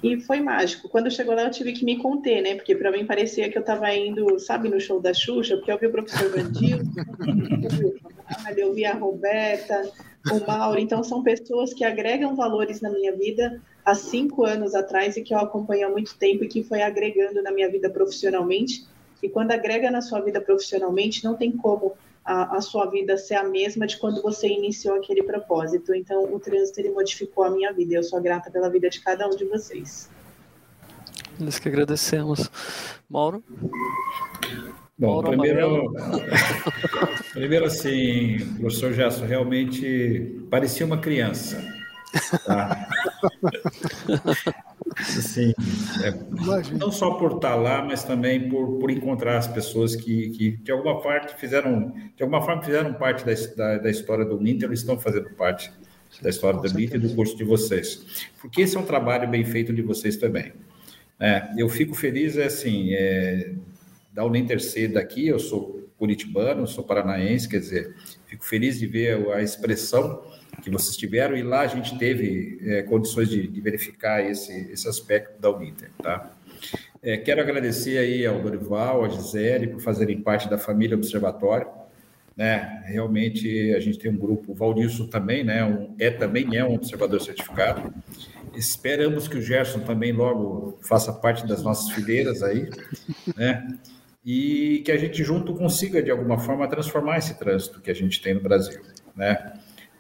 e 0.04 0.20
foi 0.20 0.40
mágico. 0.40 0.90
Quando 0.90 1.12
chegou 1.12 1.36
lá, 1.36 1.44
eu 1.44 1.52
tive 1.52 1.74
que 1.74 1.86
me 1.86 1.98
conter, 1.98 2.42
né? 2.42 2.56
Porque 2.56 2.76
para 2.76 2.92
mim 2.92 3.06
parecia 3.06 3.50
que 3.50 3.58
eu 3.58 3.62
estava 3.62 3.94
indo, 3.94 4.40
sabe, 4.40 4.68
no 4.68 4.80
show 4.80 5.00
da 5.00 5.14
Xuxa, 5.14 5.58
porque 5.58 5.72
eu 5.72 5.78
vi 5.78 5.88
o 5.88 5.92
professor 5.92 6.30
Vandil, 6.32 6.80
eu 8.58 8.74
vi 8.74 8.86
a 8.86 8.94
Roberta, 8.94 9.92
o 10.32 10.46
Mauro. 10.46 10.80
Então, 10.80 11.04
são 11.04 11.22
pessoas 11.22 11.74
que 11.74 11.84
agregam 11.84 12.36
valores 12.36 12.82
na 12.82 12.90
minha 12.90 13.16
vida 13.16 13.62
há 13.86 13.94
cinco 13.94 14.44
anos 14.44 14.74
atrás 14.74 15.18
e 15.18 15.22
que 15.22 15.34
eu 15.34 15.40
acompanho 15.40 15.88
há 15.88 15.90
muito 15.90 16.18
tempo 16.18 16.44
e 16.44 16.48
que 16.48 16.64
foi 16.64 16.82
agregando 16.82 17.42
na 17.44 17.52
minha 17.52 17.70
vida 17.70 17.90
profissionalmente. 17.90 18.86
E 19.22 19.30
quando 19.30 19.52
agrega 19.52 19.92
na 19.92 20.02
sua 20.02 20.20
vida 20.20 20.42
profissionalmente, 20.42 21.24
não 21.24 21.36
tem 21.36 21.52
como 21.52 21.94
a, 22.24 22.58
a, 22.58 22.62
sua 22.62 22.86
vida 22.86 23.18
ser 23.18 23.36
a 23.36 23.44
mesma 23.44 23.88
de 23.88 23.98
quando 23.98 24.22
você 24.22 24.48
iniciou 24.48 24.96
aquele 24.96 25.24
propósito. 25.24 25.94
Então, 25.94 26.24
o 26.34 26.40
trânsito 26.40 26.80
ele 26.80 26.92
modificou 26.92 27.44
a 27.44 27.50
minha 27.50 27.74
vida. 27.74 27.96
Eu 27.96 28.04
sou 28.04 28.22
grata 28.22 28.52
pela 28.52 28.70
vida 28.70 28.90
de 28.90 29.02
cada 29.02 29.28
um 29.28 29.36
de 29.36 29.46
vocês. 29.46 30.10
Nós 31.40 31.58
que 31.58 31.68
agradecemos. 31.68 32.50
Mauro? 33.10 33.44
Bom, 34.98 35.08
Mauro 35.08 35.30
primeiro, 35.30 35.94
primeiro 37.34 37.66
assim, 37.66 38.38
professor 38.60 38.94
Gerson, 38.94 39.26
realmente 39.26 40.46
parecia 40.50 40.86
uma 40.86 41.00
criança. 41.00 41.60
Tá? 42.46 42.88
Assim, 45.00 45.54
é, 46.04 46.12
não 46.76 46.92
só 46.92 47.12
por 47.12 47.34
estar 47.34 47.56
lá, 47.56 47.84
mas 47.84 48.04
também 48.04 48.50
por, 48.50 48.78
por 48.80 48.92
encontrar 48.92 49.38
as 49.38 49.48
pessoas 49.48 49.96
que, 49.96 50.30
que 50.32 50.52
de 50.52 50.72
alguma 50.72 51.02
parte 51.02 51.36
fizeram, 51.36 51.94
de 52.16 52.24
alguma 52.24 52.42
forma 52.42 52.62
fizeram 52.62 52.94
parte 52.94 53.26
da, 53.26 53.34
da, 53.56 53.78
da 53.80 53.90
história 53.90 54.26
do 54.26 54.40
Ninter, 54.40 54.68
ou 54.68 54.74
estão 54.74 55.00
fazendo 55.00 55.30
parte 55.32 55.72
da 56.22 56.30
história 56.30 56.60
do 56.60 56.74
Ninter 56.74 56.98
e 56.98 57.08
do 57.08 57.16
curso 57.16 57.38
de 57.38 57.44
vocês. 57.44 58.28
Porque 58.40 58.62
esse 58.62 58.76
é 58.76 58.80
um 58.80 58.86
trabalho 58.86 59.30
bem 59.30 59.46
feito 59.46 59.74
de 59.74 59.82
vocês 59.82 60.18
também. 60.18 60.52
É, 61.20 61.50
eu 61.58 61.70
fico 61.70 61.94
feliz, 61.94 62.36
é 62.36 62.46
assim, 62.46 62.94
é, 62.94 63.54
da 64.12 64.26
Uninter 64.26 64.60
C 64.60 64.88
daqui, 64.88 65.28
eu 65.28 65.40
sou 65.40 65.88
curitibano, 65.98 66.66
sou 66.68 66.84
paranaense, 66.84 67.48
quer 67.48 67.60
dizer, 67.60 67.96
fico 68.32 68.46
feliz 68.46 68.80
de 68.80 68.88
ver 68.88 69.30
a 69.32 69.42
expressão 69.42 70.24
que 70.64 70.70
vocês 70.70 70.96
tiveram, 70.96 71.36
e 71.36 71.44
lá 71.44 71.62
a 71.62 71.68
gente 71.68 71.98
teve 71.98 72.60
é, 72.64 72.82
condições 72.84 73.30
de, 73.30 73.46
de, 73.46 73.62
verificar 73.62 74.24
esse, 74.24 74.72
esse 74.72 74.88
aspecto 74.88 75.40
da 75.40 75.50
Uninter, 75.50 75.90
tá? 76.02 76.32
É, 77.04 77.18
quero 77.18 77.42
agradecer 77.42 77.98
aí 77.98 78.26
ao 78.26 78.40
Dorival, 78.40 79.04
à 79.04 79.10
Gisele, 79.10 79.68
por 79.68 79.82
fazerem 79.82 80.22
parte 80.22 80.50
da 80.50 80.58
família 80.58 80.96
Observatório, 80.96 81.68
né? 82.38 82.84
Realmente 82.86 83.74
a 83.74 83.80
gente 83.80 83.98
tem 84.00 84.12
um 84.12 84.18
grupo, 84.18 84.52
o 84.52 84.56
Valdilson 84.56 85.08
também, 85.08 85.44
né? 85.44 85.66
Um, 85.66 85.94
é 86.00 86.10
também 86.10 86.56
é 86.56 86.64
um 86.64 86.76
observador 86.76 87.20
certificado. 87.20 87.94
Esperamos 88.56 89.28
que 89.28 89.38
o 89.38 89.42
Gerson 89.42 89.80
também 89.80 90.12
logo 90.14 90.78
faça 90.82 91.12
parte 91.12 91.46
das 91.48 91.64
nossas 91.64 91.92
fileiras 91.92 92.44
aí, 92.44 92.70
né? 93.36 93.78
E 94.24 94.82
que 94.86 94.92
a 94.92 94.98
gente 94.98 95.24
junto 95.24 95.54
consiga 95.54 96.02
de 96.02 96.12
alguma 96.12 96.38
forma 96.38 96.68
transformar 96.68 97.18
esse 97.18 97.38
trânsito 97.40 97.82
que 97.82 97.90
a 97.90 97.94
gente 97.94 98.22
tem 98.22 98.34
no 98.34 98.42
Brasil, 98.42 98.82
né? 99.16 99.54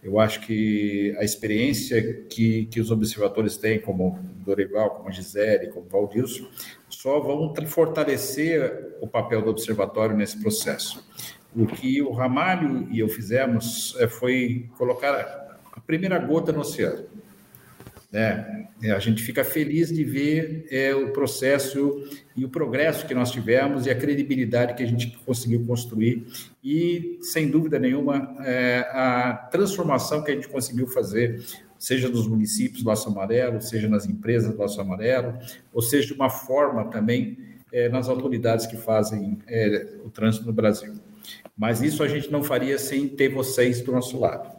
Eu 0.04 0.20
acho 0.20 0.42
que 0.42 1.16
a 1.20 1.24
experiência 1.24 2.26
que, 2.28 2.66
que 2.66 2.80
os 2.80 2.90
observadores 2.90 3.56
têm, 3.56 3.80
como 3.80 4.18
Dorival, 4.44 4.92
como 4.92 5.12
Gisele, 5.12 5.68
como 5.68 5.88
Valdilson, 5.88 6.48
só 6.90 7.20
vão 7.20 7.54
fortalecer 7.68 8.96
o 9.00 9.08
papel 9.08 9.44
do 9.44 9.52
observatório 9.52 10.16
nesse 10.16 10.42
processo. 10.42 11.08
O 11.56 11.68
que 11.68 12.02
o 12.02 12.12
Ramalho 12.12 12.88
e 12.92 13.00
eu 13.00 13.08
fizemos 13.08 13.96
eh, 14.00 14.08
foi 14.08 14.70
colocar 14.78 15.60
a 15.72 15.80
primeira 15.82 16.18
gota 16.18 16.52
no 16.52 16.62
oceano. 16.62 17.06
Né? 18.12 18.68
A 18.94 19.00
gente 19.00 19.22
fica 19.24 19.44
feliz 19.44 19.90
de 19.92 20.04
ver 20.04 20.66
é, 20.70 20.94
o 20.94 21.14
processo 21.14 22.04
e 22.36 22.44
o 22.44 22.50
progresso 22.50 23.06
que 23.06 23.14
nós 23.14 23.32
tivemos 23.32 23.86
e 23.86 23.90
a 23.90 23.96
credibilidade 23.96 24.74
que 24.74 24.84
a 24.84 24.88
gente 24.88 25.18
conseguiu 25.26 25.64
construir 25.66 26.26
e, 26.64 27.20
sem 27.22 27.50
dúvida 27.50 27.78
nenhuma, 27.80 28.36
é, 28.40 28.80
a 28.92 29.34
transformação 29.52 30.24
que 30.24 30.32
a 30.32 30.34
gente 30.34 30.50
conseguiu 30.50 30.88
fazer, 30.88 31.42
seja 31.78 32.10
nos 32.10 32.28
municípios 32.28 32.84
do 32.84 32.90
Laço 32.90 33.08
Amarelo, 33.08 33.62
seja 33.62 33.88
nas 33.88 34.08
empresas 34.08 34.52
do 34.52 34.60
Laço 34.60 34.82
Amarelo, 34.82 35.38
ou 35.72 35.82
seja, 35.82 36.08
de 36.08 36.14
uma 36.14 36.30
forma 36.30 36.86
também 36.86 37.38
é, 37.72 37.88
nas 37.88 38.10
autoridades 38.10 38.66
que 38.66 38.76
fazem 38.76 39.38
é, 39.48 39.88
o 40.04 40.10
trânsito 40.10 40.46
no 40.46 40.54
Brasil. 40.54 40.94
Mas 41.58 41.82
isso 41.82 42.04
a 42.04 42.08
gente 42.08 42.32
não 42.32 42.44
faria 42.44 42.78
sem 42.78 43.08
ter 43.08 43.30
vocês 43.30 43.82
do 43.82 43.92
nosso 43.92 44.20
lado, 44.20 44.52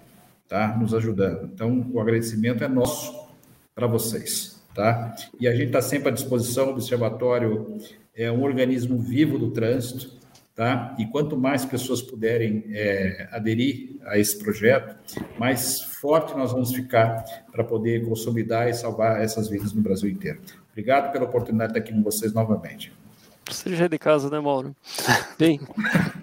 tá? 0.48 0.76
Nos 0.78 0.94
ajudando. 0.94 1.50
Então, 1.53 1.90
o 1.92 2.00
agradecimento 2.00 2.62
é 2.62 2.68
nosso 2.68 3.22
para 3.75 3.87
vocês, 3.87 4.61
tá? 4.75 5.14
E 5.39 5.49
a 5.49 5.53
gente 5.53 5.66
está 5.66 5.83
sempre 5.83 6.09
à 6.09 6.12
disposição. 6.12 6.68
O 6.68 6.70
Observatório 6.70 7.79
é 8.14 8.31
um 8.31 8.43
organismo 8.43 8.99
vivo 8.99 9.39
do 9.39 9.51
trânsito, 9.51 10.18
tá? 10.55 10.95
E 10.99 11.07
quanto 11.07 11.37
mais 11.37 11.64
pessoas 11.64 12.03
puderem 12.03 12.64
é, 12.68 13.29
aderir 13.33 13.97
a 14.05 14.18
esse 14.18 14.39
projeto, 14.39 14.97
mais 15.39 15.81
forte 15.81 16.37
nós 16.37 16.53
vamos 16.53 16.73
ficar 16.73 17.25
para 17.51 17.64
poder 17.64 18.05
consolidar 18.05 18.68
e 18.68 18.75
salvar 18.75 19.23
essas 19.23 19.49
vidas 19.49 19.73
no 19.73 19.81
Brasil 19.81 20.11
inteiro. 20.11 20.41
Obrigado 20.70 21.12
pela 21.12 21.25
oportunidade 21.25 21.73
de 21.73 21.79
estar 21.79 21.91
aqui 21.91 21.97
com 21.97 22.03
vocês 22.03 22.33
novamente. 22.33 22.93
É 23.66 23.89
de 23.89 23.99
casa, 23.99 24.31
né, 24.31 24.41
Mauro? 24.41 24.75
Bem, 25.39 25.61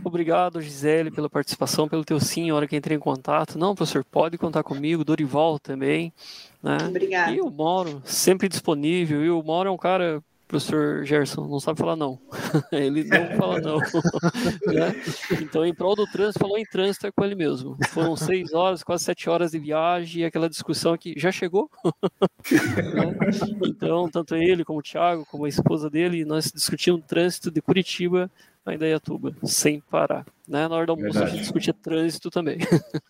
obrigado, 0.04 0.62
Gisele, 0.62 1.12
pela 1.12 1.30
participação, 1.30 1.88
pelo 1.88 2.06
teu 2.06 2.20
sim, 2.20 2.50
a 2.50 2.56
hora 2.56 2.68
que 2.68 2.76
entrei 2.76 2.98
em 2.98 3.00
contato. 3.00 3.58
Não, 3.58 3.76
professor, 3.76 4.04
pode 4.04 4.38
contar 4.38 4.64
comigo, 4.64 5.04
Dorival 5.04 5.60
também. 5.60 6.14
Né? 6.62 6.78
Obrigado. 6.88 7.34
E 7.34 7.42
o 7.42 7.50
Mauro, 7.50 8.02
sempre 8.06 8.50
disponível. 8.50 9.24
E 9.24 9.30
o 9.30 9.44
Mauro 9.44 9.70
é 9.70 9.72
um 9.72 9.78
cara 9.78 10.24
professor 10.50 11.06
Gerson 11.06 11.48
não 11.48 11.60
sabe 11.60 11.78
falar 11.78 11.96
não. 11.96 12.20
ele 12.74 13.04
não 13.04 13.38
fala 13.38 13.62
não. 13.62 13.78
né? 14.66 14.96
Então, 15.40 15.64
em 15.64 15.74
prol 15.74 15.96
do 15.96 16.08
trânsito, 16.08 16.40
falou 16.40 16.58
em 16.58 16.66
trânsito 16.66 17.06
é 17.06 17.12
com 17.12 17.24
ele 17.24 17.36
mesmo. 17.36 17.78
Foram 17.90 18.16
seis 18.16 18.52
horas, 18.52 18.82
quase 18.82 19.04
sete 19.04 19.30
horas 19.30 19.52
de 19.52 19.60
viagem, 19.60 20.24
e 20.24 20.26
aquela 20.26 20.50
discussão 20.50 20.98
que 20.98 21.14
já 21.18 21.32
chegou. 21.32 21.70
né? 22.52 23.16
Então, 23.64 24.10
tanto 24.10 24.36
ele 24.36 24.66
como 24.66 24.80
o 24.80 24.82
Thiago, 24.84 25.24
como 25.30 25.46
a 25.46 25.50
esposa 25.50 25.88
dele, 25.88 26.26
nós 26.26 26.52
discutimos 26.52 27.06
trânsito 27.06 27.52
de 27.52 27.62
Curitiba 27.62 28.30
a 28.70 28.76
Indaiatuba, 28.76 29.36
sem 29.44 29.82
parar. 29.82 30.26
Né? 30.48 30.68
Na 30.68 30.76
hora 30.76 30.86
do 30.86 30.92
almoço 30.94 31.14
Verdade. 31.14 31.32
a 31.32 31.34
gente 31.34 31.42
discutia 31.42 31.74
trânsito 31.74 32.30
também. 32.30 32.58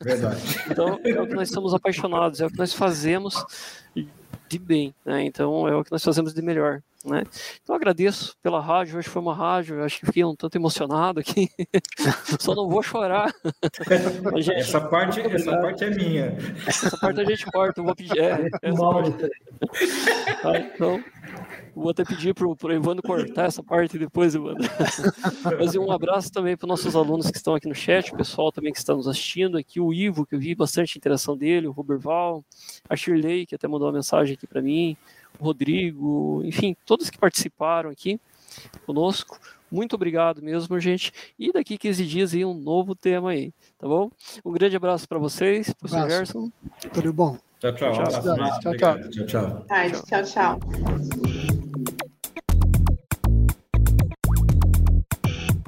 Verdade. 0.01 0.41
então, 0.69 0.99
é 1.03 1.21
o 1.21 1.27
que 1.27 1.35
nós 1.35 1.49
somos 1.49 1.73
apaixonados, 1.73 2.41
é 2.41 2.45
o 2.45 2.49
que 2.49 2.57
nós 2.57 2.73
fazemos 2.73 3.45
de 4.49 4.57
bem, 4.57 4.93
né? 5.05 5.23
Então 5.23 5.67
é 5.67 5.75
o 5.75 5.83
que 5.83 5.91
nós 5.91 6.03
fazemos 6.03 6.33
de 6.33 6.41
melhor. 6.41 6.81
Né? 7.05 7.23
Então 7.63 7.73
agradeço 7.73 8.35
pela 8.43 8.59
rádio, 8.59 8.97
hoje 8.97 9.07
foi 9.07 9.21
uma 9.21 9.33
rádio, 9.33 9.81
acho 9.85 10.01
que 10.01 10.05
fiquei 10.07 10.25
um 10.25 10.35
tanto 10.35 10.57
emocionado 10.57 11.21
aqui, 11.21 11.49
só 12.41 12.53
não 12.53 12.67
vou 12.67 12.83
chorar. 12.83 13.33
Gente, 14.35 14.59
essa, 14.59 14.81
parte, 14.81 15.21
essa 15.21 15.57
parte 15.61 15.85
é 15.85 15.89
minha. 15.91 16.37
Essa 16.67 16.97
parte 16.97 17.21
a 17.21 17.23
gente 17.23 17.45
corta, 17.45 17.79
eu 17.79 17.85
vou 17.85 17.95
pedir. 17.95 18.19
É, 18.19 18.49
tá, 20.41 20.59
então, 20.59 21.01
vou 21.79 21.91
até 21.91 22.03
pedir 22.03 22.33
para 22.33 22.47
o 22.47 22.55
Evandro 22.71 23.01
cortar 23.01 23.45
essa 23.45 23.63
parte 23.63 23.97
depois, 23.97 24.35
Evandro. 24.35 24.67
Mas 25.57 25.75
um 25.75 25.91
abraço 25.91 26.31
também 26.31 26.55
para 26.55 26.65
os 26.65 26.69
nossos 26.69 26.95
alunos 26.95 27.31
que 27.31 27.37
estão 27.37 27.55
aqui 27.55 27.67
no 27.67 27.75
chat, 27.75 28.13
o 28.13 28.17
pessoal 28.17 28.51
também 28.51 28.71
que 28.71 28.79
está 28.79 28.93
nos 28.93 29.07
assistindo 29.07 29.57
aqui, 29.57 29.79
o 29.79 29.93
Ivo, 29.93 30.25
que 30.25 30.35
eu 30.35 30.39
vi 30.39 30.53
bastante 30.55 30.97
interação 30.97 31.37
dele, 31.37 31.67
o 31.67 31.71
Roberval, 31.71 32.43
a 32.89 32.95
Shirley, 32.95 33.45
que 33.45 33.55
até 33.55 33.67
mandou 33.67 33.87
uma 33.87 33.93
mensagem 33.93 34.33
aqui 34.35 34.45
para 34.45 34.61
mim, 34.61 34.95
o 35.39 35.45
Rodrigo, 35.45 36.41
enfim, 36.43 36.75
todos 36.85 37.09
que 37.09 37.17
participaram 37.17 37.89
aqui 37.89 38.19
conosco. 38.85 39.39
Muito 39.71 39.93
obrigado 39.95 40.41
mesmo, 40.41 40.79
gente. 40.79 41.13
E 41.37 41.51
daqui 41.51 41.77
15 41.77 42.05
dias 42.05 42.33
aí 42.33 42.43
um 42.43 42.53
novo 42.53 42.95
tema 42.95 43.31
aí, 43.31 43.53
tá 43.77 43.87
bom? 43.87 44.09
Um 44.43 44.51
grande 44.51 44.75
abraço 44.75 45.07
para 45.07 45.19
vocês, 45.19 45.71
professor 45.73 46.09
Gerson. 46.09 46.51
Tudo 46.93 47.13
bom. 47.13 47.37
Tchau, 47.59 47.73
tchau. 47.73 47.91
Tchau, 47.91 48.05
tchau. 48.05 48.21
Tchau, 48.59 48.73
tchau. 48.73 48.97
tchau, 49.09 49.25
tchau. 49.25 49.65
tchau, 50.07 50.23
tchau. 50.23 51.58